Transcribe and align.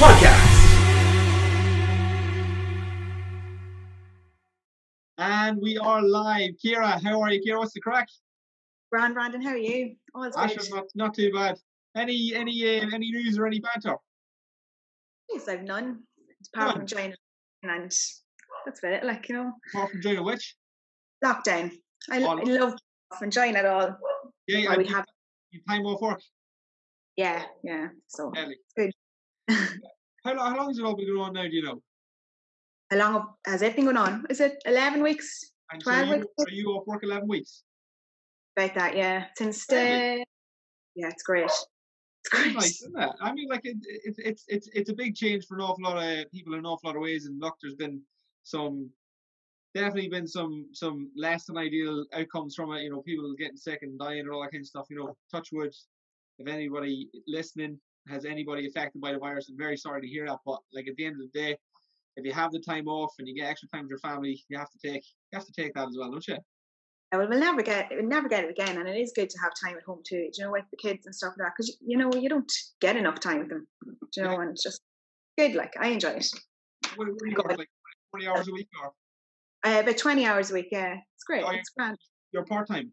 Podcast. 0.00 0.46
And 5.18 5.58
we 5.60 5.76
are 5.76 6.02
live. 6.02 6.52
Céire, 6.64 7.02
how 7.02 7.20
are 7.20 7.30
you, 7.32 7.40
Céire? 7.42 7.58
What's 7.58 7.74
the 7.74 7.80
crack? 7.80 8.08
Brand 8.90 9.14
Brandon, 9.14 9.42
how 9.42 9.50
are 9.50 9.56
you? 9.58 9.96
Oh, 10.14 10.22
it's 10.22 10.36
Asher, 10.36 10.60
good. 10.60 10.70
not, 10.70 10.84
not 10.94 11.14
too 11.14 11.30
bad. 11.32 11.56
Any 11.96 12.32
any 12.34 12.62
uh, 12.64 12.86
any 12.94 13.10
news 13.10 13.38
or 13.38 13.46
any 13.46 13.60
banter? 13.60 13.96
Yes, 15.32 15.48
I've 15.48 15.62
none. 15.62 16.00
Apart 16.54 16.68
None. 16.68 16.76
from 16.78 16.86
China 16.86 17.14
and 17.62 17.92
that's 18.64 18.78
about 18.78 18.92
it. 18.94 19.04
Like 19.04 19.28
you 19.28 19.34
know, 19.34 19.52
Apart 19.74 19.90
from 19.90 20.00
Jada 20.00 20.24
Witch? 20.24 20.56
lockdown. 21.24 21.70
I, 22.10 22.22
Oh, 22.22 22.38
I 22.38 22.42
love 22.44 22.74
off 23.12 23.22
enjoying 23.22 23.54
it 23.56 23.66
all. 23.66 23.96
Yeah, 24.46 24.58
yeah. 24.58 24.76
We 24.76 24.88
you, 24.88 24.94
have, 24.94 25.04
you 25.50 25.60
time 25.68 25.84
off 25.84 26.00
work. 26.00 26.20
yeah, 27.16 27.42
yeah. 27.62 27.88
So 28.08 28.32
Early. 28.36 28.56
good. 28.76 28.92
How, 30.24 30.34
long- 30.34 30.50
how 30.50 30.56
long 30.58 30.68
has 30.68 30.78
it 30.78 30.84
all 30.84 30.94
been 30.94 31.06
going 31.06 31.20
on 31.20 31.32
now, 31.32 31.44
do 31.44 31.56
you 31.56 31.62
know? 31.62 31.82
how 32.90 32.96
long 32.98 33.28
has 33.46 33.62
it 33.62 33.76
been 33.76 33.84
going 33.84 33.96
on? 33.96 34.26
Is 34.28 34.40
it 34.40 34.60
eleven 34.66 35.02
weeks? 35.02 35.52
And 35.72 35.82
so 35.82 35.90
12 35.92 36.08
you, 36.08 36.14
weeks. 36.14 36.26
are 36.38 36.50
you 36.50 36.66
off 36.70 36.86
work 36.86 37.04
11 37.04 37.28
weeks? 37.28 37.62
About 38.56 38.74
that, 38.74 38.96
yeah. 38.96 39.26
Since 39.38 39.66
the 39.66 40.24
yeah, 40.96 41.08
it's 41.08 41.22
great. 41.22 41.44
It's 41.44 42.28
great. 42.30 42.54
nice, 42.54 42.82
isn't 42.82 42.98
it? 42.98 43.10
I 43.20 43.32
mean, 43.32 43.48
like, 43.48 43.64
it, 43.64 43.76
it, 43.82 44.14
it's 44.18 44.44
it's 44.48 44.68
it's 44.74 44.90
a 44.90 44.94
big 44.94 45.14
change 45.14 45.46
for 45.46 45.54
an 45.54 45.62
awful 45.62 45.84
lot 45.84 45.96
of 45.96 46.30
people 46.32 46.54
in 46.54 46.60
an 46.60 46.66
awful 46.66 46.88
lot 46.88 46.96
of 46.96 47.02
ways. 47.02 47.26
And 47.26 47.40
look, 47.40 47.54
there's 47.62 47.76
been 47.76 48.02
some, 48.42 48.90
definitely 49.74 50.08
been 50.08 50.26
some 50.26 50.66
some 50.72 51.10
less 51.16 51.44
than 51.44 51.56
ideal 51.56 52.04
outcomes 52.12 52.56
from 52.56 52.72
it. 52.72 52.82
You 52.82 52.90
know, 52.90 53.02
people 53.02 53.32
getting 53.38 53.56
sick 53.56 53.80
and 53.82 53.98
dying 53.98 54.20
and 54.20 54.30
all 54.30 54.42
that 54.42 54.50
kind 54.50 54.62
of 54.62 54.66
stuff. 54.66 54.86
You 54.90 54.98
know, 54.98 55.16
touch 55.30 55.50
wood. 55.52 55.72
If 56.38 56.48
anybody 56.48 57.08
listening 57.28 57.78
has 58.10 58.24
anybody 58.24 58.66
affected 58.66 59.00
by 59.00 59.12
the 59.12 59.18
virus, 59.18 59.48
I'm 59.48 59.56
very 59.56 59.76
sorry 59.76 60.00
to 60.02 60.06
hear 60.08 60.26
that. 60.26 60.38
But 60.44 60.58
like 60.74 60.88
at 60.88 60.96
the 60.96 61.06
end 61.06 61.16
of 61.16 61.30
the 61.32 61.38
day, 61.38 61.56
if 62.16 62.24
you 62.26 62.32
have 62.32 62.50
the 62.50 62.58
time 62.60 62.88
off 62.88 63.12
and 63.18 63.28
you 63.28 63.34
get 63.34 63.48
extra 63.48 63.68
time 63.68 63.82
with 63.84 63.90
your 63.90 63.98
family, 64.00 64.42
you 64.48 64.58
have 64.58 64.70
to 64.70 64.78
take 64.78 65.02
you 65.32 65.38
have 65.38 65.46
to 65.46 65.52
take 65.52 65.72
that 65.74 65.88
as 65.88 65.96
well, 65.98 66.10
don't 66.10 66.26
you? 66.28 66.36
Yeah, 67.12 67.18
well, 67.18 67.28
we'll 67.28 67.38
never 67.40 67.62
get 67.62 67.88
we'll 67.90 68.04
never 68.06 68.28
get 68.28 68.44
it 68.44 68.50
again, 68.50 68.78
and 68.78 68.88
it 68.88 68.96
is 69.00 69.12
good 69.14 69.30
to 69.30 69.38
have 69.42 69.52
time 69.64 69.76
at 69.76 69.82
home 69.84 70.02
too. 70.06 70.28
Do 70.32 70.38
you 70.38 70.44
know, 70.44 70.52
with 70.52 70.64
the 70.70 70.76
kids 70.76 71.06
and 71.06 71.14
stuff 71.14 71.34
like 71.38 71.46
that, 71.46 71.52
because 71.56 71.76
you 71.80 71.96
know 71.96 72.12
you 72.14 72.28
don't 72.28 72.50
get 72.80 72.96
enough 72.96 73.20
time 73.20 73.38
with 73.38 73.48
them. 73.48 73.66
Do 73.84 73.90
you 74.16 74.22
know, 74.24 74.32
Yeah. 74.32 74.40
and 74.42 74.50
it's 74.50 74.62
just 74.62 74.80
good. 75.38 75.54
Like 75.54 75.74
I 75.80 75.88
enjoy 75.88 76.10
it. 76.10 76.26
What, 76.96 77.08
what 77.08 77.16
you 77.26 77.34
Go 77.36 77.42
work, 77.42 77.46
ahead. 77.52 77.58
like 77.60 77.68
20 78.12 78.26
hours 78.26 78.48
a 78.48 78.52
week 78.52 78.68
or 78.82 78.92
Uh, 79.64 79.80
about 79.80 79.98
twenty 79.98 80.26
hours 80.26 80.50
a 80.50 80.54
week. 80.54 80.68
Yeah, 80.72 80.94
it's 81.14 81.24
great. 81.24 81.44
Oh, 81.44 81.50
it's 81.50 81.70
grand. 81.70 81.96
you're 82.32 82.44
part 82.44 82.66
time? 82.68 82.92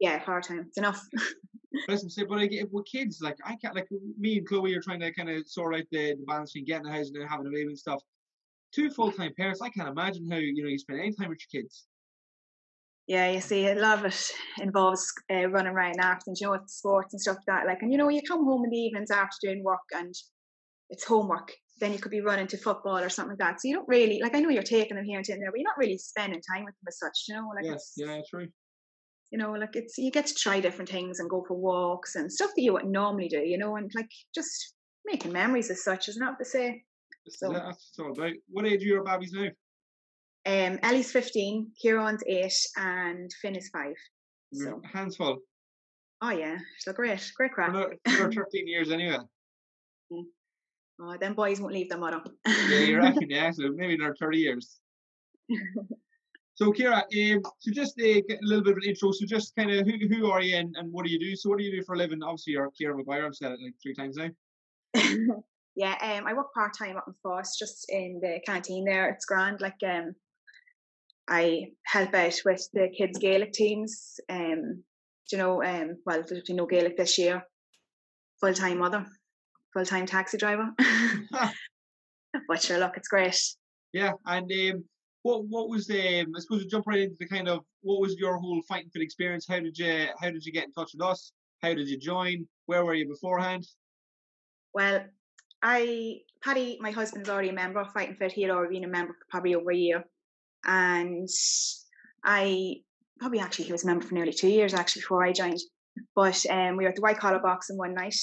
Yeah, 0.00 0.18
part 0.24 0.44
time. 0.44 0.64
It's 0.68 0.78
enough. 0.78 1.02
Listen, 1.88 2.08
say, 2.08 2.24
but 2.24 2.38
like, 2.38 2.52
if 2.52 2.68
with 2.70 2.86
kids, 2.86 3.20
like 3.20 3.36
I 3.44 3.56
can't, 3.56 3.74
like 3.74 3.88
me 4.18 4.38
and 4.38 4.46
Chloe 4.46 4.74
are 4.74 4.80
trying 4.80 5.00
to 5.00 5.12
kind 5.12 5.28
of 5.28 5.46
sort 5.46 5.74
out 5.74 5.84
the, 5.90 6.14
the 6.14 6.24
balance 6.26 6.52
between 6.52 6.66
getting 6.66 6.86
a 6.86 6.92
house 6.92 7.10
and 7.14 7.28
having 7.28 7.46
a 7.46 7.50
baby 7.50 7.68
and 7.68 7.78
stuff. 7.78 8.02
Two 8.74 8.90
full 8.90 9.12
time 9.12 9.32
parents, 9.36 9.60
I 9.62 9.68
can't 9.70 9.88
imagine 9.88 10.30
how 10.30 10.36
you 10.38 10.62
know 10.62 10.68
you 10.68 10.78
spend 10.78 11.00
any 11.00 11.12
time 11.12 11.28
with 11.28 11.38
your 11.52 11.62
kids. 11.62 11.86
yeah, 13.06 13.30
you 13.30 13.40
see, 13.40 13.66
a 13.66 13.74
lot 13.74 13.98
of 13.98 14.04
it 14.04 14.30
involves 14.60 15.10
uh, 15.32 15.48
running 15.48 15.72
around 15.72 15.98
after, 16.00 16.30
you 16.36 16.46
know, 16.46 16.52
with 16.52 16.68
sports 16.68 17.14
and 17.14 17.20
stuff 17.20 17.36
like 17.36 17.46
that. 17.46 17.66
Like, 17.66 17.78
and 17.82 17.90
you 17.90 17.98
know, 17.98 18.10
you 18.10 18.20
come 18.28 18.44
home 18.44 18.64
in 18.64 18.70
the 18.70 18.76
evenings 18.76 19.10
after 19.10 19.36
doing 19.42 19.64
work 19.64 19.80
and 19.94 20.14
it's 20.90 21.04
homework. 21.04 21.52
Then 21.80 21.92
you 21.92 21.98
could 21.98 22.10
be 22.10 22.20
running 22.20 22.46
to 22.48 22.58
football 22.58 22.98
or 22.98 23.08
something 23.08 23.30
like 23.30 23.38
that. 23.38 23.60
So 23.60 23.68
you 23.68 23.76
don't 23.76 23.88
really 23.88 24.20
like. 24.22 24.34
I 24.34 24.40
know 24.40 24.50
you're 24.50 24.62
taking 24.62 24.96
them 24.96 25.04
here 25.04 25.18
and 25.18 25.26
there, 25.26 25.50
but 25.50 25.58
you're 25.58 25.68
not 25.68 25.78
really 25.78 25.96
spending 25.96 26.42
time 26.52 26.64
with 26.64 26.74
them 26.74 26.88
as 26.88 26.98
such. 26.98 27.24
You 27.28 27.36
know, 27.36 27.48
like 27.54 27.64
yeah, 27.64 27.72
it's 27.72 27.92
yeah, 27.96 28.20
true. 28.28 28.48
You 29.30 29.38
know, 29.38 29.52
like 29.52 29.76
it's 29.76 29.98
you 29.98 30.10
get 30.10 30.26
to 30.26 30.34
try 30.34 30.60
different 30.60 30.90
things 30.90 31.20
and 31.20 31.28
go 31.30 31.44
for 31.46 31.54
walks 31.54 32.14
and 32.16 32.32
stuff 32.32 32.50
that 32.56 32.62
you 32.62 32.72
wouldn't 32.72 32.92
normally 32.92 33.28
do. 33.28 33.38
You 33.40 33.58
know, 33.58 33.76
and 33.76 33.90
like 33.94 34.10
just 34.34 34.74
making 35.04 35.32
memories 35.32 35.70
as 35.70 35.84
such, 35.84 36.08
isn't 36.08 36.20
that 36.20 36.30
what 36.30 36.38
they 36.38 36.44
say? 36.44 36.84
So- 37.28 37.52
that's 37.52 37.92
all 37.98 38.12
about. 38.12 38.32
What 38.48 38.66
age 38.66 38.82
are 38.82 38.86
your 38.86 39.04
babies 39.04 39.32
now? 39.32 39.48
Um, 40.46 40.78
Ellie's 40.82 41.12
fifteen, 41.12 41.72
Kieran's 41.82 42.22
eight, 42.26 42.54
and 42.76 43.30
Finn 43.42 43.56
is 43.56 43.68
five. 43.68 43.94
So, 44.54 44.80
hands 44.90 45.16
full. 45.16 45.38
oh 46.22 46.30
yeah, 46.30 46.56
she's 46.78 46.94
great, 46.94 47.32
great 47.36 47.52
crack. 47.52 47.68
Another 47.68 47.96
13 48.32 48.42
years 48.66 48.90
anyway. 48.90 49.18
Oh, 50.10 51.16
them 51.20 51.34
boys 51.34 51.60
won't 51.60 51.74
leave 51.74 51.90
their 51.90 51.98
mother. 51.98 52.22
Yeah, 52.46 52.78
you're 52.80 53.00
right. 53.00 53.14
Yeah, 53.28 53.50
so 53.50 53.70
maybe 53.74 53.94
another 53.94 54.16
30 54.18 54.38
years. 54.38 54.78
So, 56.58 56.72
Céire, 56.72 57.36
um, 57.36 57.42
so 57.60 57.70
just 57.70 58.00
uh, 58.00 58.20
get 58.28 58.40
a 58.42 58.46
little 58.46 58.64
bit 58.64 58.72
of 58.72 58.78
an 58.78 58.88
intro. 58.88 59.12
So, 59.12 59.24
just 59.26 59.54
kind 59.54 59.70
of 59.70 59.86
who, 59.86 59.92
who 60.08 60.28
are 60.28 60.42
you 60.42 60.56
and, 60.56 60.74
and 60.76 60.92
what 60.92 61.06
do 61.06 61.12
you 61.12 61.18
do? 61.20 61.36
So, 61.36 61.48
what 61.48 61.60
do 61.60 61.64
you 61.64 61.70
do 61.70 61.84
for 61.84 61.94
a 61.94 61.98
living? 61.98 62.20
Obviously, 62.20 62.54
you're 62.54 62.68
Céire 62.70 62.96
Maguire. 62.96 63.26
I've 63.26 63.36
said 63.36 63.52
it 63.52 63.60
like 63.62 63.74
three 63.80 63.94
times 63.94 64.16
now. 64.16 64.30
yeah, 65.76 65.94
um, 66.02 66.26
I 66.26 66.32
work 66.32 66.52
part 66.52 66.76
time 66.76 66.96
up 66.96 67.04
in 67.06 67.14
Foss, 67.22 67.56
just 67.56 67.88
in 67.90 68.18
the 68.20 68.40
canteen 68.44 68.84
there. 68.84 69.08
It's 69.08 69.24
grand. 69.24 69.60
Like, 69.60 69.76
um, 69.86 70.16
I 71.28 71.66
help 71.86 72.12
out 72.12 72.34
with 72.44 72.68
the 72.72 72.88
kids' 72.88 73.20
Gaelic 73.20 73.52
teams. 73.52 74.18
Um, 74.28 74.82
do 75.30 75.36
you 75.36 75.38
know, 75.38 75.62
um, 75.62 75.98
well, 76.06 76.24
there's 76.26 76.42
been 76.42 76.56
no 76.56 76.66
Gaelic 76.66 76.96
this 76.96 77.18
year. 77.18 77.44
Full 78.40 78.54
time 78.54 78.78
mother, 78.78 79.06
full 79.72 79.84
time 79.84 80.06
taxi 80.06 80.38
driver. 80.38 80.70
but 82.48 82.60
sure, 82.60 82.78
look, 82.78 82.96
it's 82.96 83.06
great. 83.06 83.40
Yeah, 83.92 84.14
and 84.26 84.50
um, 84.50 84.84
what 85.22 85.44
what 85.46 85.68
was 85.68 85.86
the? 85.86 86.20
Um, 86.20 86.32
I 86.36 86.40
suppose 86.40 86.62
we 86.62 86.68
jump 86.68 86.86
right 86.86 87.00
into 87.00 87.16
the 87.18 87.28
kind 87.28 87.48
of 87.48 87.64
what 87.82 88.00
was 88.00 88.16
your 88.16 88.36
whole 88.36 88.62
fighting 88.68 88.90
fit 88.90 89.02
experience? 89.02 89.46
How 89.48 89.60
did 89.60 89.76
you 89.78 90.06
how 90.20 90.30
did 90.30 90.44
you 90.44 90.52
get 90.52 90.64
in 90.64 90.72
touch 90.72 90.92
with 90.94 91.02
us? 91.02 91.32
How 91.62 91.74
did 91.74 91.88
you 91.88 91.98
join? 91.98 92.46
Where 92.66 92.84
were 92.84 92.94
you 92.94 93.08
beforehand? 93.08 93.66
Well, 94.74 95.04
I 95.62 96.20
Paddy, 96.42 96.78
my 96.80 96.92
husband's 96.92 97.28
already 97.28 97.48
a 97.48 97.54
member 97.54 97.80
of 97.80 97.92
Fighting 97.92 98.14
Fit. 98.14 98.32
He 98.32 98.42
had 98.42 98.50
already 98.50 98.76
been 98.76 98.88
a 98.88 98.92
member 98.92 99.12
for 99.12 99.26
probably 99.28 99.54
over 99.54 99.72
a 99.72 99.76
year, 99.76 100.04
and 100.64 101.28
I 102.24 102.76
probably 103.18 103.40
actually 103.40 103.64
he 103.64 103.72
was 103.72 103.84
a 103.84 103.86
member 103.86 104.06
for 104.06 104.14
nearly 104.14 104.32
two 104.32 104.48
years 104.48 104.74
actually 104.74 105.02
before 105.02 105.24
I 105.24 105.32
joined. 105.32 105.60
But 106.14 106.44
um, 106.48 106.76
we 106.76 106.84
were 106.84 106.90
at 106.90 106.96
the 106.96 107.02
White 107.02 107.18
Collar 107.18 107.40
Boxing 107.40 107.76
one 107.76 107.94
night, 107.94 108.14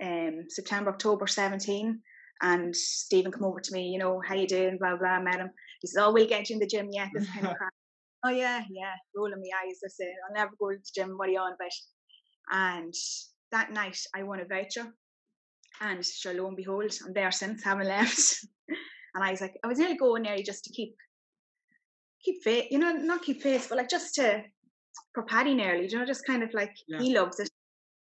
um, 0.00 0.44
September 0.48 0.90
October 0.90 1.26
seventeen, 1.26 2.00
and 2.40 2.74
Stephen 2.74 3.32
come 3.32 3.44
over 3.44 3.60
to 3.60 3.72
me. 3.72 3.88
You 3.88 3.98
know 3.98 4.22
how 4.24 4.36
you 4.36 4.46
doing? 4.46 4.78
Blah 4.78 4.96
blah. 4.96 5.20
Met 5.20 5.40
him. 5.40 5.50
He 5.80 5.86
says, 5.88 6.02
"Oh, 6.02 6.12
we'll 6.12 6.26
get 6.28 6.48
you 6.48 6.54
in 6.54 6.60
the 6.60 6.66
gym 6.66 6.88
yet." 6.90 7.08
This 7.14 7.28
kind 7.30 7.46
of 7.46 7.54
crap. 7.58 7.72
Oh 8.24 8.30
yeah, 8.30 8.62
yeah. 8.70 8.94
Rolling 9.14 9.40
my 9.40 9.66
eyes. 9.66 9.78
I 9.84 9.88
said, 9.88 10.12
"I'll 10.28 10.34
never 10.34 10.52
go 10.58 10.70
to 10.70 10.76
the 10.76 10.90
gym. 10.94 11.16
What 11.16 11.28
are 11.28 11.32
you 11.32 11.38
on 11.38 11.52
about?" 11.52 11.70
And 12.50 12.94
that 13.52 13.72
night, 13.72 13.98
I 14.14 14.22
won 14.22 14.40
a 14.40 14.44
voucher 14.44 14.92
and 15.80 16.04
sure, 16.04 16.34
lo 16.34 16.46
and 16.48 16.56
behold, 16.56 16.92
I'm 17.04 17.12
there 17.12 17.30
since, 17.30 17.62
haven't 17.62 17.88
left. 17.88 18.44
and 18.68 19.24
I 19.24 19.30
was 19.30 19.40
like, 19.40 19.54
I 19.62 19.66
was 19.66 19.78
nearly 19.78 19.96
going 19.96 20.22
there 20.22 20.38
just 20.38 20.64
to 20.64 20.72
keep 20.72 20.96
keep 22.24 22.42
fit, 22.42 22.72
you 22.72 22.78
know, 22.78 22.92
not 22.92 23.22
keep 23.22 23.42
face, 23.42 23.68
but 23.68 23.78
like 23.78 23.88
just 23.90 24.14
to 24.16 24.42
for 25.14 25.22
Paddy 25.24 25.54
nearly, 25.54 25.88
you 25.88 25.98
know, 25.98 26.06
just 26.06 26.26
kind 26.26 26.42
of 26.42 26.52
like 26.54 26.74
Yeah. 26.88 27.00
he 27.00 27.14
loves 27.16 27.40
it. 27.40 27.50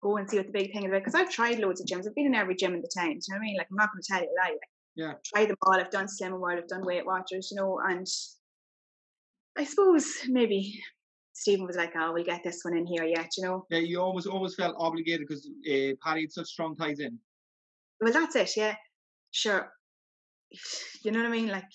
Go 0.02 0.18
and 0.18 0.30
see 0.30 0.38
what 0.38 0.48
the 0.48 0.52
big 0.52 0.74
thing 0.74 0.84
is 0.84 0.90
about. 0.90 1.00
Because 1.00 1.16
I've 1.16 1.32
tried 1.32 1.60
loads 1.60 1.80
of 1.80 1.88
gyms. 1.88 2.06
I've 2.06 2.16
been 2.16 2.26
in 2.26 2.36
every 2.36 2.56
gym 2.56 2.74
in 2.74 2.82
the 2.82 2.92
town. 2.94 3.12
Do 3.14 3.16
you 3.16 3.20
know 3.30 3.38
what 3.38 3.38
I 3.38 3.46
mean? 3.46 3.58
Like 3.58 3.68
I'm 3.72 3.78
not 3.78 3.90
going 3.94 4.02
to 4.02 4.08
tell 4.12 4.22
you 4.22 4.28
a 4.28 4.36
lie. 4.44 4.52
Like, 4.52 4.60
Yeah. 4.96 5.14
try 5.26 5.46
them 5.46 5.56
all. 5.64 5.74
I've 5.80 5.90
done 5.90 6.08
Slim 6.08 6.40
World. 6.40 6.60
I've 6.60 6.68
done 6.68 6.86
Weight 6.86 7.06
Watchers. 7.06 7.50
You 7.52 7.58
know, 7.62 7.80
and 7.84 8.06
I 9.58 9.64
suppose 9.64 10.06
maybe 10.28 10.80
Stephen 11.34 11.66
was 11.66 11.76
like, 11.78 11.94
"Oh, 11.96 12.12
we'll 12.14 12.24
get 12.24 12.44
this 12.44 12.62
one 12.64 12.78
in 12.78 12.86
here 12.86 13.04
yet." 13.04 13.30
You 13.38 13.44
know, 13.46 13.66
Yeah, 13.70 13.80
you 13.80 14.00
almost 14.00 14.28
almost 14.28 14.58
felt 14.58 14.76
obligated 14.78 15.28
because 15.28 15.48
uh, 15.70 15.94
Paddy 16.04 16.22
had 16.22 16.32
such 16.32 16.48
strong 16.48 16.76
ties 16.76 17.00
in. 17.00 17.18
well 18.02 18.12
that's 18.14 18.36
it 18.36 18.52
yeah 18.58 18.76
sure 19.32 19.72
you 21.04 21.12
know 21.12 21.20
what 21.20 21.28
i 21.28 21.32
mean 21.38 21.48
like 21.48 21.72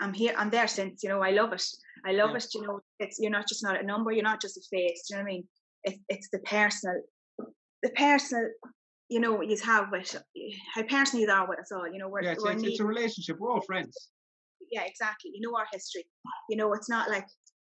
i'm 0.00 0.12
here 0.12 0.34
i'm 0.36 0.50
there 0.50 0.68
since 0.68 1.02
you 1.02 1.08
know 1.08 1.20
i 1.22 1.30
love 1.30 1.52
it 1.52 1.64
i 2.04 2.12
love 2.12 2.30
Yeah. 2.30 2.36
it 2.36 2.46
you 2.54 2.62
know 2.62 2.80
it's 2.98 3.16
you're 3.20 3.30
not 3.38 3.48
just 3.48 3.62
not 3.64 3.80
a 3.80 3.86
number 3.92 4.12
you're 4.12 4.30
not 4.32 4.40
just 4.40 4.58
a 4.58 4.64
face 4.70 5.00
you 5.08 5.16
know 5.16 5.22
what 5.22 5.30
i 5.30 5.32
mean 5.32 5.44
it, 5.84 5.94
it's 6.08 6.28
the 6.32 6.40
personal 6.40 6.98
the 7.82 7.90
personal 7.90 8.48
you 9.12 9.20
know 9.20 9.42
you 9.42 9.56
have 9.64 9.86
with 9.92 10.16
how 10.74 10.82
personal 10.84 11.24
you 11.24 11.30
are 11.30 11.46
with 11.48 11.60
us 11.60 11.70
all 11.72 11.86
you 11.92 11.98
know 11.98 12.08
we're, 12.08 12.22
Yeah, 12.22 12.32
it's, 12.32 12.44
we're 12.44 12.52
it's, 12.52 12.62
it's 12.62 12.80
a 12.80 12.84
relationship. 12.84 13.36
We're 13.38 13.52
all 13.52 13.60
friends. 13.60 13.94
yeah, 14.70 14.84
exactly. 14.92 15.30
You 15.34 15.42
know 15.42 15.56
our 15.56 15.66
history. 15.72 16.04
You 16.48 16.56
know, 16.56 16.72
it's 16.72 16.88
not 16.88 17.10
like, 17.10 17.26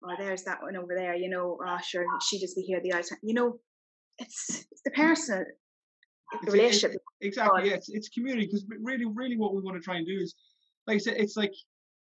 oh, 0.04 0.16
there's 0.20 0.44
that 0.44 0.62
one 0.62 0.76
over 0.76 0.94
there. 0.96 1.16
You 1.16 1.30
know, 1.30 1.58
oh, 1.66 1.78
sure, 1.84 2.06
she 2.28 2.40
just 2.40 2.56
be 2.58 2.64
here 2.64 2.82
the 2.84 2.94
other 2.94 3.04
time. 3.04 3.20
You 3.24 3.36
know, 3.36 3.60
it's 4.18 4.66
it's 4.72 4.82
the 4.84 4.92
mm. 4.92 4.96
personal 4.96 5.46
the 5.46 6.38
It's- 6.38 6.54
it- 6.54 6.58
relationship. 6.58 7.02
exactly. 7.22 7.70
Yeah, 7.70 7.76
it's, 7.76 7.90
it's 7.90 8.10
community 8.10 8.46
because 8.48 8.66
really, 8.90 9.06
really, 9.06 9.38
what 9.38 9.54
we 9.56 9.62
want 9.62 9.78
to 9.78 9.84
try 9.84 9.98
and 9.98 10.06
do 10.06 10.18
is, 10.18 10.36
like 10.88 10.96
I 10.96 11.00
said, 11.00 11.16
it's 11.18 11.38
like, 11.38 11.54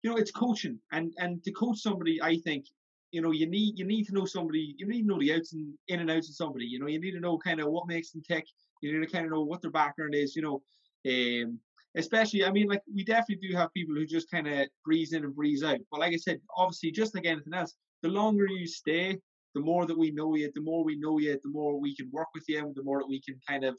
you 0.03 0.09
know, 0.09 0.17
it's 0.17 0.31
coaching, 0.31 0.79
and 0.91 1.13
and 1.17 1.41
to 1.45 1.51
coach 1.51 1.79
somebody, 1.79 2.21
I 2.21 2.37
think, 2.39 2.65
you 3.11 3.21
know, 3.21 3.31
you 3.31 3.47
need 3.47 3.79
you 3.79 3.85
need 3.85 4.05
to 4.07 4.13
know 4.13 4.25
somebody, 4.25 4.75
you 4.77 4.85
need 4.87 5.03
to 5.03 5.07
know 5.07 5.19
the 5.19 5.33
outs 5.33 5.53
and 5.53 5.73
in 5.87 6.01
and 6.01 6.11
outs 6.11 6.29
of 6.29 6.35
somebody. 6.35 6.65
You 6.65 6.79
know, 6.79 6.87
you 6.87 6.99
need 6.99 7.11
to 7.11 7.21
know 7.21 7.37
kind 7.37 7.59
of 7.61 7.67
what 7.69 7.87
makes 7.87 8.11
them 8.11 8.21
tick. 8.27 8.45
You 8.83 8.99
need 8.99 9.05
to 9.05 9.11
kind 9.11 9.25
of 9.25 9.31
know 9.31 9.43
what 9.43 9.61
their 9.61 9.71
background 9.71 10.15
is. 10.15 10.35
You 10.35 10.41
know, 10.41 10.61
um, 11.07 11.59
especially, 11.95 12.45
I 12.45 12.51
mean, 12.51 12.67
like 12.67 12.81
we 12.93 13.03
definitely 13.03 13.47
do 13.47 13.55
have 13.55 13.73
people 13.73 13.95
who 13.95 14.05
just 14.05 14.29
kind 14.29 14.47
of 14.47 14.67
breeze 14.85 15.13
in 15.13 15.23
and 15.23 15.35
breeze 15.35 15.63
out. 15.63 15.79
But 15.91 15.99
like 15.99 16.13
I 16.13 16.17
said, 16.17 16.39
obviously, 16.55 16.91
just 16.91 17.15
like 17.15 17.25
anything 17.25 17.53
else, 17.53 17.73
the 18.01 18.09
longer 18.09 18.47
you 18.47 18.67
stay, 18.67 19.19
the 19.55 19.61
more 19.61 19.85
that 19.85 19.97
we 19.97 20.11
know 20.11 20.35
you, 20.35 20.51
the 20.53 20.61
more 20.61 20.83
we 20.83 20.97
know 20.97 21.19
you, 21.19 21.39
the 21.43 21.49
more 21.49 21.79
we 21.79 21.95
can 21.95 22.09
work 22.11 22.27
with 22.33 22.45
you, 22.47 22.71
the 22.75 22.83
more 22.83 22.99
that 22.99 23.09
we 23.09 23.21
can 23.21 23.39
kind 23.47 23.63
of. 23.63 23.77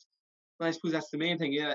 I 0.60 0.70
suppose 0.70 0.92
that's 0.92 1.10
the 1.10 1.18
main 1.18 1.36
thing. 1.36 1.52
Yeah, 1.52 1.74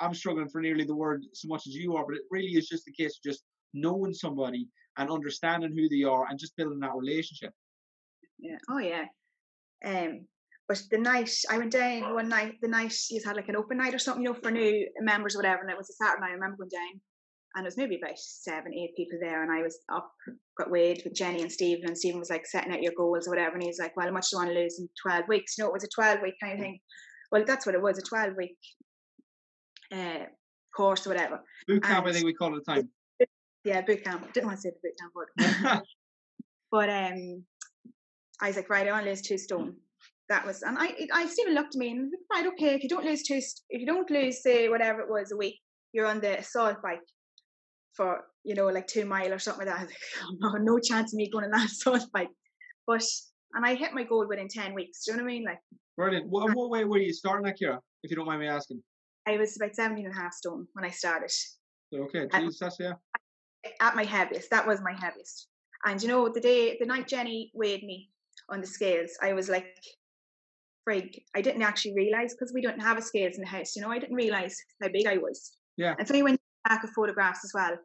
I'm 0.00 0.14
struggling 0.14 0.48
for 0.48 0.60
nearly 0.60 0.84
the 0.84 0.96
word 0.96 1.24
so 1.32 1.46
much 1.46 1.66
as 1.66 1.74
you 1.74 1.94
are, 1.94 2.04
but 2.04 2.16
it 2.16 2.22
really 2.30 2.48
is 2.48 2.68
just 2.68 2.84
the 2.84 2.92
case 2.92 3.18
of 3.18 3.30
just 3.30 3.44
knowing 3.72 4.12
somebody 4.12 4.68
and 4.98 5.10
understanding 5.10 5.72
who 5.74 5.88
they 5.88 6.02
are 6.02 6.26
and 6.28 6.38
just 6.38 6.56
building 6.56 6.80
that 6.80 6.94
relationship. 6.94 7.52
Yeah. 8.38 8.58
Oh 8.68 8.78
yeah. 8.78 9.04
Um, 9.84 10.26
but 10.70 10.80
the 10.92 10.98
night 10.98 11.32
I 11.50 11.58
went 11.58 11.72
down 11.72 12.14
one 12.14 12.28
night, 12.28 12.60
the 12.62 12.68
night 12.68 12.94
you 13.10 13.20
had 13.26 13.34
like 13.34 13.48
an 13.48 13.56
open 13.56 13.78
night 13.78 13.92
or 13.92 13.98
something, 13.98 14.22
you 14.22 14.32
know, 14.32 14.38
for 14.40 14.52
new 14.52 14.86
members 15.00 15.34
or 15.34 15.40
whatever, 15.40 15.62
and 15.62 15.70
it 15.70 15.76
was 15.76 15.90
a 15.90 15.94
Saturday 15.94 16.20
night. 16.20 16.30
I 16.30 16.34
remember 16.34 16.58
going 16.58 16.68
down, 16.70 17.00
and 17.56 17.64
it 17.64 17.66
was 17.66 17.76
maybe 17.76 17.96
about 17.96 18.16
seven, 18.16 18.72
eight 18.72 18.94
people 18.96 19.18
there, 19.20 19.42
and 19.42 19.50
I 19.50 19.62
was 19.62 19.80
up, 19.92 20.12
got 20.56 20.70
weighed 20.70 21.02
with 21.04 21.16
Jenny 21.16 21.42
and 21.42 21.50
Stephen, 21.50 21.86
and 21.88 21.98
Stephen 21.98 22.20
was 22.20 22.30
like 22.30 22.46
setting 22.46 22.72
out 22.72 22.82
your 22.82 22.92
goals 22.96 23.26
or 23.26 23.30
whatever, 23.32 23.54
and 23.54 23.64
he 23.64 23.68
was 23.68 23.80
like, 23.80 23.96
"Well, 23.96 24.06
how 24.06 24.12
much 24.12 24.30
do 24.30 24.36
you 24.36 24.42
want 24.44 24.54
to 24.54 24.60
lose 24.60 24.78
in 24.78 24.88
twelve 25.02 25.24
weeks?" 25.26 25.58
You 25.58 25.64
know, 25.64 25.70
it 25.70 25.72
was 25.72 25.82
a 25.82 25.88
twelve 25.92 26.20
week 26.22 26.34
kind 26.40 26.52
of 26.52 26.60
thing. 26.60 26.78
Well, 27.32 27.42
that's 27.44 27.66
what 27.66 27.74
it 27.74 27.82
was, 27.82 27.98
a 27.98 28.02
twelve 28.02 28.34
week 28.36 28.56
uh, 29.92 30.26
course 30.76 31.04
or 31.04 31.10
whatever. 31.10 31.40
Boot 31.66 31.82
camp, 31.82 32.06
I 32.06 32.12
think 32.12 32.24
we 32.24 32.32
call 32.32 32.56
it 32.56 32.62
the 32.64 32.72
time. 32.72 32.88
Yeah, 33.64 33.80
boot 33.80 34.04
camp. 34.04 34.32
Didn't 34.32 34.46
want 34.46 34.58
to 34.58 34.62
say 34.62 34.70
the 34.70 34.88
boot 34.88 34.94
camp 35.00 35.12
word. 35.16 35.82
But 36.70 36.88
um, 36.88 37.44
I 38.40 38.46
was 38.46 38.54
like, 38.54 38.70
right, 38.70 38.86
I 38.86 38.92
want 38.92 39.02
to 39.04 39.10
lose 39.10 39.22
two 39.22 39.36
stone. 39.36 39.74
That 40.30 40.46
was, 40.46 40.62
and 40.62 40.78
I, 40.78 41.08
I 41.12 41.26
still 41.26 41.52
looked 41.52 41.74
at 41.74 41.78
me 41.78 41.90
and 41.90 42.12
right, 42.32 42.46
okay, 42.46 42.74
if 42.74 42.82
you 42.82 42.88
don't 42.88 43.04
lose 43.04 43.24
two, 43.24 43.40
if 43.68 43.80
you 43.80 43.86
don't 43.86 44.08
lose, 44.10 44.42
say, 44.42 44.68
whatever 44.68 45.00
it 45.00 45.10
was 45.10 45.32
a 45.32 45.36
week, 45.36 45.58
you're 45.92 46.06
on 46.06 46.20
the 46.20 46.38
assault 46.38 46.80
bike 46.82 47.00
for, 47.94 48.20
you 48.44 48.54
know, 48.54 48.68
like 48.68 48.86
two 48.86 49.04
mile 49.04 49.32
or 49.32 49.40
something 49.40 49.66
like 49.66 49.76
that. 49.76 49.88
Like, 50.40 50.52
oh, 50.54 50.56
no, 50.58 50.74
no 50.74 50.78
chance 50.78 51.12
of 51.12 51.18
me 51.18 51.28
going 51.28 51.46
on 51.46 51.50
that 51.50 51.70
assault 51.70 52.04
bike. 52.12 52.30
But, 52.86 53.04
and 53.54 53.66
I 53.66 53.74
hit 53.74 53.92
my 53.92 54.04
goal 54.04 54.26
within 54.28 54.48
10 54.48 54.72
weeks. 54.72 55.04
Do 55.04 55.10
you 55.10 55.16
know 55.18 55.24
what 55.24 55.30
I 55.30 55.34
mean? 55.34 55.44
Like, 55.44 55.58
Brilliant. 55.96 56.28
What, 56.28 56.54
what 56.54 56.70
way 56.70 56.84
were 56.84 56.98
you 56.98 57.12
starting 57.12 57.44
that, 57.44 57.58
Céire? 57.60 57.78
If 58.04 58.10
you 58.10 58.16
don't 58.16 58.26
mind 58.26 58.40
me 58.40 58.46
asking. 58.46 58.82
I 59.26 59.36
was 59.36 59.56
about 59.56 59.74
17 59.74 60.06
and 60.06 60.14
a 60.14 60.16
half 60.16 60.32
stone 60.32 60.66
when 60.72 60.84
I 60.84 60.90
started. 60.90 61.30
Okay, 61.92 62.26
geez, 62.32 62.58
that's 62.58 62.78
yeah. 62.78 62.92
at 63.80 63.96
my 63.96 64.04
heaviest. 64.04 64.48
That 64.50 64.66
was 64.66 64.80
my 64.80 64.92
heaviest. 64.92 65.48
And 65.84 66.00
you 66.00 66.08
know, 66.08 66.28
the 66.28 66.40
day, 66.40 66.76
the 66.78 66.86
night 66.86 67.08
Jenny 67.08 67.50
weighed 67.52 67.82
me 67.82 68.10
on 68.48 68.60
the 68.60 68.66
scales, 68.66 69.10
I 69.20 69.32
was 69.32 69.48
like, 69.48 69.76
frig, 70.88 71.22
I 71.34 71.40
didn't 71.40 71.62
actually 71.62 71.94
realize 71.94 72.34
because 72.34 72.52
we 72.54 72.62
don't 72.62 72.80
have 72.80 72.98
a 72.98 73.02
scales 73.02 73.36
in 73.36 73.42
the 73.42 73.48
house. 73.48 73.76
You 73.76 73.82
know, 73.82 73.90
I 73.90 73.98
didn't 73.98 74.16
realize 74.16 74.56
how 74.82 74.88
big 74.88 75.06
I 75.06 75.18
was. 75.18 75.52
Yeah. 75.76 75.94
And 75.98 76.06
so 76.06 76.22
when 76.22 76.32
you 76.34 76.38
back 76.68 76.84
of 76.84 76.90
photographs 76.90 77.44
as 77.44 77.52
well, 77.54 77.78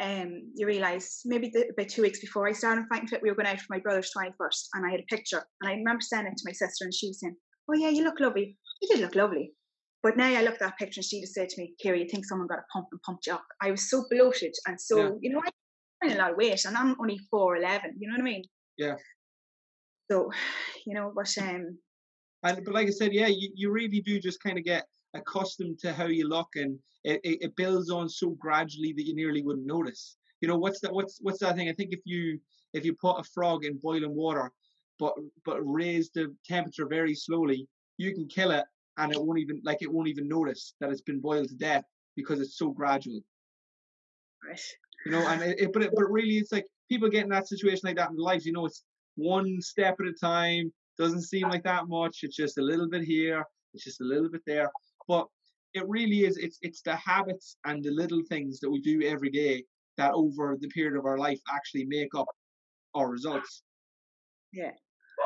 um, 0.00 0.50
you 0.54 0.66
realize 0.66 1.20
maybe 1.24 1.50
the, 1.52 1.68
about 1.70 1.88
two 1.88 2.02
weeks 2.02 2.20
before 2.20 2.48
I 2.48 2.52
started 2.52 2.86
fighting 2.88 3.08
fit, 3.08 3.22
we 3.22 3.28
were 3.28 3.36
going 3.36 3.46
out 3.46 3.60
for 3.60 3.66
my 3.70 3.78
brother's 3.78 4.10
21st, 4.16 4.68
and 4.74 4.86
I 4.86 4.90
had 4.90 5.00
a 5.00 5.14
picture, 5.14 5.42
and 5.60 5.70
I 5.70 5.74
remember 5.74 6.00
sending 6.00 6.32
it 6.32 6.36
to 6.38 6.44
my 6.46 6.52
sister, 6.52 6.84
and 6.84 6.94
she 6.94 7.08
was 7.08 7.20
saying, 7.20 7.36
"Oh 7.70 7.74
yeah, 7.74 7.90
you 7.90 8.02
look 8.04 8.18
lovely. 8.18 8.56
You 8.80 8.88
did 8.88 9.00
look 9.00 9.14
lovely." 9.14 9.52
But 10.02 10.16
now 10.16 10.26
I 10.26 10.42
look 10.42 10.54
at 10.54 10.60
that 10.60 10.78
picture, 10.78 10.98
and 10.98 11.04
she 11.04 11.20
just 11.20 11.34
said 11.34 11.48
to 11.50 11.60
me, 11.60 11.74
"Céire, 11.84 11.98
you 11.98 12.08
think 12.08 12.24
someone 12.26 12.48
got 12.48 12.58
a 12.58 12.64
pump 12.72 12.88
and 12.90 13.00
pumped 13.02 13.26
you 13.26 13.34
up?" 13.34 13.44
I 13.60 13.70
was 13.70 13.88
so 13.90 14.04
bloated, 14.10 14.54
and 14.66 14.80
so 14.80 14.96
Yeah. 14.96 15.10
you 15.20 15.30
know, 15.30 15.42
I 15.44 15.50
gained 16.06 16.18
a 16.18 16.22
lot 16.22 16.32
of 16.32 16.36
weight, 16.38 16.64
and 16.64 16.76
I'm 16.76 16.96
only 16.98 17.18
four 17.30 17.56
eleven. 17.56 17.94
You 17.98 18.08
know 18.08 18.14
what 18.14 18.22
I 18.22 18.24
mean? 18.24 18.44
Yeah. 18.78 18.96
So, 20.10 20.30
you 20.86 20.94
know, 20.94 21.12
but 21.14 21.32
um, 21.38 21.78
And 22.44 22.64
but 22.64 22.74
like 22.74 22.88
I 22.88 22.90
said, 22.90 23.12
yeah, 23.12 23.28
you, 23.28 23.50
you 23.54 23.70
really 23.70 24.00
do 24.00 24.18
just 24.18 24.42
kind 24.42 24.58
of 24.58 24.64
get 24.64 24.86
accustomed 25.14 25.78
to 25.80 25.92
how 25.92 26.06
you 26.06 26.28
look, 26.28 26.48
and 26.56 26.78
it, 27.04 27.20
it, 27.24 27.42
it 27.42 27.56
builds 27.56 27.90
on 27.90 28.08
so 28.08 28.30
gradually 28.30 28.92
that 28.94 29.06
you 29.06 29.14
nearly 29.14 29.42
wouldn't 29.42 29.66
notice. 29.66 30.16
You 30.40 30.48
know, 30.48 30.58
what's 30.58 30.80
that? 30.80 30.92
What's 30.92 31.18
what's 31.22 31.38
that 31.38 31.56
thing? 31.56 31.68
I 31.68 31.72
think 31.72 31.92
if 31.92 32.00
you 32.04 32.38
if 32.72 32.84
you 32.84 32.94
put 32.94 33.20
a 33.20 33.24
frog 33.24 33.64
in 33.64 33.78
boiling 33.78 34.14
water, 34.14 34.50
but 34.98 35.14
but 35.44 35.60
raise 35.62 36.10
the 36.10 36.34
temperature 36.44 36.86
very 36.86 37.14
slowly, 37.14 37.68
you 37.96 38.14
can 38.14 38.26
kill 38.26 38.50
it, 38.50 38.64
and 38.98 39.12
it 39.12 39.22
won't 39.22 39.38
even 39.38 39.60
like 39.64 39.82
it 39.82 39.92
won't 39.92 40.08
even 40.08 40.28
notice 40.28 40.74
that 40.80 40.90
it's 40.90 41.00
been 41.02 41.20
boiled 41.20 41.48
to 41.48 41.54
death 41.54 41.84
because 42.16 42.40
it's 42.40 42.58
so 42.58 42.70
gradual. 42.70 43.20
right. 44.46 44.60
You 45.06 45.12
know, 45.12 45.26
and 45.26 45.42
it, 45.42 45.60
it 45.60 45.72
but 45.72 45.82
it, 45.82 45.90
but 45.94 46.10
really, 46.10 46.38
it's 46.38 46.52
like 46.52 46.66
people 46.88 47.08
get 47.08 47.24
in 47.24 47.30
that 47.30 47.48
situation 47.48 47.82
like 47.84 47.96
that 47.96 48.10
in 48.10 48.16
their 48.16 48.24
lives. 48.24 48.46
You 48.46 48.52
know, 48.52 48.66
it's 48.66 48.84
one 49.16 49.60
step 49.60 49.96
at 50.00 50.06
a 50.06 50.12
time. 50.12 50.72
Doesn't 51.02 51.22
seem 51.22 51.48
like 51.48 51.64
that 51.64 51.88
much. 51.88 52.20
It's 52.22 52.36
just 52.36 52.58
a 52.58 52.62
little 52.62 52.88
bit 52.88 53.02
here. 53.02 53.44
It's 53.74 53.82
just 53.82 54.00
a 54.00 54.04
little 54.04 54.30
bit 54.30 54.42
there. 54.46 54.70
But 55.08 55.26
it 55.74 55.84
really 55.88 56.20
is. 56.24 56.36
It's 56.36 56.58
it's 56.62 56.82
the 56.82 56.94
habits 56.94 57.56
and 57.64 57.82
the 57.82 57.90
little 57.90 58.22
things 58.28 58.60
that 58.60 58.70
we 58.70 58.80
do 58.80 59.02
every 59.02 59.30
day 59.30 59.64
that 59.98 60.12
over 60.12 60.56
the 60.60 60.68
period 60.68 60.96
of 60.96 61.04
our 61.04 61.18
life 61.18 61.40
actually 61.52 61.86
make 61.86 62.14
up 62.14 62.28
our 62.94 63.08
results. 63.10 63.64
Yeah. 64.52 64.70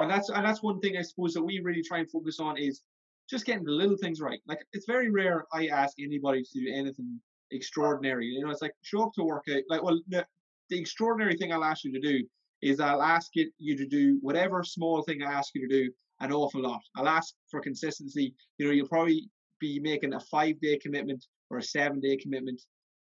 And 0.00 0.11
that's 0.11 0.31
and 0.31 0.44
that's 0.46 0.62
one 0.62 0.81
thing 0.81 0.96
I 0.96 1.02
suppose 1.02 1.34
that 1.34 1.44
we 1.44 1.61
really 1.61 1.82
try 1.82 1.99
and 1.99 2.11
focus 2.11 2.40
on 2.40 2.56
is 2.56 2.82
just 3.29 3.44
getting 3.44 3.64
the 3.64 3.72
little 3.72 3.99
things 3.99 4.20
right. 4.20 4.40
Like 4.46 4.64
it's 4.72 4.87
very 4.87 5.11
rare 5.11 5.44
I 5.52 5.67
ask 5.67 5.99
anybody 6.00 6.43
to 6.43 6.61
do 6.61 6.72
anything 6.72 7.20
extraordinary. 7.50 8.26
You 8.26 8.44
know, 8.44 8.50
it's 8.50 8.62
like 8.62 8.75
show 8.82 9.02
up 9.02 9.12
to 9.17 9.25
work 9.25 9.44
out. 9.50 9.62
Like, 9.69 9.82
well, 9.82 10.00
the, 10.08 10.25
the 10.70 10.79
extraordinary 10.81 11.37
thing 11.37 11.52
I'll 11.52 11.64
ask 11.64 11.84
you 11.84 11.93
to 11.93 12.00
do 12.00 12.25
is 12.62 12.81
I'll 12.81 13.03
ask 13.03 13.31
it, 13.35 13.49
you 13.58 13.76
to 13.76 13.87
do 13.87 14.19
whatever 14.23 14.64
small 14.64 15.03
thing 15.03 15.23
I 15.23 15.32
ask 15.32 15.55
you 15.55 15.69
to 15.69 15.75
do 15.75 15.91
an 16.20 16.32
awful 16.32 16.62
lot. 16.62 16.81
I'll 16.97 17.08
ask 17.08 17.35
for 17.50 17.61
consistency. 17.61 18.35
You 18.58 18.67
know, 18.67 18.73
you'll 18.73 18.88
probably 18.88 19.29
be 19.61 19.79
making 19.81 20.14
a 20.14 20.20
five 20.20 20.61
day 20.61 20.79
commitment 20.79 21.25
or 21.50 21.58
a 21.58 21.62
seven 21.62 22.00
day 22.00 22.17
commitment 22.17 22.61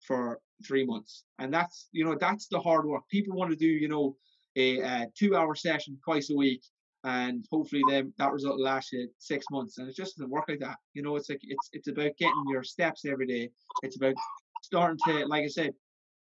for 0.05 0.39
three 0.65 0.85
months, 0.85 1.25
and 1.39 1.53
that's 1.53 1.87
you 1.91 2.05
know 2.05 2.15
that's 2.19 2.47
the 2.47 2.59
hard 2.59 2.85
work. 2.85 3.03
People 3.09 3.35
want 3.35 3.51
to 3.51 3.57
do 3.57 3.67
you 3.67 3.87
know 3.87 4.15
a, 4.55 4.79
a 4.79 5.07
two 5.17 5.35
hour 5.35 5.55
session 5.55 5.97
twice 6.03 6.29
a 6.29 6.35
week. 6.35 6.63
And 7.03 7.43
hopefully, 7.51 7.81
then 7.89 8.13
that 8.19 8.31
result 8.31 8.57
will 8.57 8.63
last 8.65 8.91
you 8.91 9.09
six 9.17 9.43
months, 9.49 9.79
and 9.79 9.89
it 9.89 9.95
just 9.95 10.17
doesn't 10.17 10.29
work 10.29 10.45
like 10.47 10.59
that. 10.59 10.77
You 10.93 11.01
know, 11.01 11.15
it's 11.15 11.29
like 11.29 11.39
it's 11.41 11.69
it's 11.73 11.87
about 11.87 12.15
getting 12.17 12.43
your 12.47 12.63
steps 12.63 13.05
every 13.05 13.25
day. 13.25 13.49
It's 13.81 13.95
about 13.95 14.13
starting 14.61 14.99
to, 15.07 15.25
like 15.25 15.43
I 15.43 15.47
said, 15.47 15.73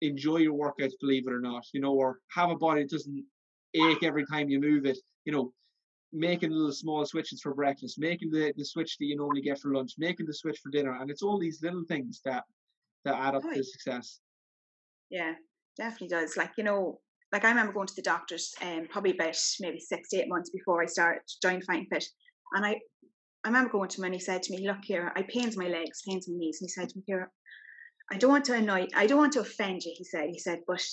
enjoy 0.03 0.39
your 0.39 0.55
workouts, 0.55 0.93
believe 1.01 1.27
it 1.27 1.33
or 1.33 1.41
not, 1.41 1.65
you 1.73 1.81
know, 1.81 1.95
or 1.95 2.19
have 2.31 2.51
a 2.51 2.57
body 2.57 2.83
that 2.83 2.91
doesn't 2.91 3.25
ache 3.75 4.03
every 4.03 4.25
time 4.27 4.49
you 4.49 4.61
move 4.61 4.87
it, 4.87 4.99
you 5.25 5.33
know, 5.33 5.53
making 6.13 6.51
little 6.51 6.73
small 6.73 7.05
switches 7.05 7.41
for 7.41 7.55
breakfast, 7.55 7.99
making 7.99 8.31
the, 8.31 8.53
the 8.57 8.65
switch 8.65 8.97
that 8.99 9.07
you 9.07 9.17
normally 9.17 9.43
get 9.43 9.59
for 9.59 9.73
lunch, 9.75 9.93
making 9.99 10.27
the 10.27 10.35
switch 10.35 10.59
for 10.63 10.71
dinner. 10.71 10.97
And 11.01 11.11
it's 11.11 11.23
all 11.23 11.39
these 11.39 11.63
little 11.63 11.85
things 11.89 12.21
that 12.25 12.45
that 13.05 13.15
add 13.15 13.35
up 13.37 13.43
to 13.43 13.63
success. 13.63 14.21
Yeah, 15.11 15.35
definitely 15.77 16.09
does. 16.09 16.37
Like, 16.37 16.53
you 16.59 16.65
know, 16.65 17.01
like 17.33 17.45
I 17.45 17.51
remember 17.51 17.73
going 17.73 17.87
to 17.87 17.95
the 17.95 18.03
doctors 18.03 18.55
um 18.63 18.87
probably 18.91 19.13
about 19.13 19.37
maybe 19.61 19.81
six 19.81 20.11
to 20.11 20.19
eight 20.19 20.29
months 20.29 20.51
before 20.51 20.83
I 20.83 20.87
started 20.87 21.23
joined 21.43 21.65
fighting 21.65 21.87
fit. 21.91 22.05
And 22.53 22.65
I 22.65 22.81
I 23.45 23.49
remember 23.49 23.71
going 23.71 23.89
to 23.91 24.01
him 24.01 24.05
and 24.05 24.15
he 24.15 24.21
said 24.21 24.43
to 24.45 24.53
me, 24.53 24.67
Look 24.67 24.85
here, 24.85 25.13
I 25.15 25.23
pains 25.23 25.57
my 25.57 25.69
legs, 25.69 26.03
pains 26.07 26.29
my 26.29 26.37
knees. 26.37 26.59
And 26.61 26.67
he 26.69 26.73
said 26.73 26.89
to 26.89 26.99
me, 26.99 27.05
Here, 27.07 27.31
I 28.13 28.19
don't 28.19 28.31
want 28.31 28.45
to 28.47 28.55
annoy 28.55 28.89
I 28.95 29.07
don't 29.07 29.19
want 29.19 29.33
to 29.35 29.41
offend 29.41 29.83
you, 29.85 29.93
he 29.97 30.05
said. 30.05 30.29
He 30.31 30.39
said, 30.39 30.61
But 30.67 30.85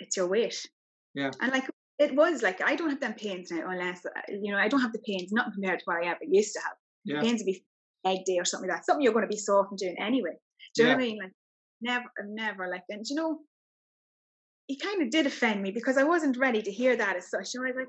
it's 0.00 0.16
your 0.16 0.28
weight. 0.28 0.66
Yeah. 1.14 1.30
And 1.40 1.52
like 1.52 1.68
it 1.98 2.14
was 2.14 2.42
like 2.42 2.60
I 2.62 2.76
don't 2.76 2.90
have 2.90 3.00
them 3.00 3.14
pains 3.14 3.50
now 3.50 3.70
unless 3.70 4.04
uh, 4.04 4.10
you 4.28 4.52
know, 4.52 4.58
I 4.58 4.68
don't 4.68 4.80
have 4.80 4.92
the 4.92 5.02
pains, 5.06 5.32
not 5.32 5.52
compared 5.52 5.80
to 5.80 5.84
what 5.84 6.04
I 6.04 6.08
ever 6.08 6.20
used 6.26 6.54
to 6.54 6.60
have. 6.60 6.76
Yeah. 7.04 7.20
Pains 7.20 7.40
would 7.40 7.52
be 7.52 7.64
egg 8.04 8.24
day 8.24 8.38
or 8.38 8.44
something 8.44 8.68
like 8.68 8.78
that. 8.78 8.86
Something 8.86 9.02
you're 9.02 9.12
going 9.12 9.24
to 9.24 9.28
be 9.28 9.36
sore 9.36 9.66
from 9.66 9.76
doing 9.76 9.96
anyway. 10.00 10.36
Do 10.74 10.82
you 10.82 10.88
know 10.88 10.94
what 10.94 11.02
I 11.02 11.06
mean? 11.06 11.18
Like 11.22 11.32
never 11.80 12.06
never 12.26 12.68
like 12.68 12.84
and 12.88 13.04
you 13.08 13.16
know 13.16 13.40
he 14.66 14.78
kind 14.78 15.02
of 15.02 15.10
did 15.10 15.26
offend 15.26 15.62
me 15.62 15.70
because 15.70 15.98
I 15.98 16.04
wasn't 16.04 16.38
ready 16.38 16.62
to 16.62 16.70
hear 16.70 16.96
that 16.96 17.16
as 17.16 17.30
such. 17.30 17.52
You 17.52 17.60
know, 17.60 17.66
I 17.66 17.70
was 17.70 17.76
like, 17.76 17.88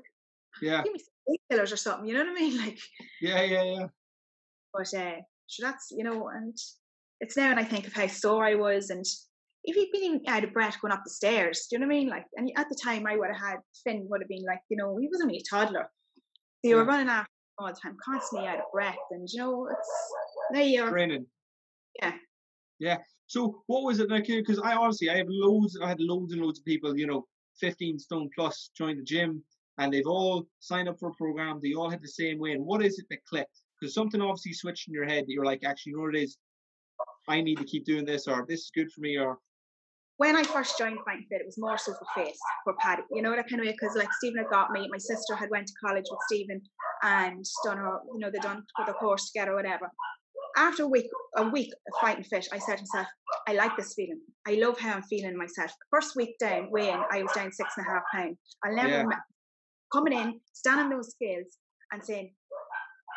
Yeah, 0.60 0.82
give 0.82 0.92
me 0.92 1.00
some 1.00 1.58
painkillers 1.58 1.72
or 1.72 1.76
something. 1.76 2.06
You 2.08 2.14
know 2.14 2.24
what 2.24 2.30
I 2.30 2.34
mean? 2.34 2.58
Like, 2.64 2.78
yeah, 3.20 3.42
yeah, 3.42 3.62
yeah. 3.62 3.86
but 4.72 4.94
uh, 4.94 5.20
so 5.46 5.66
that's 5.66 5.88
you 5.90 6.04
know, 6.04 6.28
and 6.28 6.56
it's 7.20 7.36
now 7.36 7.50
and 7.50 7.60
I 7.60 7.64
think 7.64 7.86
of 7.86 7.92
how 7.92 8.06
sore 8.06 8.44
I 8.44 8.54
was, 8.54 8.90
and 8.90 9.04
if 9.64 9.76
you'd 9.76 9.90
been 9.92 10.22
out 10.28 10.44
of 10.44 10.52
breath 10.52 10.80
going 10.80 10.92
up 10.92 11.02
the 11.04 11.10
stairs, 11.10 11.66
do 11.68 11.76
you 11.76 11.80
know 11.80 11.86
what 11.86 11.94
I 11.94 11.98
mean? 11.98 12.08
Like, 12.08 12.24
and 12.36 12.50
at 12.56 12.68
the 12.68 12.78
time 12.82 13.06
I 13.06 13.16
would 13.16 13.28
have 13.28 13.40
had 13.40 13.56
Finn 13.84 14.06
would 14.08 14.20
have 14.20 14.28
been 14.28 14.44
like, 14.44 14.60
you 14.68 14.76
know, 14.76 14.96
he 14.98 15.08
wasn't 15.08 15.28
only 15.28 15.38
a 15.38 15.48
toddler, 15.48 15.90
so 16.64 16.70
you 16.70 16.76
were 16.76 16.84
running 16.84 17.08
after 17.08 17.30
all 17.58 17.68
the 17.68 17.74
time, 17.82 17.96
constantly 18.04 18.48
out 18.48 18.58
of 18.58 18.64
breath, 18.72 18.96
and 19.10 19.28
you 19.32 19.40
know, 19.40 19.68
it's 19.68 19.90
now 20.52 20.60
you're 20.60 20.90
Training. 20.90 21.26
Yeah. 22.00 22.12
Yeah. 22.78 22.98
So 23.26 23.62
what 23.66 23.82
was 23.82 23.98
it 23.98 24.10
like? 24.10 24.26
Because 24.26 24.60
I 24.60 24.74
honestly, 24.74 25.10
I 25.10 25.16
have 25.16 25.26
loads. 25.28 25.78
I 25.82 25.88
had 25.88 26.00
loads 26.00 26.32
and 26.32 26.42
loads 26.42 26.58
of 26.58 26.64
people. 26.64 26.96
You 26.96 27.06
know, 27.06 27.26
15 27.60 27.98
stone 27.98 28.30
plus 28.34 28.70
join 28.76 28.96
the 28.96 29.02
gym, 29.02 29.42
and 29.78 29.92
they've 29.92 30.06
all 30.06 30.46
signed 30.60 30.88
up 30.88 30.98
for 31.00 31.08
a 31.08 31.14
program. 31.14 31.58
They 31.62 31.74
all 31.74 31.90
had 31.90 32.02
the 32.02 32.08
same 32.08 32.38
way. 32.38 32.52
And 32.52 32.64
what 32.64 32.84
is 32.84 32.98
it 32.98 33.06
that 33.10 33.24
clicked? 33.24 33.60
Because 33.80 33.94
something 33.94 34.20
obviously 34.20 34.52
switched 34.52 34.88
in 34.88 34.94
your 34.94 35.06
head 35.06 35.24
that 35.24 35.32
you're 35.32 35.44
like, 35.44 35.64
actually, 35.64 35.90
you 35.90 35.96
know 35.96 36.04
what 36.04 36.16
it 36.16 36.22
is? 36.22 36.36
I 37.28 37.40
need 37.40 37.56
to 37.56 37.64
keep 37.64 37.84
doing 37.84 38.04
this, 38.04 38.28
or 38.28 38.46
this 38.48 38.60
is 38.60 38.70
good 38.74 38.90
for 38.92 39.00
me, 39.00 39.18
or 39.18 39.38
when 40.18 40.34
I 40.34 40.44
first 40.44 40.78
joined 40.78 40.98
Fighting 41.04 41.26
Fit, 41.30 41.40
it 41.40 41.46
was 41.46 41.58
more 41.58 41.76
so 41.76 41.92
for 41.92 42.06
face 42.14 42.38
for 42.64 42.74
Paddy. 42.80 43.02
You 43.10 43.20
know 43.22 43.34
that 43.36 43.48
kind 43.48 43.60
of 43.60 43.66
way 43.66 43.72
because 43.72 43.96
like 43.96 44.12
Stephen 44.14 44.38
had 44.38 44.50
got 44.50 44.70
me. 44.70 44.88
My 44.90 44.98
sister 44.98 45.34
had 45.34 45.50
went 45.50 45.66
to 45.66 45.74
college 45.84 46.06
with 46.10 46.20
Stephen 46.26 46.62
and 47.02 47.44
done 47.64 47.78
her, 47.78 47.98
you 48.12 48.20
know, 48.20 48.30
they 48.30 48.38
done 48.38 48.64
the 48.86 48.92
course 48.94 49.30
together, 49.30 49.52
or 49.52 49.56
whatever. 49.56 49.90
After 50.56 50.84
a 50.84 50.88
week, 50.88 51.10
a 51.36 51.46
week 51.50 51.70
of 51.86 52.00
fighting 52.00 52.24
fit, 52.24 52.48
I 52.50 52.58
said 52.58 52.76
to 52.78 52.82
myself, 52.82 53.08
I 53.46 53.52
like 53.52 53.76
this 53.76 53.92
feeling. 53.94 54.20
I 54.46 54.54
love 54.54 54.78
how 54.78 54.94
I'm 54.94 55.02
feeling 55.02 55.36
myself. 55.36 55.70
First 55.90 56.16
week 56.16 56.36
down, 56.40 56.70
weighing, 56.70 57.02
I 57.10 57.22
was 57.22 57.32
down 57.32 57.52
six 57.52 57.74
and 57.76 57.86
a 57.86 57.90
half 57.90 58.02
pounds. 58.10 58.38
I'll 58.64 58.74
never 58.74 58.88
Yeah. 58.88 58.96
remember 59.02 59.24
coming 59.92 60.14
in, 60.14 60.40
standing 60.54 60.88
those 60.88 61.10
scales, 61.10 61.58
and 61.92 62.02
saying, 62.02 62.34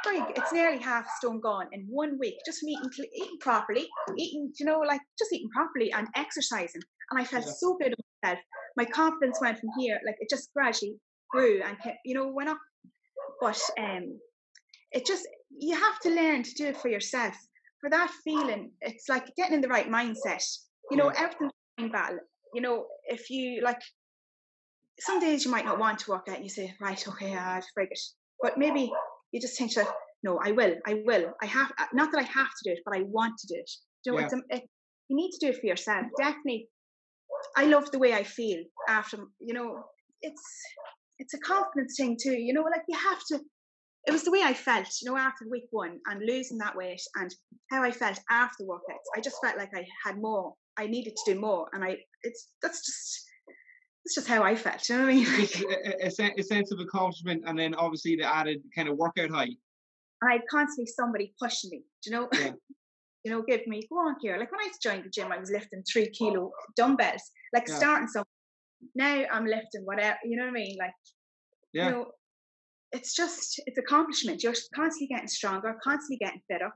Frig, 0.06 0.38
it's 0.38 0.54
nearly 0.54 0.80
half 0.80 1.08
stone 1.18 1.42
gone 1.42 1.68
in 1.74 1.86
one 1.90 2.18
week, 2.20 2.36
just 2.46 2.60
from 2.60 2.70
eating, 2.70 2.90
eating 3.16 3.38
properly, 3.40 3.88
eating, 4.18 4.52
you 4.60 4.66
know, 4.66 4.80
like 4.80 5.02
just 5.18 5.34
eating 5.34 5.50
properly 5.50 5.92
and 5.92 6.08
exercising. 6.16 6.82
And 7.12 7.20
I 7.20 7.26
felt 7.26 7.46
Yeah. 7.46 7.52
so 7.52 7.78
good 7.78 7.94
about 7.94 8.06
myself. 8.24 8.40
My 8.78 8.86
confidence 8.86 9.40
went 9.42 9.60
from 9.60 9.70
here, 9.78 10.00
like 10.06 10.16
it 10.20 10.30
just 10.30 10.54
gradually 10.54 11.00
grew 11.32 11.62
and 11.64 11.78
kept, 11.82 11.98
you 12.06 12.16
know, 12.16 12.28
went 12.28 12.50
up. 12.50 12.60
But 13.42 13.62
um, 13.78 14.20
it 14.92 15.06
just, 15.06 15.28
you 15.50 15.76
have 15.76 16.00
to 16.02 16.10
learn 16.10 16.44
to 16.44 16.54
do 16.54 16.68
it 16.68 16.78
for 16.78 16.90
yourself. 16.90 17.36
For 17.82 17.90
that 17.90 18.12
feeling, 18.24 18.72
it's 18.82 19.08
like 19.10 19.34
getting 19.36 19.56
in 19.56 19.62
the 19.62 19.68
right 19.68 19.90
mindset. 19.90 20.44
You 20.92 20.98
know, 20.98 21.10
everything's 21.10 21.52
a 21.78 21.82
mind 21.82 21.92
battle. 21.94 22.20
You 22.54 22.62
know, 22.62 22.86
if 23.06 23.30
you 23.30 23.62
like, 23.64 23.82
some 25.00 25.20
days 25.20 25.46
you 25.46 25.52
might 25.52 25.66
not 25.66 25.80
want 25.80 26.00
to 26.00 26.12
work 26.12 26.28
out 26.28 26.36
and 26.36 26.44
you 26.44 26.50
say, 26.50 26.74
right, 26.82 27.08
okay, 27.08 27.36
I've 27.36 27.64
frig 27.78 27.92
it. 27.92 28.00
But 28.42 28.58
maybe 28.58 28.92
you 29.32 29.42
just 29.42 29.58
think 29.58 29.74
to 29.74 29.88
no, 30.22 30.40
I 30.44 30.52
will, 30.52 30.76
I 30.86 31.02
will. 31.06 31.32
I 31.42 31.46
have, 31.46 31.72
uh, 31.80 31.86
not 31.94 32.12
that 32.12 32.20
I 32.20 32.24
have 32.24 32.48
to 32.48 32.64
do 32.66 32.72
it, 32.74 32.80
but 32.86 32.96
I 32.98 33.04
want 33.04 33.38
to 33.40 33.48
do 33.48 33.56
it. 33.58 33.72
You 34.06 34.12
know, 34.12 34.20
Yeah. 34.20 34.26
it's 34.26 34.36
it, 34.50 34.70
you 35.08 35.16
need 35.16 35.32
to 35.32 35.40
do 35.40 35.52
it 35.52 35.60
for 35.60 35.66
yourself. 35.66 36.06
Definitely. 36.18 36.68
I 37.56 37.66
love 37.66 37.90
the 37.92 38.00
way 38.00 38.14
I 38.14 38.24
feel 38.24 38.62
after, 38.90 39.18
you 39.40 39.54
know, 39.54 39.84
it's, 40.22 40.44
it's 41.20 41.34
a 41.34 41.40
confidence 41.40 41.96
thing 41.98 42.18
too. 42.22 42.34
You 42.34 42.54
know, 42.54 42.64
like 42.64 42.84
you 42.90 42.98
have 42.98 43.20
to, 43.30 43.40
it 44.08 44.12
was 44.12 44.24
the 44.24 44.32
way 44.32 44.42
I 44.44 44.54
felt, 44.54 44.88
you 45.02 45.10
know, 45.10 45.18
after 45.18 45.46
week 45.50 45.68
one 45.72 46.00
and 46.08 46.22
losing 46.26 46.58
that 46.58 46.76
weight 46.76 47.02
and 47.16 47.34
how 47.72 47.84
I 47.84 47.92
felt 47.92 48.20
after 48.30 48.64
workouts. 48.64 49.08
I 49.16 49.22
just 49.22 49.38
felt 49.42 49.58
like 49.58 49.72
I 49.74 49.86
had 50.06 50.18
more. 50.22 50.54
I 50.78 50.88
needed 50.88 51.16
to 51.16 51.34
do 51.34 51.40
more, 51.40 51.68
and 51.74 51.84
I 51.84 51.98
it's 52.24 52.50
that's 52.62 52.86
just 52.86 53.26
that's 54.04 54.16
just 54.16 54.28
how 54.28 54.44
I 54.44 54.56
felt. 54.56 54.88
You 54.90 54.98
know 54.98 55.04
what 55.04 55.12
I 55.12 55.16
mean? 55.16 55.26
just 55.26 55.62
a, 55.62 56.24
a- 56.24 56.40
a, 56.40 56.44
sense 56.44 56.72
of 56.72 56.80
accomplishment, 56.80 57.44
and 57.46 57.58
then 57.58 57.76
obviously 57.76 58.16
the 58.16 58.24
added 58.24 58.62
kind 58.74 58.90
of 58.90 58.98
workout 58.98 59.30
high. 59.30 59.50
I 60.24 60.34
had 60.34 60.42
constantly 60.50 60.92
somebody 60.92 61.34
pushing 61.40 61.70
me. 61.70 61.84
Do 62.04 62.10
you 62.10 62.16
know? 62.16 62.30
Yeah. 62.34 62.52
you 63.24 63.32
know, 63.32 63.42
give 63.42 63.68
me 63.68 63.88
go 63.90 63.98
on 63.98 64.16
here. 64.22 64.38
Like 64.38 64.52
when 64.52 64.62
I 64.62 64.72
joined 64.82 65.06
the 65.06 65.10
gym, 65.10 65.32
I 65.32 65.38
was 65.38 65.52
lifting 65.52 65.84
three 65.84 66.08
oh. 66.08 66.18
kilo 66.18 66.52
dumbbells, 66.76 67.32
like 67.54 67.68
Yeah. 67.68 67.76
starting 67.76 68.08
some. 68.08 68.24
Now 68.96 69.26
I'm 69.32 69.46
lifting 69.46 69.82
whatever. 69.84 70.18
You 70.24 70.38
know 70.38 70.44
what 70.44 70.52
I 70.52 70.54
mean? 70.54 70.78
Like 70.80 70.94
Yeah. 71.74 71.86
you 71.86 71.92
know, 71.92 72.12
it's 72.92 73.14
just 73.14 73.62
it's 73.66 73.78
accomplishment. 73.78 74.44
You're 74.44 74.56
constantly 74.74 75.08
getting 75.08 75.28
stronger, 75.28 75.78
constantly 75.84 76.18
getting 76.18 76.42
fitter. 76.50 76.72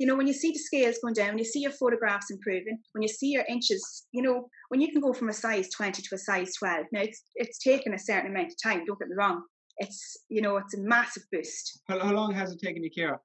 You 0.00 0.06
know, 0.06 0.16
when 0.16 0.26
you 0.26 0.32
see 0.32 0.50
the 0.52 0.58
scales 0.58 0.98
going 1.02 1.14
down, 1.14 1.38
you 1.38 1.44
see 1.44 1.60
your 1.60 1.72
photographs 1.72 2.30
improving, 2.30 2.78
when 2.92 3.02
you 3.02 3.08
see 3.08 3.28
your 3.28 3.44
inches, 3.48 4.06
you 4.12 4.22
know, 4.22 4.48
when 4.68 4.80
you 4.80 4.90
can 4.90 5.00
go 5.00 5.12
from 5.12 5.28
a 5.28 5.32
size 5.32 5.68
20 5.70 6.02
to 6.02 6.14
a 6.14 6.18
size 6.18 6.54
12. 6.58 6.86
Now 6.92 7.00
it's 7.00 7.22
it's 7.34 7.58
taken 7.58 7.94
a 7.94 7.98
certain 7.98 8.30
amount 8.30 8.48
of 8.48 8.62
time, 8.62 8.84
don't 8.84 8.98
get 8.98 9.08
me 9.08 9.14
wrong. 9.16 9.42
It's 9.78 10.18
you 10.28 10.42
know, 10.42 10.56
it's 10.56 10.74
a 10.74 10.80
massive 10.80 11.24
boost. 11.32 11.80
How, 11.88 11.98
how 11.98 12.12
long 12.12 12.34
has 12.34 12.52
it 12.52 12.60
taken 12.60 12.82
you, 12.82 12.90
Céire? 12.90 13.18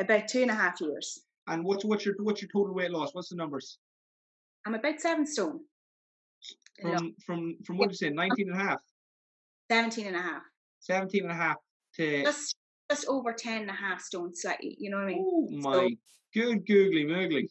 About 0.00 0.28
two 0.28 0.42
and 0.42 0.50
a 0.50 0.54
half 0.54 0.80
years. 0.80 1.22
And 1.48 1.64
what's 1.64 1.84
what's 1.84 2.04
your 2.04 2.14
what's 2.20 2.42
your 2.42 2.50
total 2.52 2.74
weight 2.74 2.90
loss? 2.90 3.14
What's 3.14 3.28
the 3.28 3.36
numbers? 3.36 3.78
I'm 4.66 4.74
about 4.74 5.00
seven 5.00 5.26
stone. 5.26 5.60
From 6.80 7.14
from 7.24 7.56
from 7.64 7.78
what 7.78 7.90
did 7.90 8.00
you 8.00 8.08
say, 8.08 8.14
19 8.14 8.50
and 8.50 8.60
a 8.60 8.64
half, 8.64 8.80
17 9.70 10.06
and 10.06 10.16
a 10.16 10.20
half. 10.20 10.42
17 10.80 11.22
and 11.22 11.30
a 11.30 11.34
half 11.34 11.56
to 11.94 12.22
Just 12.24 12.56
just 12.92 13.06
over 13.08 13.32
10 13.32 13.62
and 13.62 13.70
a 13.70 13.74
half 13.74 14.00
stone 14.00 14.34
slightly, 14.34 14.76
you 14.78 14.90
know 14.90 14.98
what 14.98 15.04
I 15.04 15.14
mean? 15.14 15.24
oh 15.26 15.48
my 15.50 15.96
good 16.34 16.66
googly 16.66 17.04
moogly. 17.04 17.48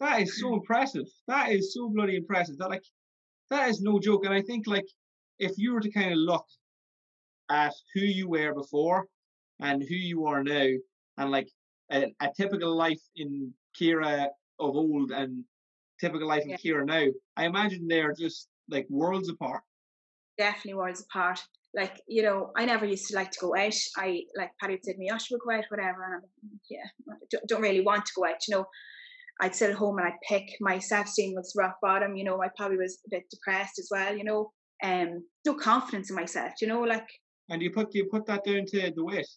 That 0.00 0.22
is 0.22 0.30
Mm. 0.30 0.40
so 0.40 0.54
impressive. 0.54 1.06
That 1.28 1.50
is 1.52 1.74
so 1.74 1.88
bloody 1.88 2.16
impressive. 2.16 2.56
That 2.58 2.70
like 2.70 2.84
that 3.50 3.68
is 3.70 3.80
no 3.80 3.98
joke. 3.98 4.24
And 4.24 4.34
I 4.34 4.42
think 4.42 4.66
like 4.66 4.86
if 5.38 5.52
you 5.58 5.72
were 5.72 5.80
to 5.80 5.90
kind 5.92 6.12
of 6.12 6.18
look 6.18 6.46
at 7.48 7.74
who 7.94 8.00
you 8.00 8.28
were 8.28 8.54
before 8.54 9.08
and 9.60 9.82
who 9.82 9.94
you 9.94 10.26
are 10.26 10.42
now, 10.42 10.68
and 11.18 11.30
like 11.30 11.48
a, 11.90 12.14
a 12.20 12.30
typical 12.36 12.74
life 12.74 13.00
in 13.16 13.54
Céire 13.78 14.28
of 14.58 14.76
old 14.76 15.10
and 15.10 15.44
typical 16.00 16.28
life 16.28 16.44
Yeah. 16.46 16.54
of 16.54 16.60
Céire 16.60 16.86
now, 16.86 17.06
I 17.36 17.46
imagine 17.46 17.86
they 17.88 18.00
are 18.00 18.14
just 18.14 18.48
like 18.68 18.86
worlds 18.88 19.28
apart. 19.28 19.62
definitely 20.38 20.74
worlds 20.74 21.02
apart. 21.02 21.46
Like, 21.74 22.00
you 22.08 22.22
know, 22.22 22.50
I 22.56 22.64
never 22.64 22.84
used 22.84 23.08
to 23.08 23.14
like 23.16 23.30
to 23.30 23.40
go 23.40 23.56
out. 23.56 23.74
I 23.96 24.22
like 24.36 24.50
Paddy 24.60 24.74
would 24.74 24.84
say 24.84 24.92
to 24.92 24.98
me, 24.98 25.10
oh, 25.12 25.18
should 25.18 25.36
we 25.36 25.52
go 25.54 25.56
out, 25.58 25.64
whatever. 25.68 26.02
And 26.04 26.14
I'm 26.14 26.20
like, 26.20 26.30
"Mm, 26.44 26.58
yeah, 26.68 27.12
I 27.12 27.16
don't, 27.30 27.46
don't 27.46 27.62
really 27.62 27.80
want 27.80 28.06
to 28.06 28.12
go 28.16 28.24
out. 28.26 28.46
You 28.48 28.56
know, 28.56 28.66
I'd 29.40 29.54
sit 29.54 29.70
at 29.70 29.76
home 29.76 29.98
and 29.98 30.06
I'd 30.08 30.20
pick. 30.28 30.56
My 30.60 30.78
self-esteem 30.78 31.34
was 31.34 31.54
rock 31.56 31.76
bottom. 31.80 32.16
You 32.16 32.24
know, 32.24 32.42
I 32.42 32.48
probably 32.56 32.76
was 32.78 32.98
a 33.06 33.10
bit 33.10 33.30
depressed 33.30 33.78
as 33.78 33.88
well. 33.90 34.16
You 34.16 34.24
know, 34.24 34.52
um, 34.82 35.24
no 35.46 35.54
confidence 35.54 36.10
in 36.10 36.16
myself. 36.16 36.54
You 36.60 36.66
know, 36.68 36.80
like 36.80 37.06
And 37.48 37.62
you 37.62 37.70
put 37.70 37.94
you 37.94 38.06
put 38.06 38.26
that 38.26 38.44
down 38.44 38.66
to 38.66 38.92
the 38.94 39.04
weight. 39.04 39.28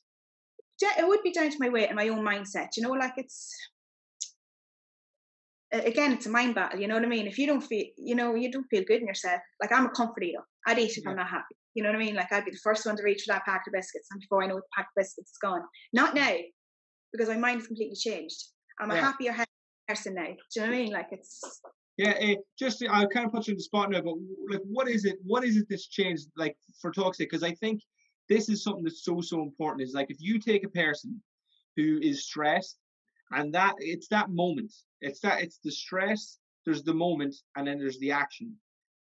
it 0.81 1.07
would 1.07 1.23
be 1.23 1.31
down 1.31 1.51
to 1.51 1.57
my 1.59 1.69
weight 1.69 1.87
and 1.87 1.95
my 1.95 2.09
own 2.09 2.25
mindset. 2.25 2.69
You 2.77 2.83
know, 2.83 2.91
like 2.91 3.13
it's 3.17 3.55
again, 5.71 6.13
it's 6.13 6.25
a 6.25 6.29
mind 6.29 6.55
battle. 6.55 6.79
You 6.79 6.87
know 6.87 6.95
what 6.95 7.03
I 7.03 7.07
mean? 7.07 7.27
If 7.27 7.37
you 7.37 7.47
don't 7.47 7.61
feel, 7.61 7.85
you 7.97 8.15
know, 8.15 8.35
you 8.35 8.51
don't 8.51 8.67
feel 8.69 8.83
good 8.83 9.01
in 9.01 9.07
yourself. 9.07 9.41
Like 9.61 9.71
I'm 9.71 9.85
a 9.87 9.89
comfort 9.89 10.23
eater. 10.23 10.43
I'd 10.67 10.79
eat 10.79 10.97
if 10.97 11.03
Yeah. 11.03 11.11
I'm 11.11 11.17
not 11.17 11.29
happy. 11.29 11.55
You 11.73 11.83
know 11.83 11.89
what 11.89 11.95
I 11.95 11.99
mean? 11.99 12.15
Like 12.15 12.31
I'd 12.31 12.45
be 12.45 12.51
the 12.51 12.57
first 12.57 12.85
one 12.85 12.95
to 12.97 13.03
reach 13.03 13.23
for 13.23 13.33
that 13.33 13.45
packet 13.45 13.67
of 13.67 13.73
biscuits, 13.73 14.07
and 14.11 14.21
before 14.21 14.43
I 14.43 14.47
know 14.47 14.57
it, 14.57 14.63
the 14.63 14.75
packet 14.75 14.89
of 14.95 15.01
biscuits 15.01 15.31
is 15.31 15.37
gone. 15.41 15.61
Not 15.91 16.13
now, 16.15 16.35
because 17.11 17.29
my 17.29 17.37
mind 17.37 17.59
has 17.59 17.67
completely 17.67 17.95
changed. 17.95 18.49
I'm 18.79 18.91
a 18.91 18.95
happier 18.95 19.35
person 19.87 20.15
now. 20.15 20.25
Do 20.25 20.31
you 20.55 20.61
know 20.61 20.67
what 20.67 20.75
I 20.75 20.77
mean? 20.77 20.91
Like 20.91 21.07
it's 21.11 21.61
Yeah, 21.97 22.13
eh, 22.19 22.35
just 22.57 22.83
I'll 22.89 23.07
kind 23.07 23.25
of 23.25 23.31
put 23.31 23.47
you 23.47 23.51
in 23.51 23.57
the 23.57 23.63
spot 23.63 23.91
now, 23.91 24.01
but 24.01 24.15
like, 24.49 24.61
what 24.65 24.87
is 24.87 25.05
it? 25.05 25.17
What 25.23 25.43
is 25.43 25.57
it 25.57 25.67
that's 25.69 25.87
changed, 25.87 26.27
like 26.37 26.55
for 26.81 26.91
toxic. 26.91 27.29
Because 27.29 27.43
I 27.43 27.53
think 27.53 27.81
this 28.29 28.49
is 28.49 28.63
something 28.63 28.83
that's 28.83 29.03
so 29.03 29.21
so 29.21 29.41
important. 29.41 29.87
Is 29.87 29.93
like 29.93 30.11
if 30.11 30.17
you 30.19 30.39
take 30.39 30.63
a 30.63 30.69
person 30.69 31.21
who 31.75 31.99
is 32.01 32.25
stressed, 32.25 32.77
and 33.31 33.53
that 33.53 33.75
it's 33.79 34.07
that 34.09 34.29
moment. 34.29 34.73
It's 35.01 35.19
that 35.21 35.41
it's 35.41 35.59
the 35.63 35.71
stress. 35.71 36.37
There's 36.65 36.83
the 36.83 36.93
moment, 36.93 37.35
and 37.55 37.67
then 37.67 37.77
there's 37.77 37.99
the 37.99 38.11
action. 38.11 38.55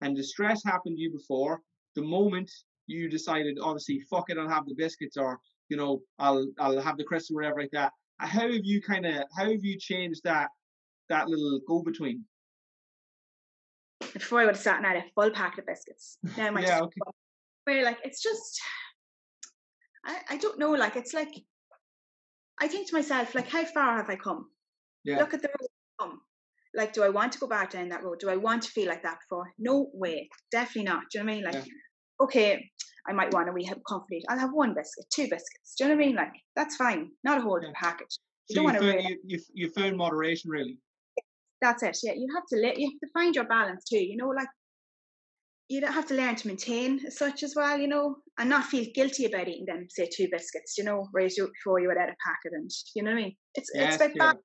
And 0.02 0.16
the 0.16 0.24
stress 0.24 0.64
happened 0.64 0.98
to 0.98 1.02
you 1.02 1.12
before. 1.12 1.62
The 1.98 2.04
moment 2.04 2.52
you 2.86 3.10
decided, 3.10 3.58
obviously, 3.60 4.00
fuck 4.10 4.30
it, 4.30 4.38
I'll 4.38 4.48
have 4.48 4.68
the 4.68 4.76
biscuits, 4.76 5.18
or 5.18 5.40
you 5.68 5.78
know, 5.78 6.02
I'll 6.20 6.48
I'll 6.60 6.80
have 6.80 6.98
the 6.98 7.04
crisps 7.04 7.32
or 7.32 7.38
whatever 7.38 7.60
like 7.60 7.72
that. 7.74 7.92
How 8.20 8.52
have 8.52 8.64
you 8.64 8.82
kind 8.84 9.06
of 9.08 9.24
how 9.36 9.50
have 9.50 9.64
you 9.64 9.80
changed 9.80 10.22
that 10.24 10.50
that 11.10 11.28
little 11.28 11.60
go 11.68 11.82
between? 11.82 12.24
before 14.14 14.40
I 14.42 14.46
would 14.46 14.56
have 14.56 14.64
sat 14.64 14.78
and 14.78 14.86
had 14.86 14.98
a 14.98 15.06
full 15.16 15.32
packet 15.32 15.62
of 15.62 15.66
biscuits. 15.66 16.20
Now 16.38 16.52
my 16.52 16.62
Yeah, 16.66 16.82
okay. 16.82 17.02
where 17.64 17.84
like 17.84 17.98
it's 18.04 18.22
just 18.22 18.62
I, 20.06 20.18
I 20.30 20.38
don't 20.38 20.60
know, 20.60 20.72
like 20.72 20.96
it's 20.96 21.16
like 21.16 21.34
I 22.60 22.68
think 22.68 22.88
to 22.90 22.96
myself, 22.96 23.34
like 23.34 23.50
how 23.50 23.66
far 23.66 23.98
have 23.98 24.10
I 24.10 24.16
come? 24.18 24.50
Yeah. 25.04 25.18
Look 25.18 25.34
at 25.34 25.42
the 25.42 25.50
road 25.50 25.68
I've 25.68 26.08
come. 26.08 26.22
Like, 26.76 26.94
do 26.94 27.04
I 27.04 27.10
want 27.10 27.32
to 27.32 27.40
go 27.40 27.48
back 27.48 27.72
down 27.72 27.90
that 27.90 28.04
road? 28.04 28.20
Do 28.20 28.30
I 28.30 28.36
want 28.36 28.64
to 28.64 28.72
feel 28.72 28.88
like 28.88 29.04
that 29.04 29.20
before? 29.22 29.52
No 29.58 29.90
way. 29.94 30.30
Definitely 30.52 30.84
not. 30.84 31.04
Do 31.12 31.18
you 31.18 31.24
know 31.24 31.26
what 31.26 31.32
I 31.32 31.36
mean? 31.36 31.44
Like, 31.46 31.54
Yeah. 31.56 31.74
Okay, 32.20 32.70
I 33.08 33.14
might 33.14 33.34
want 33.34 33.50
a 33.50 33.52
wee 33.52 33.70
comfort 33.88 34.12
eat. 34.14 34.26
I'll 34.30 34.40
have 34.40 34.54
one 34.54 34.74
biscuit, 34.74 35.06
two 35.14 35.28
biscuits. 35.30 35.76
Do 35.78 35.86
you 35.86 35.90
know 35.90 35.96
what 35.96 36.04
I 36.04 36.08
mean? 36.08 36.16
Like, 36.16 36.34
that's 36.56 36.76
fine. 36.76 37.12
Not 37.24 37.40
a 37.40 37.42
whole 37.42 37.62
Yeah. 37.62 37.72
packet. 37.74 38.08
You 38.50 38.56
So 38.56 38.60
don't 38.60 38.64
you 38.64 38.74
want 38.74 38.78
to 38.78 38.84
found, 38.84 39.02
you, 39.02 39.20
you, 39.24 39.40
you 39.54 39.70
found 39.72 39.98
moderation 39.98 40.50
really. 40.50 40.80
that's 41.62 41.84
it. 41.84 41.98
Yeah, 42.04 42.14
you 42.14 42.28
have 42.36 42.46
to 42.48 42.56
li- 42.56 42.76
you 42.78 42.90
have 42.92 43.00
to 43.00 43.12
find 43.14 43.36
your 43.36 43.46
balance 43.46 43.84
too. 43.86 44.00
You 44.04 44.18
know, 44.18 44.30
like 44.30 44.50
you 45.70 45.82
don't 45.82 45.92
have 45.94 46.08
to 46.08 46.14
learn 46.16 46.36
to 46.36 46.48
maintain 46.48 47.06
as 47.06 47.18
such 47.18 47.44
as 47.44 47.54
well. 47.56 47.78
You 47.78 47.88
know, 47.88 48.18
and 48.38 48.50
not 48.50 48.66
feel 48.66 48.86
guilty 48.94 49.26
about 49.26 49.48
eating 49.48 49.66
them. 49.66 49.88
Say 49.90 50.10
two 50.14 50.28
biscuits. 50.32 50.78
You 50.78 50.84
know, 50.86 51.08
whereas 51.12 51.38
you 51.38 51.48
before 51.48 51.80
you 51.80 51.88
would 51.88 51.98
add 51.98 52.10
a 52.10 52.16
packet, 52.26 52.54
and 52.54 52.70
you 52.96 53.04
know 53.04 53.12
what 53.12 53.20
I 53.20 53.24
mean. 53.24 53.36
It's 53.56 53.70
Yes, 53.74 53.96
it's 53.96 53.96
about 54.02 54.12
yeah. 54.16 54.34
balance. 54.34 54.44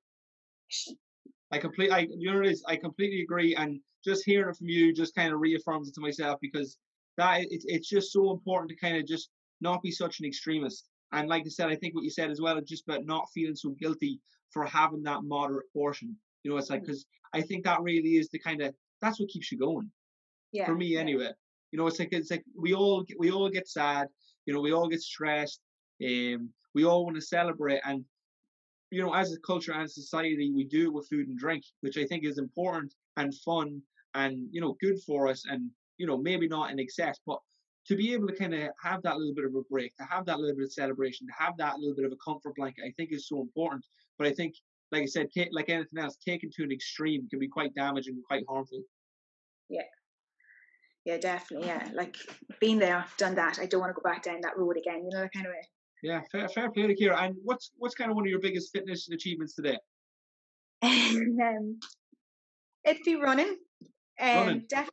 I 1.51 1.57
complete. 1.59 1.91
I 1.91 1.99
you 1.99 2.29
know 2.31 2.37
what 2.39 2.47
it 2.47 2.51
is. 2.51 2.63
I 2.67 2.75
completely 2.77 3.21
agree, 3.21 3.55
and 3.55 3.79
just 4.03 4.25
hearing 4.25 4.49
it 4.49 4.57
from 4.57 4.67
you 4.67 4.93
just 4.93 5.15
kind 5.15 5.33
of 5.33 5.39
reaffirms 5.39 5.87
it 5.87 5.93
to 5.95 6.01
myself 6.01 6.39
because 6.41 6.77
that 7.17 7.41
it's 7.49 7.65
it's 7.67 7.89
just 7.89 8.11
so 8.11 8.31
important 8.31 8.69
to 8.69 8.75
kind 8.75 8.97
of 8.97 9.05
just 9.05 9.29
not 9.61 9.81
be 9.81 9.91
such 9.91 10.19
an 10.19 10.25
extremist. 10.25 10.89
And 11.11 11.29
like 11.29 11.43
I 11.45 11.49
said, 11.49 11.69
I 11.69 11.75
think 11.75 11.93
what 11.93 12.03
you 12.03 12.09
said 12.09 12.31
as 12.31 12.41
well 12.41 12.57
is 12.57 12.67
just 12.67 12.87
about 12.87 13.05
not 13.05 13.29
feeling 13.33 13.55
so 13.55 13.69
guilty 13.79 14.19
for 14.51 14.65
having 14.65 15.03
that 15.03 15.23
moderate 15.23 15.71
portion. 15.73 16.15
You 16.43 16.51
know, 16.51 16.57
it's 16.57 16.69
like 16.69 16.81
because 16.81 17.05
I 17.33 17.41
think 17.41 17.63
that 17.63 17.81
really 17.81 18.17
is 18.17 18.29
the 18.29 18.39
kind 18.39 18.61
of 18.61 18.73
that's 19.01 19.19
what 19.19 19.29
keeps 19.29 19.51
you 19.51 19.57
going. 19.57 19.91
Yeah. 20.51 20.65
for 20.65 20.75
me 20.75 20.87
yeah. 20.87 20.99
anyway. 20.99 21.31
You 21.71 21.79
know, 21.79 21.87
it's 21.87 21.99
like 21.99 22.13
it's 22.13 22.31
like 22.31 22.45
we 22.55 22.73
all 22.73 23.03
we 23.17 23.31
all 23.31 23.49
get 23.49 23.67
sad. 23.67 24.07
You 24.45 24.53
know, 24.53 24.61
we 24.61 24.71
all 24.71 24.87
get 24.87 25.01
stressed. 25.01 25.59
Um, 26.03 26.49
we 26.75 26.85
all 26.85 27.03
want 27.03 27.15
to 27.15 27.21
celebrate, 27.21 27.81
and 27.85 28.03
you 28.91 29.01
know, 29.01 29.13
as 29.13 29.33
a 29.33 29.39
culture 29.39 29.73
and 29.73 29.89
society, 29.89 30.51
we 30.53 30.65
do 30.65 30.85
it 30.85 30.93
with 30.93 31.09
food 31.09 31.27
and 31.27 31.37
drink, 31.37 31.63
which 31.81 31.97
I 31.97 32.05
think 32.05 32.25
is 32.25 32.37
important 32.37 32.93
and 33.17 33.33
fun 33.39 33.81
and 34.13 34.47
you 34.51 34.61
know 34.61 34.77
good 34.79 35.01
for 35.01 35.27
us, 35.27 35.43
and 35.47 35.71
you 35.97 36.07
know 36.07 36.17
maybe 36.17 36.47
not 36.47 36.71
in 36.71 36.79
excess, 36.79 37.19
but 37.25 37.39
to 37.87 37.95
be 37.95 38.13
able 38.13 38.27
to 38.27 38.35
kind 38.35 38.53
of 38.53 38.69
have 38.81 39.01
that 39.03 39.17
little 39.17 39.33
bit 39.33 39.45
of 39.45 39.55
a 39.55 39.61
break, 39.69 39.95
to 39.97 40.03
have 40.03 40.25
that 40.25 40.39
little 40.39 40.55
bit 40.55 40.65
of 40.65 40.73
celebration, 40.73 41.27
to 41.27 41.33
have 41.37 41.57
that 41.57 41.79
little 41.79 41.95
bit 41.95 42.05
of 42.05 42.11
a 42.11 42.15
comfort 42.23 42.55
blanket, 42.55 42.85
I 42.85 42.93
think 42.95 43.11
is 43.11 43.27
so 43.27 43.41
important. 43.41 43.83
But 44.17 44.27
I 44.27 44.33
think, 44.33 44.55
like 44.91 45.03
I 45.03 45.05
said, 45.05 45.27
like 45.51 45.69
anything 45.69 45.99
else, 45.99 46.17
taken 46.17 46.49
to 46.55 46.63
an 46.63 46.71
extreme 46.71 47.27
can 47.29 47.39
be 47.39 47.47
quite 47.47 47.73
damaging, 47.73 48.15
and 48.15 48.23
quite 48.23 48.43
harmful. 48.47 48.81
Yeah. 49.69 49.81
Yeah, 51.05 51.17
definitely. 51.17 51.67
Yeah, 51.67 51.89
like 51.93 52.15
been 52.61 52.79
there, 52.79 53.05
done 53.17 53.35
that. 53.35 53.59
I 53.59 53.65
don't 53.65 53.81
want 53.81 53.89
to 53.89 54.01
go 54.01 54.09
back 54.09 54.23
down 54.23 54.39
that 54.41 54.57
road 54.57 54.77
again. 54.77 55.03
You 55.03 55.09
know, 55.09 55.21
that 55.21 55.33
kind 55.33 55.45
of 55.45 55.51
way. 55.51 55.67
Yeah, 56.01 56.21
fair, 56.31 56.47
fair 56.47 56.71
play 56.71 56.87
to 56.87 56.95
Céire. 56.95 57.17
And 57.17 57.35
what's 57.43 57.71
what's 57.77 57.95
kind 57.95 58.09
of 58.09 58.15
one 58.15 58.25
of 58.25 58.29
your 58.29 58.39
biggest 58.39 58.71
fitness 58.71 59.09
achievements 59.09 59.55
today? 59.55 59.77
um, 60.83 61.79
it'd 62.85 63.03
be 63.03 63.15
running. 63.15 63.57
Um, 64.21 64.27
Running. 64.27 64.65
definitely 64.69 64.92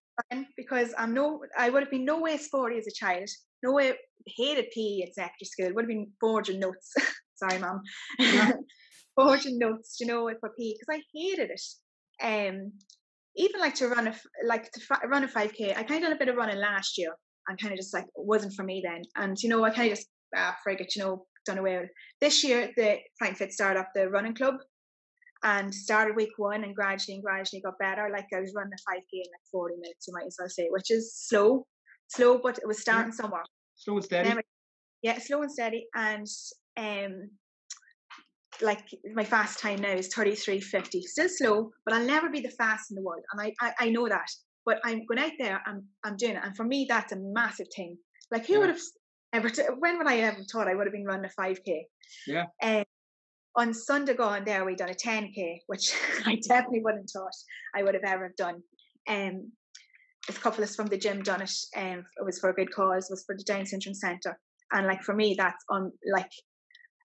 because 0.57 0.95
I'm 0.99 1.15
no, 1.15 1.43
I 1.57 1.71
would 1.71 1.83
have 1.83 1.91
been 1.91 2.05
no 2.05 2.21
way 2.21 2.37
sporty 2.37 2.79
as 2.79 2.87
a 2.87 2.93
child. 2.93 3.29
No 3.63 3.73
way 3.73 3.95
hated 4.27 4.67
PE 4.75 5.03
at 5.03 5.15
secondary 5.15 5.45
school. 5.45 5.75
Would 5.75 5.85
have 5.85 5.89
been 5.89 6.11
forging 6.21 6.61
notes. 6.61 6.93
Sorry, 7.37 7.59
mum. 7.59 7.83
forging 9.17 9.59
notes, 9.59 9.97
you 10.01 10.07
know, 10.07 10.31
for 10.41 10.51
PE 10.51 10.73
because 10.73 10.89
I 10.91 11.03
hated 11.15 11.51
it. 11.51 11.63
Um, 12.23 12.73
even 13.37 13.61
like 13.61 13.75
to 13.77 13.89
run 13.89 14.09
a 14.09 14.15
like 14.45 14.71
to 14.73 14.81
run 15.09 15.25
a 15.25 15.29
5k. 15.29 15.77
I 15.77 15.83
kind 15.83 16.05
of 16.05 16.11
did 16.11 16.17
a 16.17 16.19
bit 16.19 16.29
of 16.29 16.37
running 16.37 16.59
last 16.59 16.99
year 16.99 17.13
and 17.49 17.61
kind 17.61 17.73
of 17.73 17.79
just 17.79 17.95
like 17.95 18.05
it 18.05 18.11
wasn't 18.17 18.55
for 18.55 18.65
me 18.65 18.83
then. 18.85 19.03
And 19.17 19.37
you 19.43 19.49
know, 19.49 19.65
I 19.65 19.71
kind 19.71 19.91
of 19.91 19.97
just 19.97 20.09
ah, 20.37 20.57
frig 20.67 20.81
it, 20.81 20.95
you 20.97 21.03
know, 21.03 21.27
done 21.47 21.59
away 21.59 21.77
with 21.77 21.85
it. 21.85 21.91
This 22.21 22.45
year, 22.45 22.71
the 22.77 22.99
Fighting 23.19 23.37
Fit 23.37 23.53
started 23.53 23.81
up 23.81 23.91
the 23.95 24.09
running 24.09 24.35
club 24.35 24.55
and 25.43 25.75
started 25.75 26.17
week 26.17 26.33
one 26.37 26.65
and 26.65 26.75
gradually 26.75 27.15
and 27.15 27.25
gradually 27.25 27.63
got 27.63 27.79
better. 27.79 28.09
Like 28.13 28.27
I 28.35 28.41
was 28.41 28.53
running 28.55 28.73
a 28.73 28.91
5k 28.91 29.03
in 29.13 29.21
like 29.21 29.47
40 29.51 29.77
minutes, 29.77 30.07
you 30.07 30.15
might 30.15 30.27
as 30.27 30.37
well 30.39 30.49
say, 30.49 30.69
which 30.71 30.91
is 30.91 31.15
slow, 31.15 31.67
slow, 32.09 32.39
but 32.43 32.59
it 32.59 32.67
was 32.67 32.81
starting 32.81 33.13
somewhere. 33.13 33.43
Slow 33.77 33.97
and 33.97 34.05
steady. 34.05 34.35
Yeah, 35.03 35.19
slow 35.19 35.43
and 35.43 35.51
steady. 35.51 35.87
And 35.95 36.27
um, 36.77 37.31
like 38.61 38.85
my 39.15 39.25
fast 39.25 39.59
time 39.59 39.81
now 39.81 39.93
is 39.93 40.13
33.50. 40.15 41.01
Still 41.03 41.29
slow, 41.29 41.71
but 41.85 41.95
I'll 41.95 42.05
never 42.05 42.29
be 42.29 42.41
the 42.41 42.51
fastest 42.51 42.91
in 42.91 42.97
the 42.97 43.03
world. 43.03 43.23
And 43.33 43.41
I, 43.41 43.53
I, 43.67 43.87
I 43.87 43.91
know 43.91 44.09
that. 44.09 44.29
But 44.67 44.81
I'm 44.85 45.07
going 45.07 45.19
out 45.25 45.33
there, 45.39 45.63
I'm, 45.67 45.85
I'm 46.05 46.17
doing 46.17 46.37
it. 46.37 46.43
And 46.45 46.55
for 46.55 46.65
me, 46.65 46.87
that's 46.89 47.13
a 47.13 47.17
massive 47.19 47.69
thing. 47.75 47.97
Like, 48.31 48.47
who 48.47 48.55
Yeah. 48.55 48.59
would 48.61 48.69
have 48.69 48.81
ever, 49.33 49.49
t- 49.49 49.63
when 49.79 49.97
would 49.97 50.07
I 50.07 50.19
ever 50.19 50.45
thought 50.53 50.69
I 50.69 50.75
would 50.75 50.87
have 50.87 50.93
been 50.93 51.07
running 51.07 51.31
a 51.31 51.41
5K? 51.41 51.85
Yeah. 52.27 52.45
Um, 52.63 52.85
on 53.57 53.75
Sunday 53.75 54.15
gone 54.15 54.45
there, 54.45 54.65
we 54.65 54.75
done 54.77 54.91
a 54.91 54.95
10K, 54.95 55.61
which 55.67 55.93
I 56.27 56.37
definitely 56.47 56.83
wouldn't 56.83 57.11
thought 57.13 57.33
I 57.75 57.83
would 57.83 57.95
have 57.95 58.05
ever 58.05 58.33
done. 58.37 58.63
Um, 59.09 59.53
a 60.29 60.33
couple 60.33 60.63
of 60.63 60.69
us 60.69 60.77
from 60.77 60.87
the 60.87 60.99
gym 60.99 61.23
done 61.23 61.43
it. 61.43 61.53
Um, 61.77 62.05
it 62.17 62.25
was 62.25 62.39
for 62.39 62.51
a 62.51 62.55
good 62.55 62.73
cause. 62.73 63.11
It 63.11 63.13
was 63.13 63.25
for 63.25 63.37
the 63.37 63.45
Down 63.45 63.67
Syndrome 63.67 63.95
Centre. 63.95 64.39
And 64.73 64.87
like 64.87 65.03
for 65.03 65.15
me, 65.15 65.35
that's 65.37 65.65
on 65.69 65.93
like 66.13 66.31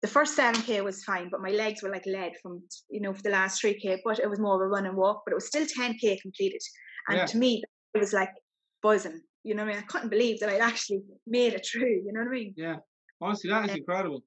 the 0.02 0.08
first 0.08 0.36
7k 0.36 0.84
was 0.84 1.02
fine, 1.04 1.30
but 1.30 1.40
my 1.40 1.50
legs 1.50 1.82
were 1.82 1.90
like 1.90 2.04
lead 2.04 2.32
from 2.42 2.62
you 2.90 3.00
know 3.00 3.14
for 3.14 3.22
the 3.22 3.30
last 3.30 3.62
3k. 3.62 4.00
But 4.04 4.18
it 4.18 4.28
was 4.28 4.40
more 4.40 4.56
of 4.56 4.60
a 4.60 4.68
run 4.68 4.84
and 4.84 4.96
walk, 4.96 5.22
but 5.24 5.32
it 5.32 5.36
was 5.36 5.46
still 5.46 5.64
10k 5.64 6.20
completed. 6.20 6.60
And 7.08 7.18
Yeah. 7.18 7.26
to 7.26 7.38
me, 7.38 7.62
it 7.94 7.98
was 7.98 8.12
like 8.12 8.30
buzzing. 8.82 9.22
You 9.44 9.54
know 9.54 9.64
what 9.64 9.72
I 9.72 9.74
mean? 9.76 9.84
I 9.84 9.86
couldn't 9.86 10.10
believe 10.10 10.40
that 10.40 10.50
I'd 10.50 10.60
actually 10.60 11.02
made 11.26 11.54
it 11.54 11.66
through. 11.70 12.02
You 12.04 12.12
know 12.12 12.20
what 12.20 12.28
I 12.28 12.32
mean? 12.32 12.54
Yeah. 12.56 12.76
Honestly, 13.20 13.50
that 13.50 13.64
is 13.64 13.70
Yeah. 13.70 13.76
incredible. 13.76 14.22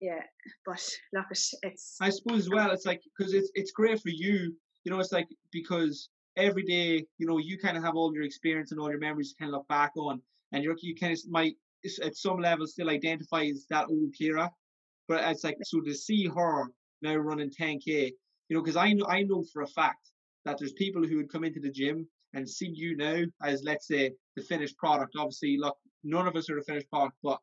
Yeah. 0.00 0.22
But 0.64 0.82
look, 1.12 1.26
it's, 1.30 1.96
I 2.00 2.10
suppose 2.10 2.40
as 2.40 2.50
well, 2.50 2.70
it's 2.70 2.86
like 2.86 3.02
because 3.16 3.34
it's 3.34 3.50
it's 3.54 3.72
great 3.72 4.00
for 4.00 4.08
you. 4.08 4.54
You 4.84 4.92
know, 4.92 4.98
it's 4.98 5.12
like 5.12 5.28
because 5.52 6.08
every 6.36 6.62
day, 6.62 7.04
you 7.18 7.26
know, 7.26 7.38
you 7.38 7.58
kind 7.58 7.76
of 7.76 7.82
have 7.82 7.96
all 7.96 8.14
your 8.14 8.22
experience 8.22 8.72
and 8.72 8.80
all 8.80 8.90
your 8.90 8.98
memories 8.98 9.32
to 9.32 9.38
kind 9.38 9.50
of 9.50 9.58
look 9.58 9.68
back 9.68 9.92
on, 9.96 10.22
and 10.52 10.64
you're 10.64 10.76
you 10.80 10.94
kind 10.94 11.12
of 11.12 11.18
might 11.28 11.54
at 12.02 12.16
some 12.16 12.38
level 12.38 12.66
still 12.66 12.90
identify 12.90 13.44
as 13.44 13.66
that 13.70 13.88
old 13.88 14.14
Céire, 14.18 14.50
but 15.08 15.22
it's 15.24 15.44
like 15.44 15.56
so 15.62 15.80
to 15.80 15.94
see 15.94 16.26
her 16.26 16.66
now 17.02 17.16
running 17.16 17.50
10k, 17.50 17.86
you 17.86 18.56
know, 18.56 18.62
because 18.62 18.76
I 18.76 18.92
know 18.92 19.06
I 19.06 19.22
know 19.22 19.44
for 19.52 19.62
a 19.62 19.66
fact 19.66 20.10
that 20.44 20.58
there's 20.58 20.72
people 20.72 21.06
who 21.06 21.16
would 21.16 21.32
come 21.32 21.44
into 21.44 21.60
the 21.60 21.70
gym 21.70 22.06
and 22.34 22.48
see 22.48 22.70
you 22.72 22.96
now 22.96 23.22
as 23.42 23.62
let's 23.64 23.86
say 23.86 24.12
the 24.36 24.42
finished 24.42 24.76
product. 24.78 25.14
Obviously, 25.18 25.58
look, 25.58 25.76
none 26.04 26.26
of 26.26 26.36
us 26.36 26.48
are 26.48 26.56
the 26.56 26.62
finished 26.62 26.90
product, 26.90 27.16
but 27.22 27.38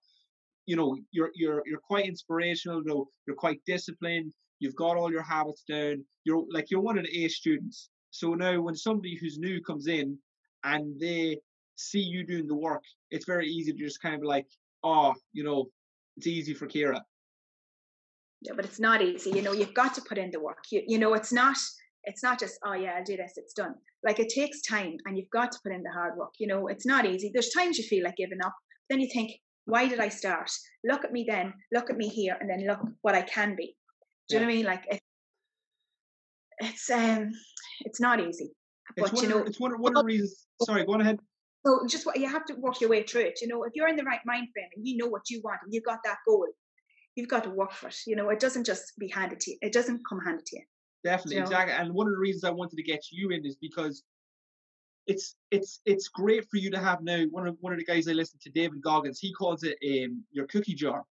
you 0.68 0.76
know, 0.76 0.96
you're 1.12 1.32
you're 1.34 1.64
you're 1.66 1.80
quite 1.80 2.06
inspirational. 2.06 2.84
Know, 2.84 3.08
you're 3.26 3.36
quite 3.36 3.60
disciplined. 3.66 4.32
You've 4.60 4.76
got 4.76 4.98
all 4.98 5.12
your 5.12 5.24
habits 5.24 5.64
down. 5.68 6.04
You're 6.26 6.44
like 6.52 6.70
you're 6.70 6.82
one 6.82 7.00
of 7.00 7.06
the 7.06 7.26
A 7.26 7.30
students. 7.30 7.90
So 8.12 8.34
now, 8.36 8.62
when 8.62 8.76
somebody 8.76 9.18
who's 9.20 9.40
new 9.40 9.62
comes 9.62 9.88
in 9.88 10.18
and 10.64 11.00
they 11.00 11.40
see 11.76 12.02
you 12.02 12.26
doing 12.26 12.48
the 12.48 12.56
work, 12.56 12.84
it's 13.12 13.26
very 13.26 13.48
easy 13.48 13.72
to 13.72 13.78
just 13.78 14.02
kind 14.02 14.16
of 14.16 14.24
like, 14.24 14.48
oh, 14.84 15.14
you 15.34 15.44
know, 15.44 15.68
it's 16.18 16.28
easy 16.28 16.54
for 16.54 16.68
Céire. 16.68 17.00
yeah, 18.42 18.54
but 18.56 18.66
it's 18.66 18.80
not 18.80 19.02
easy. 19.02 19.32
You 19.32 19.42
know, 19.42 19.54
you've 19.54 19.74
got 19.74 19.94
to 19.96 20.02
put 20.02 20.18
in 20.18 20.32
the 20.32 20.40
work. 20.40 20.64
You, 20.72 20.84
you 20.88 21.00
know, 21.00 21.14
it's 21.14 21.32
not 21.32 21.58
it's 22.04 22.24
not 22.24 22.40
just 22.40 22.60
oh 22.66 22.74
yeah, 22.74 22.96
I'll 22.98 23.04
do 23.04 23.18
this, 23.18 23.34
it's 23.38 23.54
done. 23.54 23.76
Like 24.04 24.20
it 24.20 24.30
takes 24.30 24.62
time, 24.62 24.98
and 25.06 25.18
you've 25.18 25.30
got 25.30 25.52
to 25.54 25.60
put 25.64 25.74
in 25.74 25.84
the 25.84 25.92
hard 25.92 26.18
work. 26.18 26.34
You 26.40 26.48
know, 26.48 26.68
it's 26.68 26.86
not 26.86 27.06
easy. 27.06 27.32
There's 27.34 27.50
times 27.50 27.78
you 27.78 27.84
feel 27.86 28.04
like 28.04 28.18
giving 28.18 28.42
up. 28.44 28.56
Then 28.90 29.00
you 29.00 29.10
think, 29.14 29.32
why 29.68 29.88
did 29.88 30.00
I 30.00 30.10
start? 30.10 30.50
Look 30.84 31.04
at 31.04 31.12
me 31.12 31.26
then. 31.28 31.54
Look 31.72 31.90
at 31.90 31.98
me 31.98 32.08
here, 32.08 32.38
and 32.40 32.50
then 32.50 32.66
look 32.66 32.80
what 33.02 33.16
I 33.16 33.22
can 33.22 33.56
be. 33.56 33.76
Do 34.30 34.36
you 34.36 34.40
know 34.40 34.48
what 34.48 34.52
I 34.52 34.56
mean? 34.56 34.66
Like 34.66 34.84
it, 34.90 35.02
it's 36.60 36.90
um, 36.90 37.32
it's 37.82 38.00
not 38.00 38.20
easy. 38.20 38.52
It's 38.96 39.12
But 39.12 39.22
you 39.22 39.28
know, 39.28 39.44
it's 39.44 39.60
one, 39.60 39.74
of- 39.74 39.80
one 39.80 39.96
of 39.96 40.04
the 40.04 40.06
reasons. 40.06 40.48
Sorry, 40.64 40.86
go 40.86 40.94
on 40.94 41.02
ahead. 41.02 41.20
so 41.66 41.86
just 41.88 42.06
what 42.06 42.18
you 42.20 42.28
have 42.30 42.46
to 42.46 42.56
work 42.56 42.80
your 42.82 42.90
way 42.90 43.04
through 43.04 43.22
it. 43.22 43.40
You 43.42 43.50
know, 43.50 43.64
if 43.64 43.74
you're 43.76 43.90
in 43.90 43.98
the 43.98 44.04
right 44.04 44.22
mind 44.26 44.48
frame 44.54 44.70
and 44.76 44.88
you 44.88 44.98
know 44.98 45.08
what 45.08 45.30
you 45.30 45.42
want 45.44 45.60
and 45.64 45.74
you've 45.74 45.84
got 45.84 46.00
that 46.06 46.18
goal, 46.26 46.48
you've 47.16 47.28
got 47.28 47.44
to 47.44 47.50
work 47.50 47.74
for 47.74 47.90
it. 47.90 47.98
You 48.08 48.16
know, 48.16 48.30
it 48.30 48.40
doesn't 48.40 48.66
just 48.66 48.98
be 48.98 49.10
handed 49.10 49.42
to 49.42 49.52
you. 49.52 49.58
It 49.62 49.74
doesn't 49.74 50.02
come 50.08 50.20
handed 50.26 50.46
to 50.46 50.58
you. 50.58 50.64
Definitely, 51.04 51.38
know? 51.38 51.44
exactly. 51.44 51.74
And 51.74 51.94
one 51.94 52.08
of 52.08 52.14
the 52.14 52.20
reasons 52.20 52.46
I 52.46 52.52
wanted 52.52 52.78
to 52.78 52.84
get 52.84 53.04
you 53.12 53.30
in 53.32 53.46
is 53.46 53.58
because 53.58 54.04
it's 55.08 55.36
it's 55.52 55.80
it's 55.86 56.10
great 56.10 56.46
for 56.50 56.58
you 56.58 56.70
to 56.72 56.80
have 56.80 57.02
now. 57.02 57.24
One 57.32 57.48
of 57.48 57.58
one 57.62 57.74
of 57.74 57.80
the 57.80 57.86
guys 57.86 58.08
I 58.08 58.12
listen 58.12 58.40
to, 58.44 58.50
David 58.50 58.82
Goggins, 58.82 59.20
he 59.20 59.34
calls 59.34 59.64
it 59.64 59.78
um, 59.84 60.24
your 60.32 60.46
cookie 60.48 60.76
jar. 60.76 61.04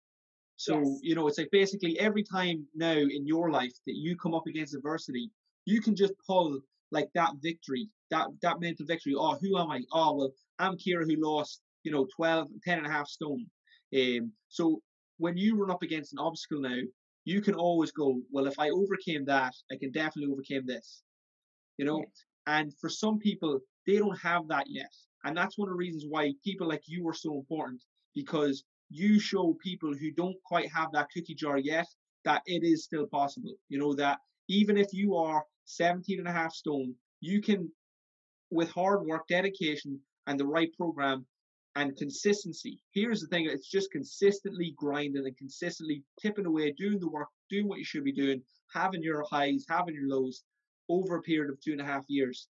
So 0.57 0.79
Yes. 0.79 0.99
you 1.03 1.15
know, 1.15 1.27
it's 1.27 1.39
like 1.39 1.51
basically 1.51 1.99
every 1.99 2.23
time 2.23 2.67
now 2.75 2.93
in 2.93 3.27
your 3.27 3.51
life 3.51 3.73
that 3.87 3.97
you 3.97 4.17
come 4.17 4.35
up 4.35 4.47
against 4.47 4.75
adversity, 4.75 5.31
you 5.65 5.81
can 5.81 5.97
just 5.97 6.13
pull 6.27 6.61
like 6.93 7.09
that 7.15 7.33
victory, 7.43 7.89
that 8.11 8.29
that 8.43 8.61
mental 8.61 8.87
victory. 8.87 9.15
Oh, 9.17 9.37
who 9.41 9.59
am 9.59 9.71
I? 9.71 9.81
Oh, 9.93 10.15
well, 10.15 10.33
I'm 10.59 10.77
Céire 10.77 11.05
who 11.05 11.17
lost, 11.17 11.63
you 11.83 11.91
know, 11.91 12.07
12, 12.15 12.49
10 12.65 12.79
and 12.79 12.87
a 12.87 12.91
half 12.91 13.09
stone. 13.09 13.47
Um, 13.95 14.33
so 14.49 14.81
when 15.19 15.37
you 15.37 15.57
run 15.57 15.71
up 15.71 15.83
against 15.83 16.13
an 16.13 16.19
obstacle 16.19 16.61
now, 16.61 16.81
you 17.25 17.41
can 17.41 17.55
always 17.55 17.91
go, 17.93 18.21
well, 18.31 18.47
if 18.47 18.59
I 18.59 18.71
overcame 18.71 19.25
that, 19.25 19.55
I 19.73 19.77
can 19.77 19.91
definitely 19.91 20.33
overcome 20.33 20.67
this. 20.67 21.03
You 21.79 21.87
know? 21.87 22.05
And 22.47 22.73
for 22.81 22.89
some 22.89 23.19
people, 23.19 23.61
they 23.87 23.99
don't 23.99 24.19
have 24.19 24.49
that 24.49 24.67
yet. 24.69 24.93
And 25.25 25.37
that's 25.37 25.59
one 25.59 25.69
of 25.69 25.73
the 25.73 25.79
reasons 25.79 26.05
why 26.09 26.33
people 26.45 26.69
like 26.69 26.83
you 26.87 27.07
are 27.09 27.15
so 27.15 27.35
important 27.35 27.83
because 28.15 28.65
you 28.91 29.19
show 29.19 29.57
people 29.63 29.93
who 29.93 30.11
don't 30.13 30.37
quite 30.45 30.71
have 30.73 30.93
that 30.93 31.09
cookie 31.13 31.35
jar 31.35 31.59
yet 31.59 31.87
that 32.25 32.43
it 32.47 32.63
is 32.65 32.85
still 32.85 33.07
possible. 33.07 33.55
You 33.69 33.79
know, 33.79 33.95
that 33.95 34.19
even 34.49 34.77
if 34.77 34.93
you 34.93 35.17
are 35.17 35.45
17 35.65 36.19
and 36.19 36.29
a 36.29 36.33
half 36.33 36.53
stone, 36.53 36.95
you 37.21 37.41
can, 37.43 37.71
with 38.51 38.71
hard 38.71 39.05
work, 39.05 39.27
dedication, 39.29 40.01
and 40.27 40.39
the 40.39 40.47
right 40.47 40.73
program, 40.77 41.27
and 41.77 41.97
consistency. 41.97 42.81
Here's 42.93 43.21
the 43.21 43.27
thing: 43.27 43.47
it's 43.47 43.71
just 43.71 43.91
consistently 43.91 44.75
grinding 44.77 45.27
and 45.27 45.37
consistently 45.37 46.03
tipping 46.21 46.47
away, 46.47 46.73
doing 46.73 46.99
the 46.99 47.09
work, 47.09 47.29
doing 47.51 47.69
what 47.69 47.79
you 47.79 47.85
should 47.85 48.05
be 48.05 48.13
doing, 48.13 48.43
having 48.73 49.03
your 49.03 49.25
highs, 49.31 49.67
having 49.69 49.95
your 49.95 50.09
lows, 50.09 50.43
over 50.89 51.17
a 51.17 51.23
period 51.23 51.51
of 51.51 51.61
two 51.61 51.73
and 51.73 51.81
a 51.81 51.85
half 51.85 52.05
years. 52.09 52.49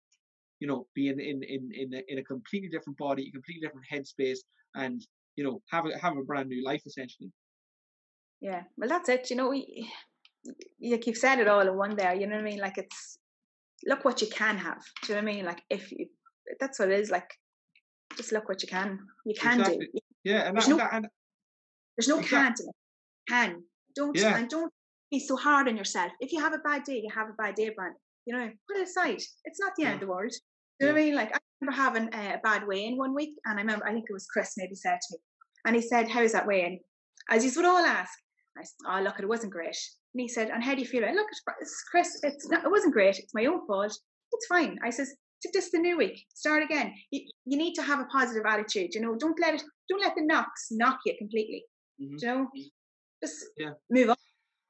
You 0.62 0.67
know, 0.67 0.88
being 0.95 1.19
in 1.19 1.43
in 1.43 1.69
in 1.74 1.93
a, 1.95 2.02
in 2.08 2.17
a 2.19 2.24
completely 2.24 2.69
different 2.69 2.97
body, 2.97 3.24
a 3.28 3.32
completely 3.32 3.63
different 3.67 3.88
headspace, 3.91 4.39
and 4.76 5.02
you 5.36 5.43
know, 5.43 5.62
have 5.71 5.86
a 5.88 5.97
have 5.97 6.15
a 6.15 6.24
brand 6.24 6.47
new 6.50 6.63
life 6.63 6.84
essentially. 6.86 7.32
Yeah. 8.41 8.62
Well, 8.78 8.89
that's 8.89 9.10
it. 9.10 9.30
You 9.32 9.36
know, 9.38 9.50
we, 9.50 9.91
like 10.91 11.06
you've 11.08 11.17
said 11.17 11.39
it 11.39 11.47
all 11.47 11.67
in 11.67 11.76
one 11.78 11.95
there. 11.95 12.13
You 12.13 12.28
know 12.28 12.36
what 12.36 12.45
I 12.45 12.50
mean? 12.52 12.60
Like 12.60 12.78
it's 12.78 13.17
look 13.86 14.06
what 14.06 14.21
you 14.21 14.28
can 14.28 14.58
have. 14.58 14.82
Do 15.04 15.13
you 15.13 15.15
know 15.15 15.26
what 15.26 15.32
I 15.32 15.36
mean? 15.36 15.45
Like 15.45 15.62
if 15.69 15.91
you, 15.91 16.08
that's 16.60 16.80
what 16.80 16.91
it 16.91 17.00
is. 17.00 17.10
Like 17.12 17.30
just 18.17 18.32
look 18.32 18.47
what 18.47 18.62
you 18.62 18.67
can. 18.67 19.00
You 19.26 19.36
can 19.36 19.60
Exactly. 19.60 19.89
do. 19.93 20.00
Yeah, 20.24 20.41
and 20.47 20.56
There's 20.56 20.65
that, 20.67 20.71
no- 20.71 20.78
that 20.78 20.93
and 20.93 21.08
There's 21.97 22.08
no 22.08 22.19
Exactly. 22.19 22.38
can't 22.38 22.60
in. 22.60 22.67
Can. 23.28 23.63
Don't 23.95 24.17
Yeah. 24.17 24.38
and 24.38 24.50
don't 24.50 24.71
be 25.10 25.19
so 25.19 25.36
hard 25.36 25.67
on 25.67 25.76
yourself. 25.78 26.12
If 26.19 26.32
you 26.32 26.39
have 26.39 26.54
a 26.54 26.60
bad 26.60 26.84
day, 26.84 26.97
you 27.04 27.10
have 27.13 27.30
a 27.30 27.34
bad 27.34 27.56
day, 27.56 27.69
Brand. 27.76 27.95
You 28.26 28.36
know, 28.36 28.50
put 28.67 28.78
it 28.78 28.88
aside. 28.88 29.21
It's 29.45 29.60
not 29.60 29.74
the 29.76 29.86
end 29.86 29.95
of 29.95 30.00
the 30.02 30.08
world. 30.08 30.32
Do 30.82 30.88
you 30.88 30.94
know 30.94 30.98
what 30.98 31.02
I 31.02 31.06
mean? 31.06 31.15
Like 31.15 31.36
I 31.36 31.39
remember 31.62 31.78
having 31.78 32.08
a 32.13 32.39
bad 32.44 32.67
weigh 32.67 32.86
in 32.86 32.98
one 32.98 33.13
week, 33.13 33.36
and 33.46 33.60
I 33.60 33.62
remember 33.62 33.86
I 33.86 33.94
think 33.94 34.06
it 34.10 34.13
was 34.13 34.26
Chris 34.26 34.54
maybe 34.58 34.74
said 34.76 34.98
to 35.00 35.13
me, 35.13 35.20
and 35.65 35.76
he 35.76 35.82
said, 35.82 36.10
"How's 36.10 36.32
that 36.32 36.48
weigh 36.48 36.65
in?" 36.65 36.80
as 37.30 37.46
you 37.46 37.52
would 37.56 37.65
all 37.65 37.86
ask. 37.86 38.12
I 38.58 38.63
said, 38.63 38.76
oh, 38.88 39.02
look, 39.02 39.20
it 39.20 39.28
wasn't 39.28 39.54
great. 39.54 39.78
And 40.13 40.22
he 40.22 40.28
said, 40.28 40.50
and 40.50 40.63
how 40.63 40.74
do 40.74 40.82
you 40.82 40.88
feel? 40.88 41.06
I 41.06 41.12
look, 41.13 41.28
it's 41.62 41.84
Chris, 41.89 42.20
it's 42.24 42.50
not, 42.50 42.65
it 42.65 42.72
wasn't 42.72 42.94
great. 42.94 43.17
It's 43.17 43.34
my 43.34 43.46
own 43.46 43.65
fault. 43.65 43.98
It's 44.34 44.46
fine. 44.48 44.78
I 44.84 44.89
says, 44.89 45.13
this 45.54 45.65
is 45.65 45.72
the 45.72 45.80
new 45.80 45.98
week. 45.98 46.26
Start 46.34 46.63
again. 46.63 46.94
You, 47.12 47.22
you 47.46 47.58
need 47.58 47.74
to 47.76 47.82
have 47.82 48.00
a 48.00 48.06
positive 48.06 48.44
attitude. 48.46 48.94
You 48.94 49.02
know, 49.02 49.15
don't 49.15 49.39
let 49.39 49.56
it, 49.56 49.63
don't 49.89 50.02
let 50.02 50.15
the 50.15 50.24
knocks 50.26 50.67
knock 50.72 51.00
you 51.06 51.15
completely. 51.17 51.63
Mhm. 52.02 52.22
You 52.22 52.28
know, 52.28 52.48
just 53.24 53.46
Yeah. 53.58 53.72
move 53.89 54.10
on. 54.10 54.15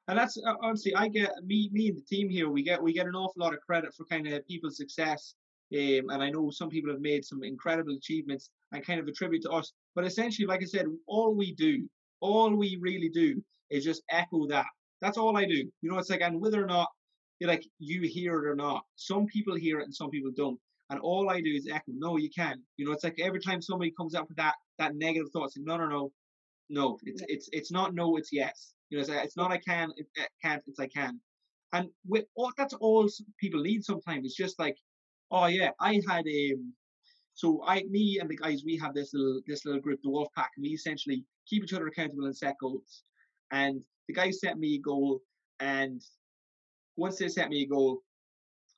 And 0.07 0.17
that's 0.19 0.37
uh, 0.45 0.55
honestly, 0.61 0.93
I 0.95 1.07
get 1.07 1.31
me, 1.43 1.69
me 1.71 1.87
and 1.89 1.97
the 1.97 2.01
team 2.01 2.29
here. 2.29 2.49
We 2.49 2.63
get 2.63 2.81
we 2.81 2.91
get 2.91 3.07
an 3.07 3.15
awful 3.15 3.41
lot 3.41 3.53
of 3.53 3.61
credit 3.61 3.93
for 3.95 4.05
kind 4.05 4.27
of 4.27 4.45
people's 4.47 4.77
success. 4.77 5.35
Um, 5.73 6.09
and 6.09 6.21
I 6.21 6.29
know 6.29 6.51
some 6.51 6.69
people 6.69 6.91
have 6.91 7.01
made 7.01 7.23
some 7.23 7.43
incredible 7.43 7.95
achievements 7.95 8.49
and 8.71 8.85
kind 8.85 8.99
of 8.99 9.07
attribute 9.07 9.43
to 9.43 9.51
us. 9.51 9.71
But 9.95 10.05
essentially, 10.05 10.45
like 10.45 10.61
I 10.61 10.65
said, 10.65 10.85
all 11.07 11.33
we 11.33 11.53
do, 11.55 11.87
all 12.19 12.53
we 12.53 12.77
really 12.81 13.09
do, 13.09 13.41
is 13.69 13.85
just 13.85 14.03
echo 14.09 14.47
that. 14.47 14.65
That's 15.01 15.17
all 15.17 15.37
I 15.37 15.45
do. 15.45 15.69
You 15.81 15.91
know, 15.91 15.97
it's 15.97 16.09
like, 16.09 16.21
and 16.21 16.41
whether 16.41 16.61
or 16.61 16.67
not 16.67 16.89
you 17.39 17.47
like 17.47 17.65
you 17.79 18.01
hear 18.01 18.37
it 18.39 18.47
or 18.47 18.55
not, 18.55 18.83
some 18.95 19.25
people 19.25 19.55
hear 19.55 19.79
it 19.79 19.85
and 19.85 19.95
some 19.95 20.09
people 20.09 20.31
don't. 20.35 20.59
And 20.89 20.99
all 20.99 21.29
I 21.29 21.39
do 21.39 21.51
is 21.51 21.69
echo. 21.71 21.93
No, 21.93 22.17
you 22.17 22.29
can. 22.29 22.61
You 22.75 22.85
know, 22.85 22.91
it's 22.91 23.05
like 23.05 23.19
every 23.19 23.39
time 23.39 23.61
somebody 23.61 23.93
comes 23.97 24.13
up 24.13 24.27
with 24.27 24.37
that 24.37 24.55
that 24.77 24.95
negative 24.95 25.29
thought, 25.31 25.51
like, 25.55 25.65
no, 25.65 25.77
no, 25.77 25.87
no, 25.87 26.11
no. 26.69 26.97
It's 27.03 27.23
it's 27.27 27.49
it's 27.53 27.71
not 27.71 27.95
no. 27.95 28.17
It's 28.17 28.33
yes. 28.33 28.73
You 28.89 28.97
know, 28.97 29.01
it's, 29.03 29.09
it's 29.09 29.37
not 29.37 29.51
I 29.51 29.57
can, 29.57 29.91
it, 29.95 30.05
I 30.19 30.27
can't. 30.45 30.61
It's 30.67 30.79
I 30.81 30.87
can. 30.87 31.19
And 31.71 31.87
with 32.05 32.25
all, 32.35 32.51
that's 32.57 32.73
all 32.73 33.07
people 33.39 33.61
need 33.61 33.85
sometimes. 33.85 34.25
It's 34.25 34.35
just 34.35 34.59
like, 34.59 34.75
oh 35.31 35.47
yeah, 35.47 35.71
I 35.79 36.01
had 36.07 36.25
um, 36.25 36.73
so 37.33 37.63
I, 37.65 37.83
me 37.89 38.19
and 38.19 38.29
the 38.29 38.35
guys, 38.35 38.63
we 38.65 38.77
have 38.77 38.93
this 38.93 39.13
little 39.13 39.41
this 39.47 39.65
little 39.65 39.81
group, 39.81 39.99
the 40.03 40.09
Wolf 40.09 40.27
Pack, 40.35 40.51
and 40.55 40.63
we 40.63 40.69
essentially 40.69 41.23
keep 41.47 41.63
each 41.63 41.73
other 41.73 41.87
accountable 41.87 42.25
and 42.25 42.35
set 42.35 42.55
goals. 42.59 43.03
And 43.51 43.81
the 44.07 44.13
guys 44.13 44.39
set 44.39 44.57
me 44.57 44.75
a 44.75 44.79
goal, 44.79 45.21
and 45.59 46.01
once 46.97 47.17
they 47.17 47.29
set 47.29 47.49
me 47.49 47.63
a 47.63 47.67
goal, 47.67 48.01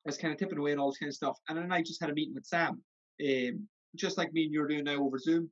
I 0.05 0.09
was 0.09 0.17
kind 0.17 0.31
of 0.31 0.39
tipping 0.39 0.59
away 0.59 0.71
and 0.71 0.79
all 0.79 0.91
this 0.91 0.99
kind 0.99 1.09
of 1.09 1.15
stuff. 1.15 1.37
And 1.49 1.57
then 1.57 1.71
I 1.71 1.81
just 1.81 2.01
had 2.01 2.09
a 2.09 2.13
meeting 2.13 2.35
with 2.35 2.45
Sam, 2.45 2.81
um, 3.21 3.67
just 3.95 4.17
like 4.17 4.33
me 4.33 4.45
and 4.45 4.53
you're 4.53 4.67
doing 4.67 4.85
now 4.85 5.03
over 5.03 5.17
Zoom. 5.17 5.49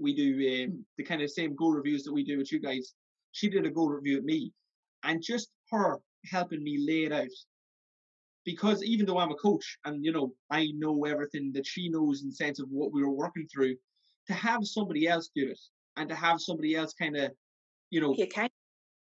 We 0.00 0.14
do 0.14 0.64
um, 0.64 0.84
the 0.96 1.04
kind 1.04 1.22
of 1.22 1.30
same 1.30 1.56
goal 1.56 1.72
reviews 1.72 2.04
that 2.04 2.12
we 2.12 2.24
do 2.24 2.38
with 2.38 2.52
you 2.52 2.60
guys. 2.60 2.94
She 3.32 3.48
did 3.48 3.66
a 3.66 3.70
goal 3.70 3.88
review 3.88 4.16
with 4.16 4.24
me, 4.24 4.52
and 5.04 5.22
just 5.22 5.50
her 5.70 5.98
helping 6.30 6.62
me 6.62 6.84
lay 6.86 7.04
it 7.04 7.12
out 7.12 7.28
because 8.48 8.82
even 8.82 9.04
though 9.04 9.18
I'm 9.18 9.30
a 9.30 9.34
coach 9.34 9.78
and 9.84 10.02
you 10.02 10.10
know 10.10 10.32
I 10.50 10.68
know 10.74 11.04
everything 11.04 11.52
that 11.52 11.66
she 11.66 11.90
knows 11.90 12.22
in 12.22 12.30
the 12.30 12.34
sense 12.34 12.58
of 12.58 12.66
what 12.70 12.94
we 12.94 13.02
were 13.02 13.10
working 13.10 13.46
through, 13.46 13.76
to 14.28 14.32
have 14.32 14.64
somebody 14.64 15.06
else 15.06 15.28
do 15.36 15.50
it 15.50 15.60
and 15.98 16.08
to 16.08 16.14
have 16.14 16.40
somebody 16.40 16.74
else 16.74 16.94
kind 16.94 17.14
of, 17.18 17.30
you 17.90 18.00
know, 18.00 18.14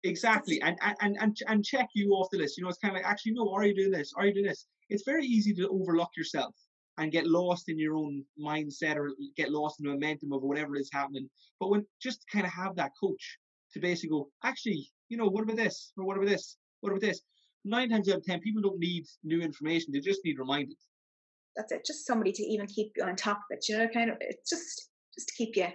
exactly 0.04 0.60
and 0.60 0.76
and 0.82 0.94
and 1.00 1.16
and 1.22 1.36
and 1.48 1.64
check 1.64 1.88
you 1.94 2.10
off 2.10 2.28
the 2.30 2.36
list. 2.36 2.58
You 2.58 2.64
know, 2.64 2.68
it's 2.68 2.78
kind 2.80 2.94
of 2.94 3.00
like 3.00 3.10
actually 3.10 3.32
no, 3.32 3.50
are 3.50 3.64
you 3.64 3.74
doing 3.74 3.90
this? 3.90 4.12
Are 4.14 4.26
you 4.26 4.34
doing 4.34 4.44
this? 4.44 4.66
It's 4.90 5.04
very 5.06 5.24
easy 5.24 5.54
to 5.54 5.68
overlook 5.68 6.10
yourself 6.18 6.54
and 6.98 7.10
get 7.10 7.26
lost 7.26 7.70
in 7.70 7.78
your 7.78 7.96
own 7.96 8.22
mindset 8.38 8.96
or 8.96 9.10
get 9.38 9.50
lost 9.50 9.80
in 9.80 9.86
the 9.86 9.92
momentum 9.92 10.34
of 10.34 10.42
whatever 10.42 10.76
is 10.76 10.90
happening. 10.92 11.30
But 11.58 11.70
when 11.70 11.86
just 12.02 12.26
kind 12.30 12.44
of 12.44 12.52
have 12.52 12.76
that 12.76 12.92
coach 13.02 13.38
to 13.72 13.80
basically 13.80 14.10
go, 14.10 14.28
actually, 14.44 14.90
you 15.08 15.16
know, 15.16 15.28
what 15.28 15.44
about 15.44 15.56
this? 15.56 15.92
Or 15.96 16.04
what 16.04 16.18
about 16.18 16.28
this? 16.28 16.58
What 16.82 16.90
about 16.90 17.00
this? 17.00 17.22
Nine 17.64 17.90
times 17.90 18.08
out 18.08 18.18
of 18.18 18.24
ten, 18.24 18.40
people 18.40 18.62
don't 18.62 18.78
need 18.78 19.06
new 19.22 19.40
information; 19.40 19.92
they 19.92 20.00
just 20.00 20.20
need 20.24 20.38
reminded. 20.38 20.76
That's 21.56 21.72
it. 21.72 21.84
Just 21.86 22.06
somebody 22.06 22.32
to 22.32 22.42
even 22.42 22.66
keep 22.66 22.92
you 22.96 23.04
on 23.04 23.16
top 23.16 23.38
of 23.38 23.42
it. 23.50 23.64
You 23.68 23.78
know, 23.78 23.88
kind 23.88 24.10
of. 24.10 24.16
It's 24.20 24.48
just 24.48 24.90
just 25.14 25.28
to 25.28 25.34
keep 25.34 25.56
you, 25.56 25.66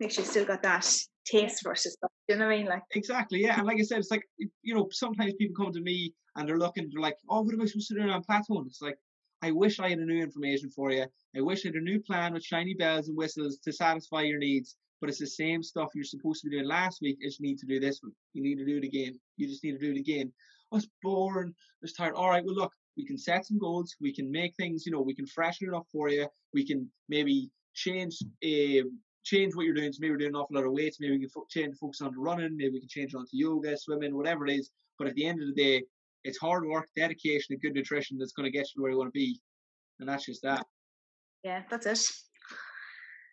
make 0.00 0.10
sure 0.10 0.24
you 0.24 0.30
still 0.30 0.44
got 0.44 0.62
that 0.62 0.86
taste 1.24 1.62
for 1.62 1.72
it. 1.72 1.84
You 2.28 2.36
know 2.36 2.46
what 2.46 2.52
I 2.52 2.56
mean? 2.56 2.66
Like, 2.66 2.82
Exactly, 2.94 3.42
yeah. 3.42 3.58
And 3.58 3.66
like 3.66 3.78
I 3.78 3.82
said, 3.82 3.98
it's 3.98 4.10
like 4.10 4.22
you 4.38 4.74
know, 4.74 4.88
sometimes 4.92 5.34
people 5.34 5.56
come 5.56 5.72
to 5.72 5.80
me 5.80 6.14
and 6.36 6.48
they're 6.48 6.58
looking, 6.58 6.88
they're 6.92 7.02
like, 7.02 7.16
"Oh, 7.28 7.42
what 7.42 7.54
am 7.54 7.62
I 7.62 7.66
supposed 7.66 7.88
to 7.88 7.94
do 7.94 8.02
on 8.02 8.22
platform?" 8.22 8.66
It's 8.66 8.82
like, 8.82 8.98
I 9.42 9.50
wish 9.50 9.80
I 9.80 9.90
had 9.90 9.98
a 9.98 10.04
new 10.04 10.22
information 10.22 10.70
for 10.70 10.92
you. 10.92 11.06
I 11.36 11.40
wish 11.40 11.64
I 11.64 11.68
had 11.68 11.76
a 11.76 11.80
new 11.80 12.00
plan 12.00 12.32
with 12.32 12.44
shiny 12.44 12.74
bells 12.74 13.08
and 13.08 13.16
whistles 13.16 13.58
to 13.64 13.72
satisfy 13.72 14.22
your 14.22 14.38
needs. 14.38 14.76
But 15.00 15.08
it's 15.08 15.18
the 15.18 15.26
same 15.26 15.64
stuff 15.64 15.90
you're 15.96 16.04
supposed 16.04 16.42
to 16.42 16.48
be 16.48 16.56
doing 16.56 16.68
last 16.68 17.00
week. 17.02 17.18
Is 17.20 17.40
you 17.40 17.48
need 17.48 17.58
to 17.58 17.66
do 17.66 17.80
this 17.80 18.00
week. 18.04 18.14
You 18.34 18.42
need 18.42 18.56
to 18.56 18.64
do 18.64 18.76
it 18.76 18.84
again. 18.84 19.18
You 19.36 19.48
just 19.48 19.64
need 19.64 19.72
to 19.72 19.78
do 19.78 19.90
it 19.90 19.98
again. 19.98 20.32
It's 20.72 20.88
boring. 21.02 21.54
It's 21.82 21.94
tired. 21.94 22.14
All 22.14 22.30
right. 22.30 22.44
Well, 22.44 22.54
look, 22.54 22.72
we 22.96 23.06
can 23.06 23.18
set 23.18 23.46
some 23.46 23.58
goals. 23.58 23.94
We 24.00 24.14
can 24.14 24.30
make 24.30 24.54
things. 24.56 24.84
You 24.86 24.92
know, 24.92 25.00
we 25.00 25.14
can 25.14 25.26
freshen 25.26 25.68
it 25.68 25.74
up 25.74 25.86
for 25.90 26.08
you. 26.08 26.28
We 26.52 26.66
can 26.66 26.90
maybe 27.08 27.50
change. 27.74 28.18
Uh, 28.44 28.88
change 29.24 29.54
what 29.54 29.64
you're 29.64 29.74
doing. 29.74 29.92
So 29.92 29.98
maybe 30.00 30.10
we're 30.10 30.18
doing 30.18 30.30
an 30.30 30.36
awful 30.36 30.56
lot 30.56 30.66
of 30.66 30.72
weights. 30.72 30.98
Maybe 31.00 31.12
we 31.12 31.20
can 31.20 31.28
fo- 31.28 31.46
change 31.48 31.76
focus 31.76 32.00
on 32.00 32.12
the 32.12 32.18
running. 32.18 32.56
Maybe 32.56 32.72
we 32.72 32.80
can 32.80 32.88
change 32.88 33.14
it 33.14 33.16
onto 33.16 33.30
yoga, 33.36 33.76
swimming, 33.76 34.16
whatever 34.16 34.46
it 34.46 34.54
is. 34.54 34.70
But 34.98 35.08
at 35.08 35.14
the 35.14 35.26
end 35.26 35.40
of 35.40 35.48
the 35.48 35.54
day, 35.54 35.84
it's 36.24 36.38
hard 36.38 36.66
work, 36.66 36.88
dedication, 36.96 37.52
and 37.52 37.62
good 37.62 37.74
nutrition 37.74 38.18
that's 38.18 38.32
going 38.32 38.50
to 38.50 38.56
get 38.56 38.66
you 38.74 38.82
where 38.82 38.90
you 38.90 38.98
want 38.98 39.08
to 39.08 39.18
be. 39.18 39.40
And 40.00 40.08
that's 40.08 40.26
just 40.26 40.42
that. 40.42 40.66
yeah, 41.44 41.62
that's 41.70 41.86
it. 41.86 42.10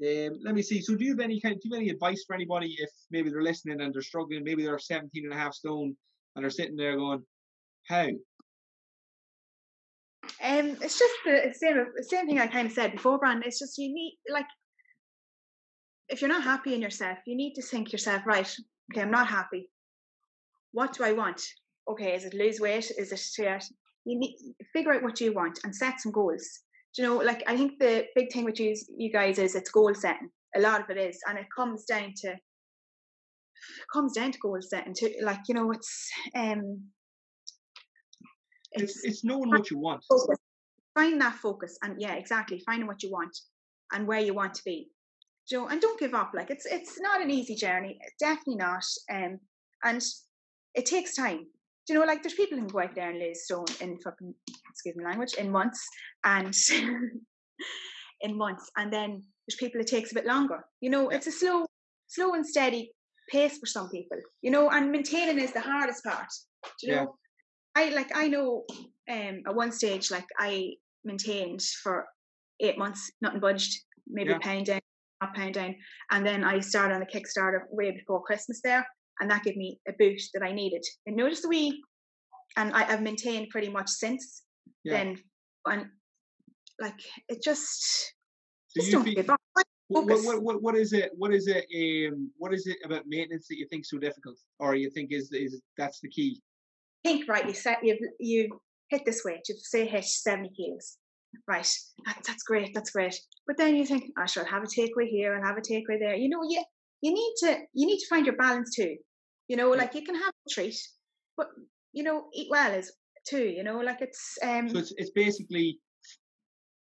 Um, 0.01 0.39
let 0.43 0.55
me 0.55 0.61
see. 0.61 0.81
So, 0.81 0.95
do 0.95 1.03
you 1.03 1.11
have 1.11 1.19
any 1.19 1.41
kind? 1.41 1.55
Do 1.55 1.67
you 1.67 1.75
have 1.75 1.81
any 1.81 1.89
advice 1.89 2.23
for 2.25 2.33
anybody 2.33 2.75
if 2.79 2.89
maybe 3.11 3.29
they're 3.29 3.43
listening 3.43 3.81
and 3.81 3.93
they're 3.93 4.01
struggling? 4.01 4.43
Maybe 4.43 4.63
they're 4.63 4.79
17 4.79 5.25
and 5.25 5.33
a 5.33 5.35
half 5.35 5.53
stone 5.53 5.95
and 6.35 6.43
they're 6.43 6.49
sitting 6.49 6.75
there 6.75 6.95
going, 6.95 7.23
"How?" 7.87 8.07
Um, 10.41 10.77
it's 10.81 10.99
just 10.99 11.13
the 11.25 11.53
same 11.53 11.85
same 12.01 12.27
thing 12.27 12.39
I 12.39 12.47
kind 12.47 12.67
of 12.67 12.73
said 12.73 12.93
before, 12.93 13.19
Brand. 13.19 13.43
It's 13.45 13.59
just 13.59 13.77
you 13.77 13.93
need 13.93 14.17
like 14.29 14.47
if 16.09 16.21
you're 16.21 16.29
not 16.29 16.43
happy 16.43 16.73
in 16.73 16.81
yourself, 16.81 17.19
you 17.25 17.35
need 17.35 17.53
to 17.53 17.61
think 17.61 17.91
yourself, 17.91 18.23
right, 18.25 18.55
okay, 18.91 19.01
I'm 19.01 19.11
not 19.11 19.27
happy. 19.27 19.69
What 20.71 20.93
do 20.93 21.03
I 21.03 21.11
want? 21.13 21.41
Okay, 21.87 22.15
is 22.15 22.25
it 22.25 22.33
lose 22.33 22.59
weight? 22.59 22.91
Is 22.97 23.11
it 23.11 23.21
to 23.35 23.59
you 24.05 24.19
need 24.19 24.35
figure 24.73 24.93
out 24.93 25.03
what 25.03 25.19
you 25.21 25.33
want 25.33 25.59
and 25.63 25.75
set 25.75 25.99
some 25.99 26.11
goals. 26.11 26.61
Do 26.95 27.01
you 27.01 27.07
know, 27.07 27.17
like 27.17 27.43
I 27.47 27.55
think 27.55 27.79
the 27.79 28.05
big 28.15 28.31
thing 28.31 28.45
with 28.45 28.59
you 28.59 28.75
you 28.97 29.11
guys 29.11 29.37
is 29.37 29.55
it's 29.55 29.69
goal 29.69 29.93
setting. 29.93 30.29
A 30.55 30.59
lot 30.59 30.81
of 30.81 30.89
it 30.89 30.97
is, 30.97 31.19
and 31.27 31.37
it 31.37 31.45
comes 31.55 31.85
down 31.85 32.13
to 32.21 32.35
comes 33.91 34.13
down 34.13 34.31
to 34.31 34.39
goal 34.39 34.57
setting. 34.61 34.93
To 34.95 35.13
like 35.23 35.41
you 35.47 35.55
know, 35.55 35.71
it's 35.71 36.09
um, 36.35 36.89
It's 38.71 39.03
it's 39.03 39.23
knowing 39.23 39.49
what 39.49 39.69
you 39.71 39.79
want. 39.79 40.03
focus. 40.09 40.37
Find 40.95 41.21
that 41.21 41.35
focus, 41.35 41.77
and 41.83 41.95
yeah, 41.99 42.13
exactly. 42.13 42.61
Finding 42.65 42.87
what 42.87 43.03
you 43.03 43.11
want 43.11 43.35
and 43.93 44.07
where 44.07 44.19
you 44.19 44.33
want 44.33 44.53
to 44.55 44.61
be. 44.65 44.89
Do 45.49 45.55
you 45.55 45.61
know, 45.61 45.67
and 45.69 45.81
don't 45.81 45.99
give 45.99 46.13
up. 46.13 46.31
Like 46.35 46.51
it's 46.51 46.65
it's 46.65 46.99
not 46.99 47.21
an 47.21 47.31
easy 47.31 47.55
journey. 47.55 47.97
Definitely 48.19 48.57
not. 48.57 48.83
Um, 49.11 49.39
and 49.83 50.01
it 50.75 50.85
takes 50.85 51.15
time. 51.15 51.45
Do 51.87 51.93
you 51.93 51.99
know, 51.99 52.05
like 52.05 52.21
there's 52.21 52.35
people 52.35 52.57
who 52.57 52.65
can 52.65 52.73
go 52.73 52.81
out 52.81 52.95
there 52.95 53.09
and 53.09 53.19
lose 53.19 53.45
stone 53.45 53.65
in 53.81 53.97
fucking 53.99 54.33
excuse 54.69 54.95
me 54.95 55.03
language 55.03 55.33
in 55.33 55.51
months, 55.51 55.83
and 56.23 56.53
in 58.21 58.37
months, 58.37 58.69
and 58.77 58.93
then 58.93 59.23
there's 59.47 59.57
people 59.57 59.81
it 59.81 59.87
takes 59.87 60.11
a 60.11 60.15
bit 60.15 60.25
longer. 60.27 60.63
You 60.81 60.91
know, 60.91 61.09
it's 61.09 61.27
a 61.27 61.31
slow, 61.31 61.65
slow 62.07 62.33
and 62.33 62.45
steady 62.45 62.91
pace 63.31 63.57
for 63.57 63.65
some 63.65 63.89
people. 63.89 64.17
You 64.41 64.51
know, 64.51 64.69
and 64.69 64.91
maintaining 64.91 65.39
is 65.39 65.53
the 65.53 65.61
hardest 65.61 66.03
part. 66.03 66.27
Do 66.79 66.87
you 66.87 66.93
Yeah. 66.93 67.03
know? 67.03 67.15
I 67.75 67.89
like 67.89 68.11
I 68.15 68.27
know 68.27 68.65
um 69.09 69.41
at 69.47 69.55
one 69.55 69.71
stage 69.71 70.11
like 70.11 70.25
I 70.39 70.73
maintained 71.05 71.61
for 71.83 72.05
eight 72.59 72.77
months, 72.77 73.11
nothing 73.21 73.39
budged, 73.39 73.73
maybe 74.07 74.31
Yeah. 74.31 74.37
a 74.37 74.39
pound 74.39 74.65
down, 74.65 74.81
a 75.21 75.27
pound 75.35 75.53
down. 75.53 75.75
And 76.11 76.25
then 76.25 76.43
I 76.43 76.59
started 76.59 76.95
on 76.95 76.99
the 76.99 77.05
Kickstarter 77.05 77.61
way 77.71 77.91
before 77.91 78.21
Christmas 78.23 78.59
there, 78.63 78.85
and 79.19 79.29
that 79.31 79.43
gave 79.43 79.55
me 79.55 79.79
a 79.87 79.93
boost 79.93 80.31
that 80.33 80.43
I 80.43 80.51
needed. 80.51 80.83
And 81.05 81.15
notice 81.15 81.41
the 81.41 81.49
wee 81.49 81.81
and 82.57 82.73
I, 82.75 82.91
I've 82.91 83.01
maintained 83.01 83.49
pretty 83.49 83.69
much 83.69 83.89
since 83.89 84.43
Yeah. 84.83 84.93
then 84.97 85.17
and 85.65 85.85
like 86.81 86.99
it 87.27 87.41
just 87.43 88.13
So 88.69 88.81
just 88.81 88.91
don't 88.91 89.15
give 89.15 89.29
up. 89.29 89.38
What, 89.89 90.05
what, 90.05 90.43
what, 90.43 90.61
what 90.61 90.75
is 90.75 90.93
it? 90.93 91.11
What 91.15 91.33
is 91.33 91.47
it? 91.47 91.65
Um, 91.75 92.29
what 92.37 92.53
is 92.53 92.67
it 92.67 92.77
about 92.85 93.07
maintenance 93.07 93.47
that 93.47 93.57
you 93.57 93.65
think 93.69 93.85
so 93.85 93.97
difficult, 93.97 94.37
or 94.59 94.75
you 94.75 94.89
think 94.91 95.11
is 95.11 95.31
is 95.31 95.59
that's 95.77 95.99
the 95.99 96.09
key? 96.09 96.41
I 97.05 97.09
think 97.09 97.27
right 97.27 97.47
you 97.47 97.53
set 97.53 97.79
you've 97.83 97.97
you 98.19 98.49
hit 98.89 99.01
this 99.05 99.23
weight 99.23 99.41
you've 99.47 99.59
say 99.59 99.87
hit 99.87 100.03
70 100.03 100.49
kilos 100.55 100.97
right 101.47 101.69
that, 102.05 102.17
that's 102.25 102.43
great 102.43 102.73
that's 102.73 102.89
great 102.91 103.15
but 103.47 103.55
then 103.57 103.75
you 103.75 103.85
think 103.85 104.05
i 104.17 104.25
should 104.25 104.47
have 104.47 104.63
a 104.63 104.65
takeaway 104.65 105.07
here 105.07 105.35
and 105.35 105.45
have 105.45 105.57
a 105.57 105.61
takeaway 105.61 105.99
there 105.99 106.15
you 106.15 106.27
know 106.27 106.41
you 106.43 106.63
you 107.01 107.13
need 107.13 107.33
to 107.39 107.57
you 107.73 107.85
need 107.85 107.99
to 107.99 108.07
find 108.09 108.25
your 108.25 108.35
balance 108.35 108.75
too 108.75 108.95
you 109.47 109.55
know 109.55 109.69
like 109.69 109.93
you 109.93 110.03
can 110.03 110.15
have 110.15 110.33
a 110.47 110.49
treat 110.51 110.77
but 111.37 111.47
you 111.93 112.03
know 112.03 112.25
eat 112.33 112.47
well 112.49 112.73
is 112.73 112.91
too 113.27 113.43
you 113.43 113.63
know 113.63 113.79
like 113.79 114.01
it's 114.01 114.37
um 114.43 114.69
So 114.69 114.79
it's 114.79 114.93
it's 114.97 115.11
basically 115.11 115.79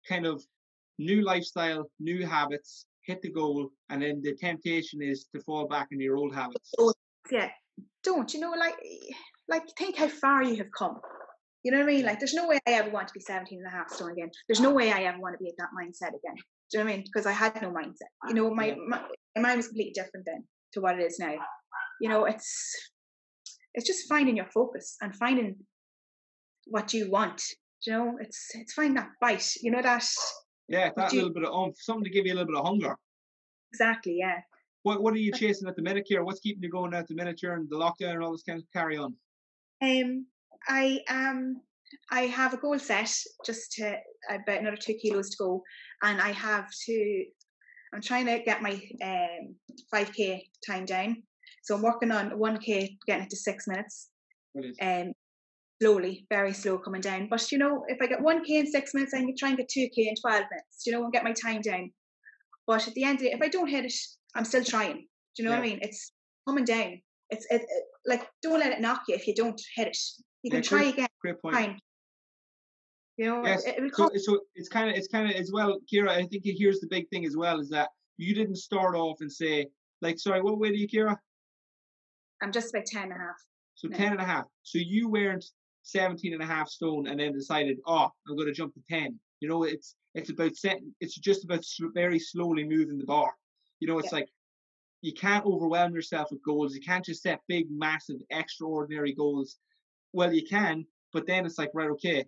kind 0.07 0.25
of 0.25 0.41
new 0.97 1.23
lifestyle, 1.23 1.89
new 1.99 2.25
habits, 2.25 2.85
hit 3.09 3.21
the 3.21 3.31
goal, 3.31 3.69
and 3.89 4.01
then 4.03 4.21
the 4.21 4.33
temptation 4.35 5.01
is 5.01 5.25
to 5.33 5.41
fall 5.41 5.67
back 5.67 5.87
into 5.91 6.03
your 6.03 6.17
old 6.17 6.33
habits. 6.33 6.69
don't- 6.77 6.95
yeah. 7.31 7.49
Don't 8.03 8.33
you 8.33 8.39
know 8.39 8.51
like 8.65 8.75
like 9.53 9.63
think 9.77 9.95
how 9.97 10.07
far 10.07 10.43
you 10.43 10.55
have 10.57 10.71
come. 10.77 10.95
You 11.63 11.71
know 11.71 11.79
what 11.79 11.89
i 11.89 11.93
mean? 11.93 12.05
Like 12.05 12.19
there's 12.19 12.33
no 12.33 12.47
way 12.47 12.57
i 12.67 12.71
ever 12.81 12.89
want 12.89 13.07
to 13.09 13.13
be 13.13 13.19
17 13.19 13.57
and 13.59 13.67
a 13.67 13.75
half 13.77 13.89
stone 13.89 14.11
again. 14.11 14.29
There's 14.47 14.61
no 14.67 14.71
way 14.79 14.91
i 14.91 15.01
ever 15.03 15.19
want 15.19 15.33
to 15.35 15.43
be 15.43 15.49
at 15.49 15.57
that 15.57 15.71
mindset 15.79 16.09
again. 16.19 16.37
Do 16.69 16.77
you 16.77 16.79
know 16.79 16.85
what 16.85 16.93
i 16.93 16.95
mean? 16.95 17.03
Because 17.05 17.25
i 17.25 17.31
had 17.43 17.61
no 17.61 17.71
mindset. 17.71 18.11
You 18.27 18.33
know 18.35 18.53
my, 18.53 18.75
my 18.87 19.01
my 19.35 19.41
mind 19.41 19.57
was 19.57 19.67
completely 19.67 19.93
different 19.93 20.25
then 20.25 20.41
to 20.73 20.81
what 20.81 20.97
it 20.99 21.03
is 21.09 21.19
now. 21.19 21.35
You 22.01 22.09
know, 22.09 22.25
it's 22.25 22.51
it's 23.75 23.87
just 23.91 24.07
finding 24.13 24.35
your 24.37 24.49
focus 24.53 24.95
and 25.01 25.15
finding 25.15 25.55
what 26.65 26.93
you 26.93 27.09
want. 27.11 27.41
You 27.85 27.93
know, 27.93 28.17
it's 28.19 28.41
it's 28.55 28.73
finding 28.73 28.95
that 28.95 29.09
bite. 29.21 29.47
You 29.61 29.71
know 29.71 29.81
that 29.81 30.07
Yeah, 30.69 30.91
that 30.95 31.11
you- 31.11 31.19
little 31.19 31.33
bit 31.33 31.43
of 31.43 31.53
oomph, 31.53 31.77
something 31.79 32.03
to 32.03 32.09
give 32.09 32.25
you 32.25 32.33
a 32.33 32.35
little 32.35 32.47
bit 32.47 32.55
of 32.59 32.65
hunger. 32.65 32.95
exactly. 33.71 34.17
Yeah. 34.19 34.41
What 34.83 35.01
what 35.03 35.13
are 35.13 35.17
you 35.17 35.31
chasing 35.33 35.67
at 35.67 35.75
the 35.75 35.81
minute, 35.81 36.07
Céire? 36.09 36.23
What's 36.23 36.39
keeping 36.39 36.63
you 36.63 36.69
going 36.69 36.93
at 36.93 37.07
the 37.07 37.15
minute 37.15 37.37
during 37.39 37.67
the 37.67 37.75
lockdown 37.75 38.13
and 38.13 38.23
all 38.23 38.31
this 38.31 38.43
kind 38.43 38.59
of 38.61 38.71
carry 38.71 38.97
on? 38.97 39.15
Um, 39.81 40.25
I 40.67 41.01
um, 41.09 41.61
I 42.11 42.21
have 42.21 42.53
a 42.53 42.57
goal 42.57 42.79
set 42.79 43.13
just 43.45 43.73
to 43.73 43.97
about 44.29 44.59
another 44.59 44.77
two 44.77 44.93
kilos 44.93 45.29
to 45.31 45.37
go, 45.37 45.63
and 46.03 46.21
I 46.21 46.31
have 46.31 46.69
to. 46.85 47.25
I'm 47.93 48.01
trying 48.01 48.27
to 48.27 48.39
get 48.39 48.61
my 48.61 48.73
um 49.03 49.55
5k 49.93 50.43
time 50.65 50.85
down, 50.85 51.23
so 51.63 51.75
I'm 51.75 51.81
working 51.81 52.11
on 52.11 52.31
1k, 52.31 52.97
getting 53.07 53.23
it 53.25 53.29
to 53.31 53.35
six 53.35 53.67
minutes. 53.67 54.09
Brilliant. 54.53 54.77
Um, 54.81 55.13
slowly, 55.81 56.25
very 56.29 56.53
slow 56.53 56.77
coming 56.77 57.01
down. 57.01 57.27
But 57.29 57.51
you 57.51 57.57
know, 57.57 57.83
if 57.87 57.97
I 58.01 58.07
get 58.07 58.19
1k 58.19 58.49
in 58.49 58.67
six 58.67 58.93
minutes, 58.93 59.13
I 59.13 59.19
can 59.19 59.35
try 59.37 59.49
and 59.49 59.57
get 59.57 59.69
2k 59.69 59.91
in 59.97 60.15
12 60.15 60.43
minutes. 60.51 60.83
You 60.85 60.93
know, 60.93 61.03
and 61.03 61.13
get 61.13 61.23
my 61.23 61.33
time 61.33 61.61
down. 61.61 61.91
But 62.67 62.87
at 62.87 62.93
the 62.93 63.03
end 63.03 63.19
of 63.19 63.25
it, 63.25 63.33
if 63.33 63.41
I 63.41 63.47
don't 63.47 63.67
hit 63.67 63.85
it, 63.85 63.93
I'm 64.35 64.45
still 64.45 64.63
trying. 64.63 65.07
Do 65.35 65.43
you 65.43 65.45
know 65.45 65.51
what 65.51 65.59
I 65.59 65.63
mean? 65.63 65.79
It's 65.81 66.11
coming 66.47 66.65
down. 66.65 67.01
It's 67.29 67.45
it, 67.49 67.61
it 67.61 67.83
like 68.05 68.27
don't 68.41 68.59
let 68.59 68.71
it 68.71 68.81
knock 68.81 69.03
you 69.07 69.15
if 69.15 69.27
you 69.27 69.35
don't 69.35 69.59
hit 69.75 69.87
it. 69.87 69.97
You 70.43 70.51
can 70.51 70.57
Yeah, 70.59 70.63
try 70.69 70.79
great- 70.79 70.93
again. 70.93 71.07
Great 71.21 71.41
point. 71.41 71.55
Fine. 71.55 71.79
You 73.17 73.25
know, 73.25 73.45
Yes. 73.45 73.65
it, 73.65 73.75
it 73.77 73.95
So, 73.95 74.09
so 74.15 74.39
it's 74.55 74.69
kind 74.69 74.89
of 74.89 74.95
it's 74.95 75.07
kind 75.07 75.29
of 75.29 75.35
as 75.35 75.51
well, 75.51 75.79
Céire. 75.91 76.07
I 76.09 76.23
think 76.25 76.43
here's 76.45 76.79
the 76.79 76.87
big 76.87 77.09
thing 77.09 77.25
as 77.25 77.35
well 77.35 77.59
is 77.59 77.69
that 77.69 77.89
you 78.17 78.33
didn't 78.33 78.55
start 78.55 78.95
off 78.95 79.17
and 79.21 79.31
say 79.31 79.67
like, 80.01 80.17
sorry, 80.19 80.41
what 80.41 80.57
weight 80.59 80.71
are 80.71 80.75
you, 80.75 80.87
Céire? 80.87 81.17
I'm 82.41 82.51
just 82.51 82.73
about 82.73 82.85
10 82.85 83.03
and 83.03 83.11
a 83.11 83.15
half. 83.15 83.35
So 83.75 83.87
No. 83.89 83.97
10 83.97 84.11
and 84.13 84.21
a 84.21 84.25
half. 84.25 84.45
So 84.63 84.77
you 84.79 85.09
weren't 85.09 85.45
17 85.91 86.33
and 86.33 86.41
a 86.41 86.45
half 86.45 86.69
stone 86.69 87.07
and 87.07 87.19
then 87.19 87.33
decided, 87.33 87.77
oh, 87.85 88.09
I'm 88.27 88.35
going 88.35 88.47
to 88.47 88.53
jump 88.53 88.73
to 88.73 88.81
10. 88.89 89.19
You 89.39 89.49
know, 89.49 89.63
it's 89.63 89.95
it's 90.15 90.29
about 90.31 90.55
setting, 90.55 90.93
it's 90.99 91.15
just 91.15 91.43
about 91.43 91.63
very 91.93 92.19
slowly 92.19 92.63
moving 92.63 92.97
the 92.97 93.05
bar. 93.05 93.31
You 93.79 93.87
know, 93.87 93.99
it's 93.99 94.11
Yeah. 94.11 94.19
like 94.19 94.29
you 95.01 95.13
can't 95.13 95.45
overwhelm 95.45 95.93
yourself 95.93 96.29
with 96.31 96.43
goals. 96.43 96.75
You 96.75 96.81
can't 96.81 97.05
just 97.05 97.21
set 97.21 97.41
big, 97.47 97.67
massive, 97.69 98.21
extraordinary 98.31 99.13
goals. 99.13 99.57
Well, 100.11 100.33
you 100.33 100.45
can, 100.45 100.85
but 101.13 101.25
then 101.25 101.45
it's 101.45 101.57
like, 101.57 101.71
right, 101.73 101.89
okay, 101.91 102.25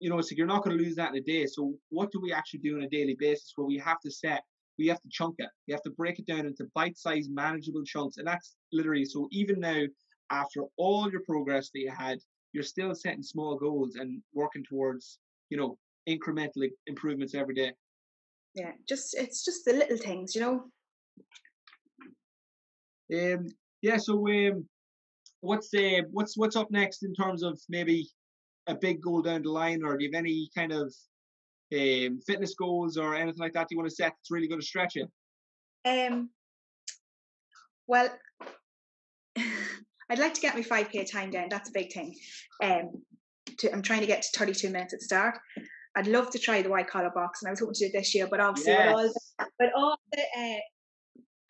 you 0.00 0.08
know, 0.08 0.18
it's 0.18 0.30
like 0.30 0.38
you're 0.38 0.46
not 0.46 0.62
going 0.64 0.76
to 0.76 0.82
lose 0.82 0.94
that 0.96 1.10
in 1.10 1.16
a 1.18 1.20
day. 1.20 1.46
So 1.46 1.74
what 1.90 2.10
do 2.10 2.20
we 2.20 2.32
actually 2.32 2.60
do 2.60 2.76
on 2.76 2.84
a 2.84 2.88
daily 2.88 3.16
basis? 3.18 3.52
where 3.56 3.66
we 3.66 3.78
have 3.78 4.00
to 4.00 4.10
set, 4.10 4.42
we 4.78 4.86
have 4.86 5.00
to 5.02 5.08
chunk 5.10 5.36
it. 5.38 5.50
You 5.66 5.74
have 5.74 5.82
to 5.82 5.90
break 5.90 6.18
it 6.18 6.26
down 6.26 6.46
into 6.46 6.70
bite-sized, 6.74 7.30
manageable 7.32 7.84
chunks, 7.84 8.16
and 8.16 8.26
that's 8.26 8.56
literally 8.72 9.04
so. 9.04 9.28
Even 9.30 9.60
now, 9.60 9.82
after 10.30 10.62
all 10.76 11.10
your 11.10 11.22
progress 11.22 11.70
that 11.70 11.80
you 11.80 11.90
had, 11.90 12.18
you're 12.54 12.62
still 12.62 12.94
setting 12.94 13.22
small 13.22 13.56
goals 13.56 13.96
and 13.96 14.22
working 14.32 14.64
towards, 14.66 15.18
you 15.50 15.58
know, 15.58 15.76
incremental 16.08 16.66
improvements 16.86 17.34
every 17.34 17.54
day. 17.54 17.72
Yeah, 18.54 18.70
just 18.88 19.14
it's 19.18 19.44
just 19.44 19.64
the 19.64 19.72
little 19.72 19.98
things, 19.98 20.34
you 20.34 20.40
know. 20.40 20.64
Um, 23.12 23.48
yeah. 23.82 23.96
So, 23.96 24.26
um, 24.28 24.66
what's 25.40 25.74
uh, 25.74 26.02
what's 26.12 26.38
what's 26.38 26.56
up 26.56 26.70
next 26.70 27.02
in 27.02 27.12
terms 27.12 27.42
of 27.42 27.60
maybe 27.68 28.08
a 28.68 28.74
big 28.74 29.02
goal 29.02 29.20
down 29.20 29.42
the 29.42 29.50
line, 29.50 29.82
or 29.82 29.98
do 29.98 30.04
you 30.04 30.10
have 30.12 30.18
any 30.18 30.48
kind 30.56 30.72
of 30.72 30.94
um, 31.72 32.20
fitness 32.24 32.54
goals 32.54 32.96
or 32.96 33.16
anything 33.16 33.40
like 33.40 33.52
that 33.54 33.66
you 33.70 33.76
want 33.76 33.88
to 33.88 33.94
set 33.94 34.12
that's 34.12 34.30
really 34.30 34.48
going 34.48 34.60
to 34.60 34.66
stretch 34.66 34.94
you? 34.94 35.08
Um, 35.84 36.30
well, 37.88 38.08
I'd 40.10 40.18
like 40.18 40.34
to 40.34 40.40
get 40.40 40.54
my 40.54 40.62
5k 40.62 41.10
time 41.10 41.30
down. 41.30 41.48
That's 41.50 41.68
a 41.68 41.72
big 41.72 41.92
thing. 41.92 42.14
Um, 42.62 43.02
to, 43.58 43.72
I'm 43.72 43.82
trying 43.82 44.00
to 44.00 44.06
get 44.06 44.22
to 44.22 44.38
32 44.38 44.70
minutes 44.70 44.94
at 44.94 45.00
the 45.00 45.04
start. 45.04 45.38
I'd 45.96 46.06
love 46.06 46.30
to 46.30 46.38
try 46.38 46.60
the 46.62 46.70
white 46.70 46.88
collar 46.88 47.10
box, 47.14 47.42
and 47.42 47.48
I 47.48 47.52
was 47.52 47.60
hoping 47.60 47.74
to 47.74 47.80
do 47.80 47.86
it 47.86 47.98
this 47.98 48.14
year, 48.14 48.26
but 48.28 48.40
obviously 48.40 48.74
with 48.74 48.86
all 48.88 49.02
the, 49.02 49.14
Yes. 49.38 49.48
but 49.58 49.68
all 49.76 49.96
the 50.12 50.22
uh, 50.36 50.60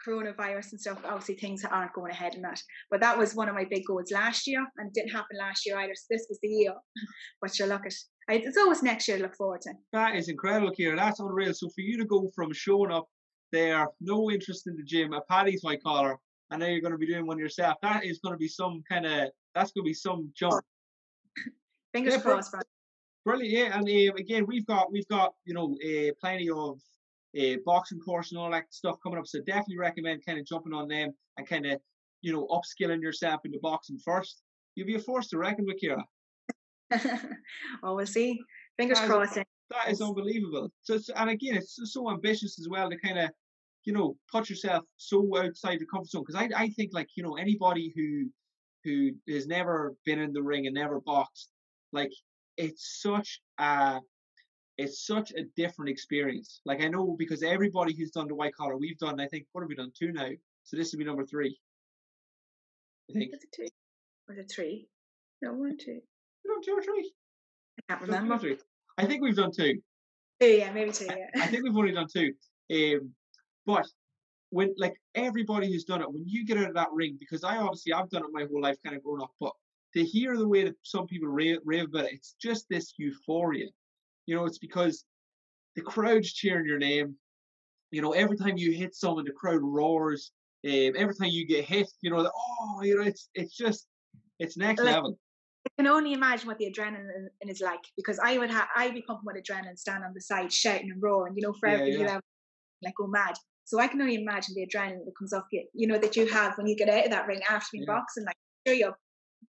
coronavirus 0.07 0.73
and 0.73 0.81
stuff, 0.81 1.01
obviously 1.05 1.37
things 1.37 1.64
aren't 1.64 1.95
going 1.95 2.11
ahead 2.11 2.35
in 2.35 2.43
that. 2.43 2.61
But 2.90 3.01
that 3.01 3.17
was 3.17 3.35
one 3.35 3.49
of 3.49 3.55
my 3.55 3.64
big 3.64 3.85
goals 3.87 4.11
last 4.12 4.47
year, 4.47 4.64
and 4.77 4.88
it 4.88 4.95
didn't 4.95 5.12
happen 5.12 5.38
last 5.38 5.64
year 5.64 5.79
either. 5.79 5.95
So 5.95 6.07
this 6.11 6.27
was 6.29 6.38
the 6.43 6.49
year. 6.49 6.75
but 7.40 7.59
you're 7.59 7.69
look 7.69 7.87
at 7.87 7.95
I, 8.29 8.35
it's 8.35 8.57
always 8.57 8.83
next 8.83 9.07
year 9.07 9.19
to 9.19 9.23
look 9.23 9.37
forward 9.37 9.61
to. 9.62 9.73
That 9.93 10.17
is 10.17 10.29
incredible, 10.29 10.73
Céire. 10.79 10.97
That's 10.97 11.21
unreal. 11.21 11.53
So 11.53 11.69
for 11.69 11.83
you 11.83 11.99
to 11.99 12.07
go 12.07 12.31
from 12.35 12.53
showing 12.53 12.90
up 12.90 13.07
there, 13.53 13.87
no 14.01 14.31
interest 14.31 14.67
in 14.67 14.77
the 14.77 14.83
gym, 14.83 15.12
a 15.12 15.21
Paddy's 15.31 15.62
white 15.62 15.83
collar, 15.83 16.19
and 16.50 16.61
know 16.61 16.66
you're 16.66 16.80
going 16.80 16.92
to 16.92 16.98
be 16.98 17.07
doing 17.07 17.26
one 17.26 17.38
yourself. 17.38 17.76
That 17.83 18.04
is 18.04 18.18
going 18.18 18.35
to 18.35 18.38
be 18.38 18.48
some 18.48 18.83
kind 18.88 19.07
of. 19.07 19.30
That's 19.54 19.72
going 19.72 19.85
to 19.85 19.88
be 19.88 19.94
some 19.94 20.30
jump. 20.37 20.62
Fingers 21.92 22.14
Yeah, 22.14 22.20
crossed, 22.20 22.50
Brian. 22.50 22.64
Brilliant, 23.24 23.52
yeah. 23.52 23.78
And 23.78 23.88
uh, 23.88 24.14
again, 24.14 24.44
we've 24.46 24.66
got 24.66 24.92
we've 24.92 25.09
got 25.09 25.33
you 25.44 25.54
know 25.54 25.76
uh, 25.85 26.12
plenty 26.20 26.50
of 26.50 26.78
uh, 27.40 27.57
boxing 27.64 28.00
course 28.00 28.30
and 28.33 28.38
all 28.40 28.50
that 28.50 28.64
stuff 28.70 28.96
coming 29.02 29.18
up. 29.18 29.26
So 29.26 29.38
definitely 29.40 29.78
recommend 29.78 30.24
kind 30.26 30.38
of 30.38 30.46
jumping 30.46 30.74
on 30.74 30.88
them 30.88 31.12
and 31.38 31.48
kind 31.48 31.66
of 31.66 31.80
you 32.20 32.33
know 32.33 32.46
upskilling 32.48 33.00
yourself 33.00 33.40
into 33.44 33.59
boxing 33.62 33.98
first. 34.04 34.42
You'll 34.74 34.87
be 34.87 34.96
a 34.96 35.00
force 35.00 35.28
to 35.28 35.38
reckon 35.38 35.66
with, 35.66 35.80
Céire. 35.80 36.02
oh, 37.83 37.94
we'll 37.96 38.07
see. 38.07 38.40
Fingers 38.76 38.98
Guys, 38.98 39.09
crossed. 39.09 39.38
eh? 39.38 39.44
That 39.70 39.90
is 39.90 40.00
unbelievable. 40.00 40.70
So, 40.83 40.98
and 41.16 41.30
again, 41.30 41.54
it's 41.57 41.78
so 41.85 42.11
ambitious 42.11 42.59
as 42.59 42.68
well 42.68 42.90
to 42.90 42.98
kind 42.98 43.18
of, 43.18 43.30
you 43.85 43.92
know, 43.92 44.16
put 44.31 44.49
yourself 44.49 44.85
so 44.97 45.37
outside 45.38 45.79
your 45.81 45.88
comfort 45.88 46.11
zone. 46.11 46.25
Because 46.27 46.40
I, 46.40 46.64
I 46.64 46.68
think 46.70 46.90
like 46.92 47.09
you 47.16 47.23
know 47.23 47.37
anybody 47.37 47.92
who, 47.94 48.31
who 48.85 49.11
has 49.33 49.47
never 49.47 49.94
been 50.05 50.18
in 50.18 50.33
the 50.33 50.42
ring 50.42 50.66
and 50.66 50.75
never 50.75 51.01
boxed, 51.01 51.51
like 51.92 52.12
it's 52.57 53.01
such 53.03 53.40
a, 53.59 54.01
it's 54.79 55.07
such 55.07 55.33
a 55.33 55.44
different 55.57 55.90
experience. 55.90 56.61
Like 56.64 56.83
I 56.83 56.88
know 56.88 57.14
because 57.18 57.42
everybody 57.42 57.94
who's 57.97 58.11
done 58.11 58.29
the 58.29 58.35
white 58.35 58.55
collar, 58.55 58.77
we've 58.77 58.99
done. 58.99 59.20
I 59.20 59.27
think 59.29 59.47
what 59.53 59.62
have 59.62 59.68
we 59.68 59.77
done 59.77 59.92
two 59.99 60.12
now? 60.12 60.29
So 60.64 60.77
this 60.77 60.92
will 60.92 60.99
be 60.99 61.05
number 61.05 61.27
three. 61.27 61.59
I 63.11 63.12
think 63.12 63.33
Was 63.33 63.42
it 63.44 63.53
two? 63.55 63.68
Was 64.29 64.38
it 64.38 64.51
three? 64.51 64.88
No, 65.42 65.53
one, 65.53 65.77
two. 65.77 66.01
we 66.44 66.51
done 66.55 66.62
two 66.64 66.73
or 66.73 66.83
three. 66.83 67.12
I 67.79 67.92
can't 67.92 68.03
remember. 68.03 68.57
I 68.97 69.05
think 69.05 69.23
we've 69.23 69.37
done 69.37 69.53
two. 69.53 69.75
Two, 70.40 70.47
yeah, 70.49 70.73
maybe 70.73 70.90
two, 70.92 71.05
Yeah. 71.05 71.12
I 71.12 71.38
yeah. 71.38 71.47
think 71.49 71.64
we've 71.64 71.77
only 71.77 71.92
done 71.92 72.07
two. 72.11 72.33
Um, 72.73 73.12
but 73.66 73.87
when 74.50 74.74
like 74.79 74.94
everybody 75.14 75.72
who's 75.72 75.85
done 75.85 76.00
it, 76.00 76.12
when 76.12 76.24
you 76.27 76.44
get 76.44 76.59
out 76.59 76.68
of 76.68 76.74
that 76.74 76.92
ring, 76.92 77.16
because 77.18 77.44
I 77.44 77.57
obviously 77.57 77.92
I've 77.92 78.11
done 78.11 78.22
it 78.22 78.31
my 78.33 78.46
whole 78.50 78.62
life, 78.62 78.77
kind 78.85 78.96
of 78.96 79.03
growing 79.03 79.22
up, 79.22 79.33
but 79.40 79.53
to 79.94 80.05
hear 80.05 80.37
the 80.37 80.46
way 80.46 80.64
that 80.64 80.74
some 80.83 81.07
people 81.07 81.29
rave, 81.29 81.59
rave 81.64 81.85
about 81.85 82.05
it, 82.07 82.12
it's 82.14 82.35
just 82.40 82.66
this 82.68 82.94
euphoria. 82.98 83.66
You 84.27 84.37
know, 84.37 84.44
it's 84.44 84.59
because 84.59 85.05
the 85.77 85.83
crowd's 85.83 86.33
cheering 86.33 86.66
your 86.66 86.79
name. 86.79 87.16
You 87.90 88.03
know, 88.03 88.12
every 88.12 88.37
time 88.37 88.57
you 88.57 88.72
hit 88.72 88.94
someone, 88.94 89.24
the 89.24 89.33
crowd 89.33 89.61
roars. 89.62 90.33
Um, 90.66 90.92
every 90.96 91.14
time 91.14 91.29
you 91.29 91.46
get 91.46 91.66
hit, 91.66 91.90
you 92.00 92.09
know, 92.11 92.22
the, 92.22 92.33
oh, 92.35 92.81
you 92.83 92.96
know, 92.96 93.03
it's 93.03 93.29
it's 93.35 93.55
just 93.55 93.87
it's 94.38 94.57
next 94.57 94.81
Like- 94.83 94.94
level. 94.94 95.18
I 95.66 95.83
can 95.83 95.87
only 95.90 96.12
imagine 96.12 96.46
what 96.46 96.59
the 96.59 96.70
adrenaline 96.70 97.29
is 97.48 97.61
like 97.62 97.81
because 97.96 98.18
I 98.18 98.37
would 98.38 98.50
have 98.50 98.68
I'd 98.77 98.92
be 98.94 99.03
pumping 99.03 99.24
with 99.24 99.37
adrenaline, 99.37 99.79
stand 99.79 100.05
on 100.05 100.12
the 100.14 100.20
side, 100.20 100.53
shouting 100.53 100.90
and 100.90 101.03
roaring, 101.03 101.35
you 101.37 101.42
know, 101.42 101.55
for 101.55 101.68
Yeah, 101.68 101.85
yeah. 101.85 102.11
have 102.12 102.20
like 102.83 102.94
go 102.96 103.07
mad. 103.07 103.35
So 103.64 103.81
I 103.81 103.88
can 103.88 104.00
only 104.00 104.16
imagine 104.16 104.55
the 104.55 104.66
adrenaline 104.66 105.05
that 105.05 105.16
comes 105.18 105.33
off 105.33 105.44
you, 105.50 105.66
you 105.72 105.87
know, 105.87 105.98
that 105.98 106.16
you 106.16 106.27
have 106.27 106.57
when 106.59 106.66
you 106.66 106.77
get 106.77 106.88
out 106.88 107.05
of 107.05 107.11
that 107.11 107.27
ring 107.27 107.40
after 107.48 107.68
being 107.72 107.85
Yeah. 107.87 107.94
boxing, 107.94 108.24
like 108.24 108.37
sure 108.66 108.77
you're 108.77 108.98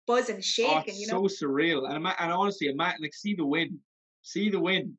buzzing, 0.08 0.38
Oh, 0.38 0.42
shaking, 0.42 0.84
it's 0.88 1.02
you 1.02 1.08
know. 1.08 1.28
so 1.28 1.46
surreal. 1.46 1.90
And, 1.90 2.06
and 2.08 2.32
honestly, 2.32 2.68
ima- 2.68 2.96
like 3.02 3.14
see 3.14 3.36
the 3.36 3.46
win, 3.46 3.80
see 4.22 4.50
the 4.50 4.60
win. 4.60 4.98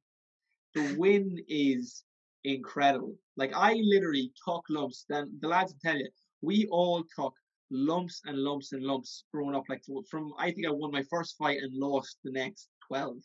The 0.74 0.96
win 0.98 1.38
is 1.48 2.05
incredible. 2.44 3.16
Like 3.37 3.52
I 3.55 3.74
literally 3.74 4.33
took 4.46 4.64
lumps. 4.68 5.07
Then 5.09 5.38
the 5.40 5.48
lads 5.48 5.72
will 5.72 5.81
tell 5.90 5.98
you, 5.98 6.09
we 6.42 6.66
all 6.70 7.02
took 7.18 7.35
lumps 7.70 8.20
and 8.26 8.37
lumps 8.38 8.72
and 8.72 8.83
lumps 8.83 9.24
growing 9.33 9.55
up. 9.57 9.64
Like 9.68 9.83
from 10.11 10.33
I 10.38 10.50
think 10.50 10.66
I 10.66 10.70
won 10.70 10.92
my 10.92 11.02
first 11.11 11.37
fight 11.38 11.59
and 11.62 11.72
lost 11.74 12.18
the 12.24 12.33
next 12.33 12.68
twelve. 12.87 13.16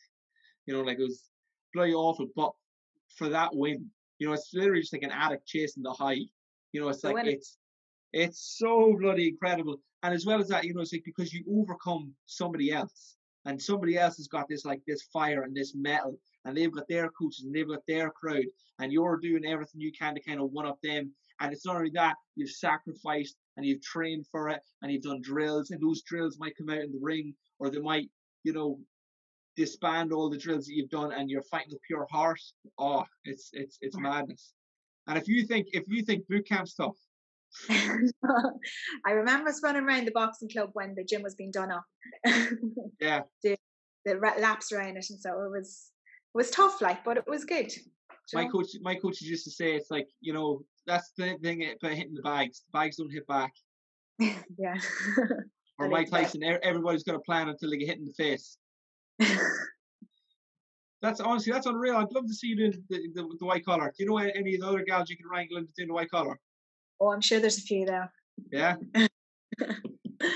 You 0.66 0.74
know, 0.74 0.82
like 0.82 1.00
it 1.00 1.04
was 1.04 1.30
bloody 1.74 1.94
awful. 1.94 2.28
But 2.36 2.52
for 3.18 3.28
that 3.30 3.54
win, 3.54 3.92
you 4.22 4.28
know, 4.28 4.34
it's 4.34 4.54
literally 4.54 4.82
just 4.82 4.94
like 4.94 5.02
an 5.02 5.10
addict 5.10 5.48
chasing 5.48 5.82
the 5.82 5.92
high. 5.92 6.20
You 6.74 6.80
know, 6.80 6.90
it's 6.90 7.04
like 7.04 7.26
it's 7.26 7.58
it's 8.14 8.56
so 8.60 8.96
bloody 9.02 9.30
incredible. 9.30 9.82
And 10.04 10.14
as 10.14 10.28
well 10.28 10.40
as 10.40 10.48
that, 10.50 10.64
you 10.64 10.76
know, 10.76 10.82
it's 10.82 10.94
like 10.94 11.02
because 11.04 11.34
you 11.34 11.44
overcome 11.60 12.14
somebody 12.28 12.72
else, 12.72 13.16
and 13.46 13.60
somebody 13.60 13.98
else 13.98 14.18
has 14.18 14.28
got 14.28 14.48
this 14.48 14.64
like 14.64 14.82
this 14.86 15.02
fire 15.12 15.42
and 15.42 15.56
this 15.56 15.74
metal, 15.74 16.20
and 16.46 16.56
they've 16.56 16.72
got 16.72 16.88
their 16.88 17.10
coaches 17.10 17.46
and 17.46 17.56
they've 17.56 17.68
got 17.68 17.82
their 17.88 18.12
crowd, 18.12 18.46
and 18.78 18.94
you're 18.94 19.18
doing 19.18 19.44
everything 19.44 19.82
you 19.82 19.92
can 19.92 20.14
to 20.14 20.22
kind 20.22 20.40
of 20.40 20.52
one 20.52 20.68
up 20.68 20.80
them. 20.84 21.12
And 21.40 21.52
it's 21.52 21.66
not 21.66 21.78
only 21.78 21.90
that, 21.96 22.14
you've 22.36 22.52
sacrificed 22.52 23.38
and 23.58 23.66
you've 23.66 23.82
trained 23.82 24.28
for 24.28 24.50
it, 24.50 24.62
and 24.84 24.92
you've 24.92 25.02
done 25.02 25.24
drills, 25.24 25.72
and 25.72 25.82
those 25.82 26.04
drills 26.04 26.38
might 26.38 26.56
come 26.56 26.70
out 26.70 26.84
in 26.84 26.92
the 26.92 27.00
ring, 27.02 27.34
or 27.58 27.72
they 27.72 27.80
might, 27.80 28.12
you 28.44 28.54
know, 28.54 28.78
disband 29.56 30.14
all 30.14 30.30
the 30.30 30.38
drills 30.38 30.66
that 30.66 30.74
you've 30.74 30.90
done, 30.90 31.12
and 31.12 31.30
you're 31.30 31.44
fighting 31.44 31.70
with 31.72 31.82
pure 31.82 32.08
heart. 32.12 32.42
Oh, 32.78 33.06
it's 33.26 33.50
it's 33.54 33.78
it's 33.82 33.98
madness. 33.98 34.54
And 35.08 35.18
if 35.18 35.28
you 35.28 35.46
think 35.46 35.68
if 35.74 35.84
you 35.88 36.04
think 36.04 36.28
boot 36.28 36.48
camp's 36.48 36.76
tough, 36.76 36.98
I 37.70 39.12
remember 39.12 39.50
us 39.50 39.62
running 39.64 39.84
around 39.84 40.06
the 40.06 40.12
boxing 40.12 40.50
club 40.50 40.70
when 40.74 40.96
the 40.96 41.04
gym 41.04 41.22
was 41.22 41.36
being 41.36 41.52
done 41.52 41.72
up. 41.72 41.84
Yeah. 43.00 43.22
the, 43.44 43.58
the 44.06 44.16
laps 44.16 44.72
around 44.72 44.98
it, 44.98 45.06
and 45.10 45.20
so 45.20 45.32
it 45.44 45.52
was 45.52 45.92
it 46.34 46.38
was 46.38 46.52
tough, 46.52 46.82
like, 46.82 47.04
but 47.04 47.18
it 47.18 47.28
was 47.28 47.46
good. 47.46 47.72
My 48.34 48.46
know? 48.46 48.52
coach, 48.52 48.68
my 48.82 48.96
coach 48.96 49.22
used 49.22 49.44
to 49.46 49.52
say, 49.52 49.76
it's 49.76 49.92
like 49.92 50.08
you 50.22 50.34
know, 50.34 50.64
that's 50.86 51.12
the 51.18 51.38
thing 51.42 51.64
about 51.64 51.94
hitting 51.94 52.14
the 52.14 52.22
bags. 52.22 52.62
The 52.72 52.80
bags 52.80 52.98
don't 52.98 53.12
hit 53.12 53.28
back. 53.28 53.52
yeah. 54.20 54.78
Or 55.80 55.90
Mike. 55.90 56.10
Tyson, 56.10 56.44
everybody's 56.44 57.04
got 57.04 57.16
a 57.16 57.20
plan 57.20 57.50
until 57.50 57.72
they 57.72 57.78
get 57.78 57.88
hit 57.88 57.98
in 57.98 58.06
the 58.06 58.14
face. 58.14 58.58
That's 61.02 61.20
honestly, 61.20 61.52
that's 61.52 61.66
unreal. 61.66 61.98
I'd 61.98 62.12
love 62.12 62.28
to 62.28 62.34
see 62.34 62.48
you 62.48 62.56
doing 62.58 62.84
the, 62.90 63.08
the, 63.16 63.28
the 63.40 63.46
white 63.46 63.66
collar. 63.66 63.92
Do 63.98 64.04
you 64.04 64.10
know 64.10 64.18
any 64.18 64.54
of 64.54 64.62
the 64.62 64.68
other 64.68 64.84
gals 64.84 65.10
you 65.10 65.18
can 65.18 65.28
wrangle 65.28 65.58
into 65.58 65.72
doing 65.76 65.88
the 65.88 65.96
white 65.96 66.12
collar? 66.12 66.40
oh, 67.02 67.12
I'm 67.12 67.22
sure 67.22 67.40
there's 67.40 67.58
a 67.58 67.62
few 67.62 67.86
there. 67.86 68.14
Yeah. 68.52 68.76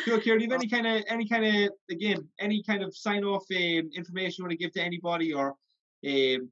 Cool, 0.05 0.19
Kieran. 0.19 0.39
Do 0.39 0.45
you 0.45 0.51
have 0.51 0.59
any 0.59 0.67
kind 0.67 0.87
of 0.87 1.03
any 1.09 1.27
kind 1.27 1.45
of 1.45 1.71
again 1.91 2.27
any 2.39 2.63
kind 2.63 2.81
of 2.81 2.95
sign 2.97 3.23
off 3.23 3.43
um, 3.51 3.89
information 3.95 4.35
you 4.39 4.43
want 4.43 4.51
to 4.51 4.57
give 4.57 4.71
to 4.73 4.81
anybody 4.81 5.31
or 5.31 5.49
um, 5.49 6.49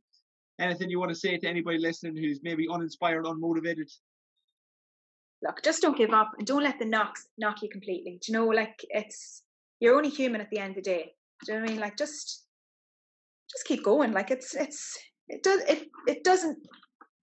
anything 0.59 0.91
you 0.91 0.99
want 0.99 1.09
to 1.09 1.15
say 1.15 1.37
to 1.37 1.47
anybody 1.47 1.79
listening 1.79 2.15
who's 2.15 2.41
maybe 2.43 2.67
uninspired, 2.69 3.25
unmotivated? 3.25 3.91
Look, 5.41 5.63
just 5.63 5.81
don't 5.81 5.97
give 5.97 6.11
up 6.11 6.33
and 6.37 6.45
don't 6.45 6.63
let 6.63 6.77
the 6.77 6.85
knocks 6.85 7.27
knock 7.39 7.63
you 7.63 7.69
completely. 7.69 8.19
Do 8.21 8.31
you 8.31 8.37
know, 8.37 8.47
like 8.47 8.85
it's 8.89 9.41
you're 9.79 9.95
only 9.95 10.09
human 10.09 10.39
at 10.39 10.51
the 10.51 10.59
end 10.59 10.71
of 10.71 10.75
the 10.75 10.81
day. 10.81 11.13
Do 11.45 11.51
you 11.53 11.57
know 11.57 11.61
what 11.63 11.69
I 11.69 11.73
mean? 11.73 11.81
Like 11.81 11.97
just 11.97 12.45
just 13.51 13.65
keep 13.65 13.83
going. 13.83 14.11
Like 14.13 14.31
it's 14.31 14.55
it's 14.55 14.97
it 15.27 15.43
does 15.43 15.61
it 15.67 15.87
it 16.07 16.23
doesn't 16.23 16.57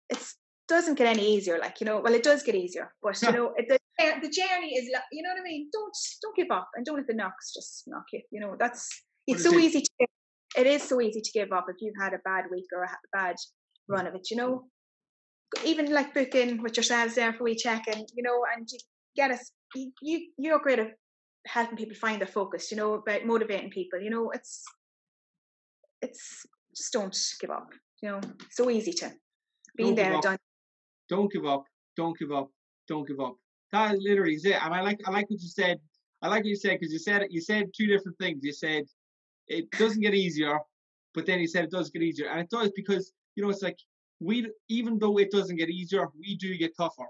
it's 0.10 0.38
doesn't 0.68 0.96
get 0.96 1.08
any 1.08 1.36
easier. 1.36 1.60
Like 1.60 1.80
you 1.80 1.86
know, 1.86 2.00
well, 2.04 2.14
it 2.14 2.24
does 2.24 2.44
get 2.44 2.56
easier, 2.56 2.94
but 3.04 3.22
you 3.22 3.32
know, 3.32 3.54
it, 3.56 3.66
the 3.70 3.78
the 4.22 4.30
journey 4.30 4.74
is 4.76 4.90
you 5.12 5.24
know 5.24 5.30
what 5.30 5.40
I 5.40 5.44
mean. 5.44 5.70
Don't 5.72 5.94
don't 6.22 6.36
give 6.36 6.52
up 6.52 6.70
and 6.76 6.86
don't 6.86 6.98
let 6.98 7.08
the 7.08 7.14
knocks 7.14 7.54
just 7.54 7.84
knock 7.88 8.06
you. 8.14 8.22
You 8.32 8.42
know, 8.42 8.56
that's 8.60 9.04
it's 9.28 9.44
so 9.44 9.52
it? 9.58 9.64
easy 9.64 9.82
to. 9.82 10.08
It 10.58 10.68
is 10.68 10.84
so 10.84 11.02
easy 11.02 11.20
to 11.22 11.32
give 11.34 11.52
up 11.52 11.66
if 11.70 11.76
you've 11.82 11.96
had 12.00 12.14
a 12.14 12.20
bad 12.24 12.46
week 12.50 12.66
or 12.74 12.84
a 12.84 12.90
bad 13.12 13.36
run 13.90 14.08
of 14.08 14.16
it. 14.16 14.28
You 14.32 14.38
know, 14.38 14.64
even 15.66 15.92
like 15.92 16.14
booking 16.14 16.62
with 16.62 16.78
yourselves 16.78 17.16
there 17.16 17.34
for 17.34 17.44
we 17.44 17.56
check 17.56 17.84
and 17.88 18.06
you 18.16 18.24
know, 18.24 18.40
and 18.56 18.68
you 18.72 18.80
get 19.16 19.32
us. 19.32 19.52
You 19.76 19.92
you- 20.02 20.32
you're 20.38 20.60
great 20.60 20.80
at 20.80 20.92
helping 21.46 21.78
people 21.78 21.96
find 21.96 22.20
their 22.20 22.28
focus. 22.28 22.72
You 22.72 22.78
know, 22.78 22.94
about 22.96 23.26
motivating 23.26 23.70
people. 23.70 24.00
You 24.00 24.10
know, 24.10 24.32
it's 24.32 24.64
it's 26.02 26.46
just 26.76 26.94
don't 26.94 27.18
give 27.40 27.50
up. 27.50 27.70
You 28.02 28.12
know, 28.12 28.22
so 28.52 28.70
easy 28.70 28.94
to 28.94 29.12
Don't 29.78 29.96
there, 29.96 30.20
done. 30.22 30.38
Don't 31.10 31.32
give 31.32 31.46
up. 31.46 31.66
Don't 31.96 32.18
give 32.18 32.32
up. 32.32 32.50
Don't 32.88 33.08
give 33.08 33.20
up. 33.20 33.36
That 33.72 33.98
literally 34.00 34.36
is 34.36 34.46
it. 34.46 34.62
And 34.64 34.74
I 34.74 34.82
like 34.82 35.00
I 35.06 35.12
like 35.12 35.30
what 35.30 35.42
you 35.42 35.48
said. 35.48 35.80
I 36.22 36.28
like 36.28 36.40
what 36.40 36.48
you 36.48 36.56
said 36.56 36.80
because 36.80 36.94
you 36.94 37.00
said 37.00 37.22
it. 37.24 37.32
You 37.32 37.42
said 37.42 37.72
two 37.76 37.88
different 37.88 38.18
things. 38.18 38.40
You 38.44 38.54
said 38.54 38.86
it 39.48 39.70
doesn't 39.72 40.02
get 40.02 40.14
easier, 40.14 40.60
but 41.14 41.26
then 41.26 41.40
you 41.40 41.48
said 41.48 41.64
it 41.66 41.72
does 41.72 41.90
get 41.90 42.02
easier, 42.02 42.30
and 42.30 42.40
it 42.40 42.50
does 42.50 42.72
because 42.76 43.12
you 43.36 43.44
know 43.44 43.50
it's 43.50 43.62
like 43.62 43.78
we 44.20 44.50
even 44.70 45.00
though 45.00 45.18
it 45.18 45.32
doesn't 45.32 45.56
get 45.56 45.70
easier, 45.70 46.08
we 46.20 46.36
do 46.36 46.56
get 46.58 46.76
tougher. 46.78 47.08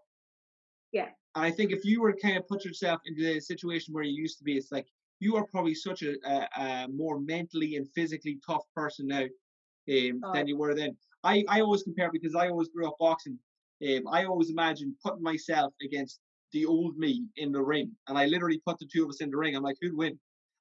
Yeah. 0.91 1.09
And 1.35 1.43
I 1.43 1.51
think 1.51 1.71
if 1.71 1.83
you 1.83 2.01
were 2.01 2.13
kind 2.15 2.37
of 2.37 2.47
put 2.47 2.63
yourself 2.65 3.01
into 3.05 3.21
the 3.23 3.39
situation 3.41 3.93
where 3.93 4.03
you 4.03 4.13
used 4.21 4.37
to 4.37 4.43
be, 4.43 4.57
it's 4.57 4.71
like 4.71 4.87
you 5.19 5.35
are 5.35 5.45
probably 5.47 5.75
such 5.75 6.01
a, 6.03 6.15
a, 6.25 6.47
a 6.57 6.87
more 6.89 7.19
mentally 7.19 7.75
and 7.75 7.89
physically 7.93 8.39
tough 8.45 8.63
person 8.73 9.07
now 9.07 9.23
um, 9.23 10.21
Oh. 10.23 10.33
than 10.33 10.47
you 10.47 10.57
were 10.57 10.73
then. 10.75 10.97
I, 11.23 11.43
I 11.49 11.61
always 11.61 11.83
compare 11.83 12.11
because 12.11 12.35
I 12.35 12.49
always 12.49 12.69
grew 12.69 12.87
up 12.87 12.95
boxing. 12.99 13.39
Um, 13.85 14.07
I 14.07 14.25
always 14.25 14.49
imagine 14.49 14.95
putting 15.03 15.21
myself 15.21 15.73
against 15.81 16.21
the 16.53 16.65
old 16.65 16.97
me 16.97 17.25
in 17.35 17.51
the 17.51 17.61
ring, 17.61 17.91
and 18.07 18.17
I 18.17 18.25
literally 18.27 18.61
put 18.65 18.79
the 18.79 18.87
two 18.91 19.03
of 19.03 19.09
us 19.09 19.21
in 19.21 19.29
the 19.29 19.37
ring. 19.37 19.55
I'm 19.55 19.63
like, 19.63 19.77
who'd 19.81 19.95
win? 19.95 20.17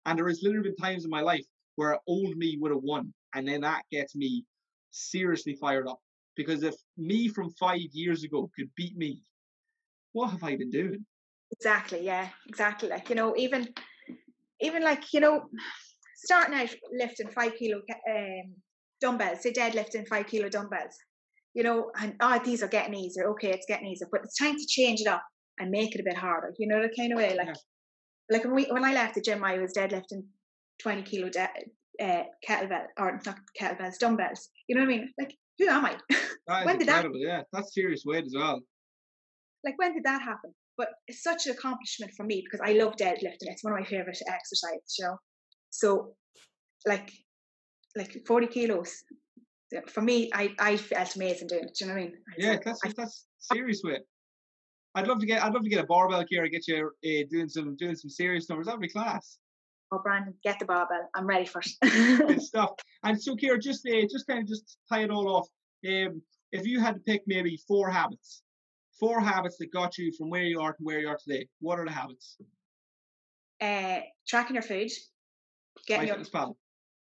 And 0.06 0.18
there 0.18 0.28
has 0.28 0.42
literally 0.42 0.70
been 0.70 0.76
times 0.76 1.04
in 1.04 1.10
my 1.10 1.20
life 1.20 1.46
where 1.76 1.98
old 2.06 2.37
me 2.37 2.56
would 2.58 2.72
have 2.72 2.82
won, 2.82 3.14
and 3.34 3.46
then 3.46 3.60
that 3.60 3.84
gets 3.92 4.16
me 4.16 4.44
seriously 4.90 5.54
fired 5.54 5.87
up. 5.87 6.00
Because 6.37 6.62
if 6.64 6.74
me 6.96 7.28
from 7.28 7.50
five 7.50 7.80
years 7.92 8.24
ago 8.24 8.50
could 8.56 8.70
beat 8.74 8.96
me, 8.96 9.22
what 10.14 10.31
have 10.31 10.42
I 10.42 10.57
been 10.57 10.70
doing? 10.70 11.05
Exactly, 11.53 12.00
yeah, 12.05 12.29
exactly. 12.48 12.88
Like 12.88 13.09
you 13.11 13.14
know, 13.14 13.35
even 13.37 13.68
even 14.61 14.83
like 14.83 15.12
you 15.12 15.20
know, 15.20 15.50
starting 16.16 16.55
out 16.59 16.70
lifting 16.92 17.29
five 17.29 17.53
kilo 17.59 17.83
um, 18.11 18.55
dumbbells, 19.00 19.42
say 19.42 19.53
deadlifting 19.53 20.09
five 20.09 20.27
kilo 20.27 20.48
dumbbells. 20.48 20.96
You 21.53 21.62
know, 21.62 21.90
and 22.00 22.14
oh, 22.20 22.40
these 22.44 22.62
are 22.62 22.68
getting 22.68 22.94
easier. 22.94 23.29
Okay, 23.33 23.50
it's 23.53 23.66
getting 23.68 23.87
easier, 23.88 24.09
but 24.11 24.22
it's 24.24 24.38
time 24.38 24.57
to 24.57 24.66
change 24.66 25.00
it 25.00 25.07
up 25.07 25.22
and 25.59 25.70
make 25.70 25.94
it 25.94 26.00
a 26.00 26.05
bit 26.05 26.16
harder. 26.16 26.53
You 26.59 26.66
know, 26.68 26.81
the 26.83 26.92
kind 26.96 27.12
of 27.12 27.18
way. 27.18 27.37
Like, 27.37 27.48
Yeah. 27.48 27.55
like 28.31 28.44
when 28.44 28.55
we 28.55 28.64
when 28.64 28.85
I 28.85 28.92
left 28.94 29.14
the 29.14 29.20
gym, 29.20 29.44
I 29.44 29.59
was 29.59 29.72
deadlifting 29.77 30.24
twenty 30.83 31.03
kilo 31.03 31.29
de- 31.29 31.48
uh, 32.00 32.24
kettlebell 32.48 32.87
or 32.98 33.20
not 33.27 33.38
kettlebells, 33.61 33.98
dumbbells. 33.98 34.48
You 34.66 34.74
know 34.74 34.81
what 34.83 34.92
I 34.94 34.96
mean? 34.96 35.12
Like, 35.18 35.37
who 35.59 35.68
am 35.68 35.85
I? 35.85 35.96
When 36.64 36.79
did 36.79 36.88
that- 36.88 37.07
Yeah, 37.14 37.42
that's 37.53 37.74
serious 37.74 38.03
weight 38.05 38.24
as 38.27 38.35
well. 38.37 38.61
Like 39.64 39.79
when 39.79 39.94
did 39.94 40.05
that 40.05 40.22
happen 40.22 40.53
but 40.77 40.88
it's 41.07 41.22
such 41.22 41.46
an 41.46 41.53
accomplishment 41.53 42.12
for 42.16 42.24
me 42.24 42.42
because 42.44 42.61
i 42.68 42.72
love 42.72 42.94
deadlifting 42.96 43.48
it's 43.53 43.64
one 43.64 43.72
of 43.72 43.79
my 43.79 43.85
favorite 43.87 44.18
exercises 44.27 44.96
you 44.98 45.05
know 45.07 45.16
so 45.70 46.14
like 46.87 47.11
like 47.96 48.16
40 48.27 48.46
kilos 48.48 48.92
for 49.88 50.00
me 50.03 50.31
i 50.35 50.50
i 50.59 50.77
felt 50.77 51.14
amazing 51.16 51.48
doing 51.48 51.64
it 51.64 51.74
do 51.79 51.85
you 51.85 51.88
know 51.88 51.94
what 51.94 52.00
i 52.03 52.05
mean 52.05 52.14
It's 52.37 52.44
Yeah, 52.44 52.50
like, 52.53 52.64
that's 52.64 52.81
I- 52.85 52.92
that's 52.96 53.27
serious 53.38 53.81
weight. 53.85 54.03
I'd 54.96 55.09
love 55.09 55.18
to 55.20 55.27
get 55.27 55.42
I'd 55.42 55.53
love 55.53 55.64
to 55.64 55.68
get 55.68 55.83
a 55.83 55.87
barbell 55.87 56.24
here 56.29 56.42
and 56.44 56.53
get 56.53 56.68
you 56.68 56.90
uh, 57.11 57.22
doing 57.31 57.48
some 57.48 57.74
doing 57.77 57.96
some 57.96 58.11
serious 58.11 58.48
numbers. 58.48 58.66
That'd 58.66 58.81
be 58.81 58.88
class. 58.88 59.38
oh 59.92 59.98
brandon 60.05 60.35
get 60.44 60.57
the 60.61 60.64
barbell 60.66 61.09
i'm 61.16 61.27
ready 61.27 61.46
for 61.53 61.61
it. 61.64 61.72
Good 62.29 62.42
stuff. 62.53 62.70
And 63.03 63.20
so, 63.20 63.35
Céire, 63.35 63.61
just 63.61 63.87
uh, 63.87 64.03
just 64.14 64.27
kind 64.29 64.40
of 64.42 64.46
just 64.48 64.79
tie 64.88 65.03
it 65.07 65.11
all 65.11 65.29
off. 65.37 65.48
Um, 65.92 66.22
if 66.53 66.62
you 66.66 66.77
had 66.81 66.94
to 66.94 67.00
pick 67.00 67.22
maybe 67.27 67.59
four 67.68 67.90
habits, 67.90 68.42
four 68.98 69.20
habits 69.20 69.57
that 69.59 69.72
got 69.72 69.98
you 69.98 70.12
from 70.12 70.30
where 70.30 70.42
you 70.42 70.61
are 70.61 70.72
to 70.72 70.83
where 70.83 71.00
you 71.00 71.09
are 71.09 71.18
today, 71.22 71.48
what 71.61 71.78
are 71.78 71.85
the 71.85 71.92
habits? 71.92 72.37
uh 73.61 74.00
tracking 74.26 74.54
your 74.54 74.62
food 74.62 74.90
My 75.76 75.83
getting 75.87 76.07
your 76.09 76.14
fitness 76.16 76.28
pal. 76.30 76.57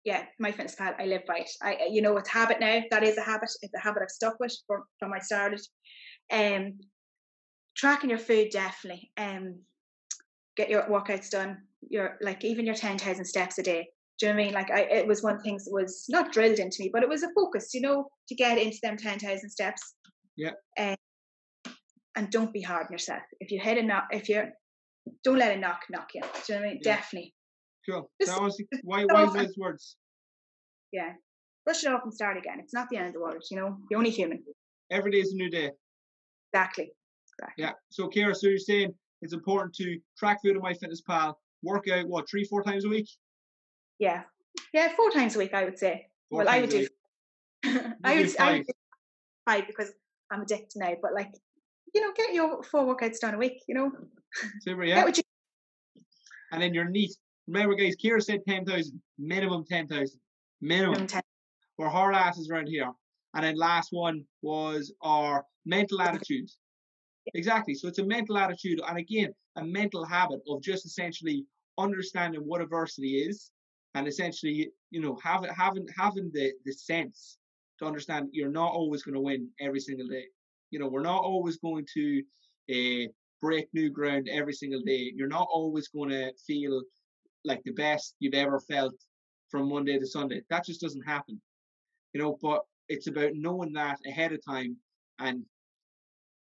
yeah, 0.04 0.26
MyFitnessPal, 0.42 0.96
I 1.00 1.06
live 1.06 1.26
by 1.26 1.38
it. 1.38 1.50
I, 1.62 1.88
you 1.90 2.02
know, 2.02 2.18
it's 2.18 2.30
habit 2.30 2.60
now. 2.60 2.82
That 2.92 3.04
is 3.04 3.18
a 3.18 3.22
habit. 3.24 3.50
It's 3.62 3.74
a 3.74 3.80
habit 3.80 4.04
I've 4.04 4.10
stuck 4.10 4.40
with 4.40 4.56
from, 4.68 4.84
from 5.00 5.14
I 5.14 5.20
started. 5.20 5.62
Um, 6.32 6.80
tracking 7.76 8.10
your 8.10 8.20
food 8.20 8.50
definitely. 8.52 9.12
Um, 9.18 9.62
get 10.58 10.70
your 10.70 10.84
workouts 10.84 11.30
done. 11.30 11.58
Your 11.90 12.18
like 12.22 12.44
even 12.44 12.66
your 12.66 12.76
ten 12.76 12.98
thousand 12.98 13.26
steps 13.26 13.58
a 13.58 13.64
day. 13.64 13.88
Do 14.20 14.28
you 14.28 14.34
know 14.34 14.38
what 14.38 14.42
I 14.42 14.46
mean? 14.46 14.54
Like 14.54 14.72
I, 14.72 14.80
it 14.82 15.08
was 15.08 15.24
one 15.24 15.42
thing 15.42 15.58
that 15.58 15.72
was 15.72 16.06
not 16.10 16.32
drilled 16.32 16.60
into 16.60 16.78
me, 16.82 16.90
but 16.92 17.04
it 17.04 17.10
was 17.10 17.24
a 17.24 17.34
focus. 17.34 17.74
You 17.74 17.82
know, 17.82 18.08
to 18.30 18.36
get 18.36 18.58
into 18.58 18.78
them 18.84 18.98
ten 18.98 19.20
thousand 19.20 19.50
steps. 19.50 19.96
Yeah. 20.36 20.52
Um, 20.78 20.96
and 22.16 22.30
don't 22.32 22.54
be 22.54 22.62
hard 22.62 22.88
on 22.88 22.92
yourself. 22.92 23.22
If 23.40 23.52
you 23.52 23.60
hit 23.60 23.78
a 23.78 23.84
knock, 23.84 24.08
if 24.12 24.30
you're, 24.30 24.50
don't 25.24 25.38
let 25.38 25.56
a 25.56 25.60
knock 25.60 25.82
knock 25.90 26.10
you. 26.14 26.22
Do 26.22 26.28
you 26.54 26.56
know 26.56 26.62
what 26.62 26.66
I 26.66 26.70
mean? 26.70 26.80
Yeah. 26.84 26.96
Definitely. 26.96 27.34
Cool. 27.90 28.12
Just- 28.22 28.32
That 28.34 28.42
was 28.42 28.62
why 28.84 29.06
why 29.06 29.26
those 29.26 29.58
words? 29.58 29.98
Yeah. 30.92 31.14
Brush 31.66 31.84
it 31.84 31.92
off 31.92 32.02
and 32.04 32.14
start 32.14 32.38
again. 32.38 32.60
It's 32.60 32.74
not 32.74 32.90
the 32.90 32.98
end 32.98 33.08
of 33.08 33.14
the 33.14 33.20
world. 33.20 33.44
You 33.50 33.58
know, 33.58 33.78
you're 33.90 33.98
only 33.98 34.12
human. 34.12 34.44
Every 34.92 35.12
day 35.12 35.20
is 35.20 35.34
a 35.34 35.36
new 35.36 35.50
day. 35.50 35.72
Exactly. 36.54 36.92
Exactly. 37.40 37.64
Yeah. 37.64 37.72
So, 37.90 38.08
Céire, 38.08 38.36
so 38.36 38.48
you're 38.48 38.58
saying 38.60 38.94
it's 39.22 39.34
important 39.34 39.74
to 39.76 40.00
track 40.18 40.42
food 40.44 40.56
on 40.58 40.62
MyFitnessPal, 40.64 41.34
work 41.64 41.88
out 41.90 42.08
what 42.08 42.30
three 42.30 42.44
four 42.44 42.62
times 42.64 42.86
a 42.86 42.90
week. 42.90 43.10
Yeah. 44.00 44.24
Yeah, 44.74 44.94
four 44.96 45.10
times 45.10 45.36
a 45.36 45.40
week, 45.40 45.54
I 45.54 45.66
would 45.66 45.78
say. 45.78 46.08
Four 46.30 46.40
well, 46.40 46.50
I 46.50 46.62
would 46.62 46.70
do. 46.70 46.88
I 47.66 48.16
would, 48.16 48.40
I 48.40 48.52
would 48.58 48.68
do 48.68 48.74
five 49.50 49.68
because 49.68 49.92
I'm 50.32 50.42
addicted 50.42 50.78
now. 50.80 50.94
But 51.02 51.14
like, 51.14 51.32
you 51.96 52.02
know, 52.02 52.14
get 52.16 52.34
your 52.34 52.62
four 52.62 52.84
workouts 52.84 53.20
done 53.20 53.34
a 53.34 53.38
week. 53.38 53.64
You 53.68 53.76
know, 53.76 53.92
Super, 54.62 54.84
yeah. 54.84 55.06
you 55.08 55.24
And 56.52 56.62
then 56.62 56.74
you're 56.74 56.90
neat. 56.90 57.12
Remember, 57.48 57.74
guys, 57.74 57.96
Céire 57.96 58.22
said 58.22 58.42
ten 58.48 58.66
thousand, 58.66 59.02
minimum 59.18 59.64
ten 59.68 59.88
thousand, 59.88 60.20
minimum. 60.62 61.02
intend. 61.02 61.24
We're 61.78 61.90
hard 61.90 62.16
asses 62.16 62.50
around 62.50 62.68
here. 62.68 62.92
And 63.34 63.44
then 63.44 63.56
last 63.56 63.90
one 63.92 64.24
was 64.42 64.94
our 65.02 65.46
mental 65.66 66.02
attitude. 66.02 66.50
Exactly. 67.34 67.74
So 67.76 67.88
it's 67.88 68.00
a 68.00 68.06
mental 68.06 68.38
attitude, 68.38 68.80
and 68.88 68.98
again, 68.98 69.34
a 69.56 69.64
mental 69.64 70.06
habit 70.06 70.42
of 70.48 70.62
just 70.62 70.86
essentially 70.86 71.46
understanding 71.78 72.42
what 72.42 72.62
adversity 72.62 73.20
is, 73.20 73.52
and 73.96 74.08
essentially, 74.08 74.70
you 74.92 75.02
know, 75.02 75.18
having 75.24 75.50
having 75.54 75.88
having 75.98 76.30
the 76.34 76.52
the 76.66 76.74
sense 76.74 77.38
to 77.80 77.86
understand 77.86 78.30
you're 78.32 78.50
not 78.52 78.72
always 78.72 79.04
going 79.04 79.16
to 79.16 79.22
win 79.22 79.50
every 79.60 79.80
single 79.80 80.08
day. 80.08 80.26
You 80.72 80.80
know, 80.80 80.88
we're 80.88 81.02
not 81.02 81.24
always 81.24 81.58
going 81.58 81.86
to 81.94 82.24
uh, 82.72 83.08
break 83.42 83.68
new 83.74 83.90
ground 83.90 84.28
every 84.32 84.54
single 84.54 84.82
day. 84.82 85.12
You're 85.16 85.28
not 85.28 85.48
always 85.52 85.88
going 85.90 86.10
to 86.10 86.32
feel 86.46 86.82
like 87.44 87.62
the 87.64 87.72
best 87.74 88.16
you've 88.20 88.34
ever 88.34 88.60
felt 88.60 88.94
from 89.50 89.70
Monday 89.70 89.98
to 90.00 90.08
Sunday. 90.08 90.42
That 90.50 90.66
just 90.66 90.82
doesn't 90.82 91.04
happen. 91.04 91.42
You 92.14 92.22
know, 92.22 92.38
but 92.42 92.62
it's 92.90 93.08
about 93.08 93.32
knowing 93.34 93.74
that 93.74 94.00
ahead 94.08 94.34
of 94.34 94.40
time 94.46 94.78
and 95.20 95.44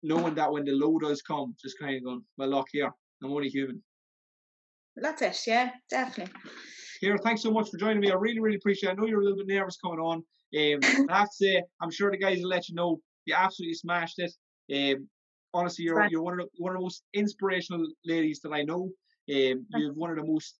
knowing 0.02 0.34
that 0.34 0.52
when 0.52 0.64
the 0.64 0.72
low 0.72 0.98
does 0.98 1.22
come, 1.22 1.54
just 1.60 1.78
kind 1.78 1.96
of 1.96 2.04
going, 2.04 2.22
well, 2.36 2.48
look 2.48 2.68
here, 2.70 2.90
I'm 3.22 3.32
only 3.32 3.48
human. 3.48 3.82
That's 4.96 5.22
it. 5.22 5.42
Yeah, 5.46 5.70
definitely. 5.90 6.32
Here, 7.00 7.18
thanks 7.18 7.42
so 7.42 7.50
much 7.50 7.70
for 7.70 7.76
joining 7.76 8.00
me. 8.00 8.10
I 8.10 8.14
really, 8.14 8.40
really 8.40 8.56
appreciate. 8.56 8.90
it. 8.90 8.92
I 8.92 8.96
know 8.96 9.06
you're 9.06 9.20
a 9.20 9.24
little 9.24 9.38
bit 9.38 9.48
nervous 9.48 9.76
coming 9.76 9.98
on. 9.98 10.18
Um, 10.18 11.06
I 11.10 11.18
have 11.18 11.28
to 11.28 11.34
say, 11.34 11.62
I'm 11.80 11.90
sure 11.90 12.10
the 12.10 12.16
guys 12.16 12.38
will 12.38 12.48
let 12.48 12.68
you 12.68 12.74
know 12.74 13.00
you 13.26 13.34
absolutely 13.36 13.74
smashed 13.74 14.18
it. 14.18 14.32
Um, 14.74 15.08
honestly, 15.52 15.84
you're 15.84 15.96
Right. 15.96 16.10
you're 16.10 16.22
one 16.22 16.40
of 16.40 16.46
the 16.46 16.62
one 16.62 16.72
of 16.72 16.78
the 16.78 16.82
most 16.82 17.02
inspirational 17.12 17.86
ladies 18.04 18.40
that 18.40 18.52
I 18.52 18.62
know. 18.62 18.90
Um, 19.28 19.66
you've 19.74 19.96
one 19.96 20.10
of 20.10 20.16
the 20.16 20.24
most 20.24 20.58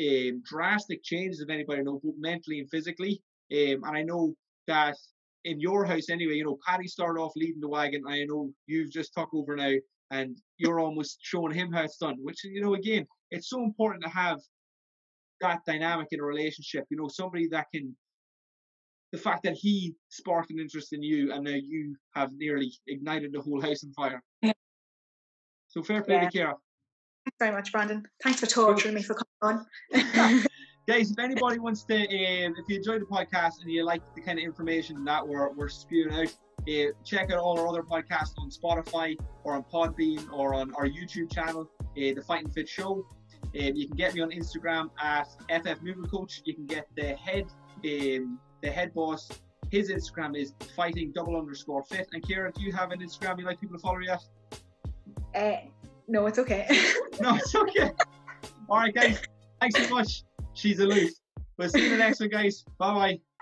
um, 0.00 0.42
drastic 0.44 1.02
changes 1.02 1.40
of 1.40 1.50
anybody 1.50 1.80
I 1.80 1.82
know, 1.82 2.00
both 2.02 2.14
mentally 2.18 2.60
and 2.60 2.70
physically. 2.70 3.22
Um, 3.50 3.82
and 3.84 3.96
I 3.96 4.02
know 4.02 4.34
that 4.66 4.96
in 5.44 5.58
your 5.60 5.84
house 5.84 6.10
anyway, 6.10 6.34
you 6.34 6.44
know, 6.44 6.58
Paddy 6.66 6.86
started 6.86 7.20
off 7.20 7.32
leading 7.34 7.60
the 7.60 7.68
wagon. 7.68 8.02
I 8.06 8.24
know 8.24 8.52
you've 8.66 8.90
just 8.90 9.14
took 9.14 9.32
over 9.32 9.56
now, 9.56 9.74
and 10.10 10.36
you're 10.58 10.80
almost 10.80 11.18
showing 11.22 11.54
him 11.54 11.72
how 11.72 11.82
it's 11.82 11.96
done. 11.96 12.16
Which 12.20 12.44
you 12.44 12.60
know, 12.60 12.74
again, 12.74 13.06
it's 13.30 13.48
so 13.48 13.62
important 13.62 14.04
to 14.04 14.10
have 14.10 14.38
that 15.40 15.60
dynamic 15.66 16.08
in 16.10 16.20
a 16.20 16.24
relationship. 16.24 16.84
You 16.90 16.98
know, 16.98 17.08
somebody 17.08 17.48
that 17.48 17.66
can. 17.74 17.96
The 19.12 19.18
fact 19.18 19.42
that 19.44 19.54
he 19.54 19.94
sparked 20.10 20.50
an 20.50 20.58
interest 20.58 20.92
in 20.92 21.02
you, 21.02 21.32
and 21.32 21.44
now 21.44 21.54
you 21.54 21.96
have 22.14 22.32
nearly 22.34 22.72
ignited 22.86 23.32
the 23.32 23.40
whole 23.40 23.60
house 23.60 23.82
on 23.84 23.92
fire. 23.92 24.22
Yeah. 24.42 24.52
So 25.68 25.82
fair 25.82 26.02
play 26.02 26.16
Yeah. 26.16 26.28
to 26.28 26.38
Céire. 26.38 26.54
Thanks 27.24 27.36
very 27.38 27.52
much, 27.52 27.72
Brandon. 27.72 28.06
Thanks 28.22 28.40
for 28.40 28.46
torturing 28.46 28.94
me 28.94 29.02
for 29.02 29.14
coming 29.42 29.60
on. 29.60 29.66
guys, 30.88 31.10
if 31.10 31.18
anybody 31.18 31.58
wants 31.58 31.84
to, 31.84 31.94
um, 31.94 32.54
if 32.58 32.64
you 32.68 32.76
enjoyed 32.76 33.02
the 33.02 33.06
podcast 33.06 33.60
and 33.62 33.70
you 33.70 33.84
like 33.84 34.02
the 34.14 34.20
kind 34.20 34.38
of 34.38 34.44
information 34.44 35.04
that 35.04 35.26
we're, 35.26 35.50
we're 35.52 35.68
spewing 35.68 36.12
out, 36.12 36.34
uh, 36.68 36.92
check 37.04 37.30
out 37.30 37.38
all 37.38 37.58
our 37.58 37.68
other 37.68 37.82
podcasts 37.82 38.32
on 38.38 38.50
Spotify 38.50 39.16
or 39.44 39.54
on 39.54 39.62
Podbean 39.64 40.30
or 40.32 40.54
on 40.54 40.74
our 40.74 40.86
YouTube 40.86 41.32
channel, 41.32 41.70
uh, 41.80 41.84
The 41.94 42.22
Fighting 42.26 42.50
Fit 42.50 42.68
Show. 42.68 43.06
Um, 43.44 43.74
you 43.74 43.86
can 43.88 43.96
get 43.96 44.14
me 44.14 44.20
on 44.20 44.30
Instagram 44.30 44.90
at 45.00 45.28
FF 45.50 45.82
Movement 45.82 46.10
Coach. 46.10 46.42
You 46.44 46.54
can 46.54 46.66
get 46.66 46.86
the 46.96 47.14
head, 47.16 47.46
um, 47.84 48.38
the 48.62 48.70
head 48.70 48.94
boss. 48.94 49.28
His 49.70 49.90
Instagram 49.90 50.36
is 50.36 50.54
fighting 50.74 51.12
double 51.12 51.36
underscore 51.36 51.84
fit. 51.84 52.08
And 52.12 52.22
Céire, 52.22 52.52
do 52.54 52.62
you 52.62 52.72
have 52.72 52.90
an 52.90 53.00
Instagram 53.00 53.38
you 53.38 53.44
like 53.44 53.60
people 53.60 53.76
to 53.76 53.82
follow 53.82 53.98
you 53.98 54.10
at? 54.10 54.24
uh, 55.34 55.60
no, 56.06 56.26
it's 56.26 56.38
okay. 56.38 56.66
No, 57.20 57.34
it's 57.34 57.52
okay. 57.52 57.90
All 58.68 58.78
right, 58.78 58.94
guys. 58.94 59.20
Thanks 59.60 59.88
so 59.88 59.92
much. 59.92 60.22
She's 60.54 60.78
aloof. 60.78 61.10
We'll 61.56 61.68
see 61.68 61.80
you 61.80 61.86
in 61.86 61.92
the 61.92 61.98
next 61.98 62.20
one, 62.20 62.28
guys. 62.28 62.64
Bye 62.78 62.94
bye. 62.94 63.20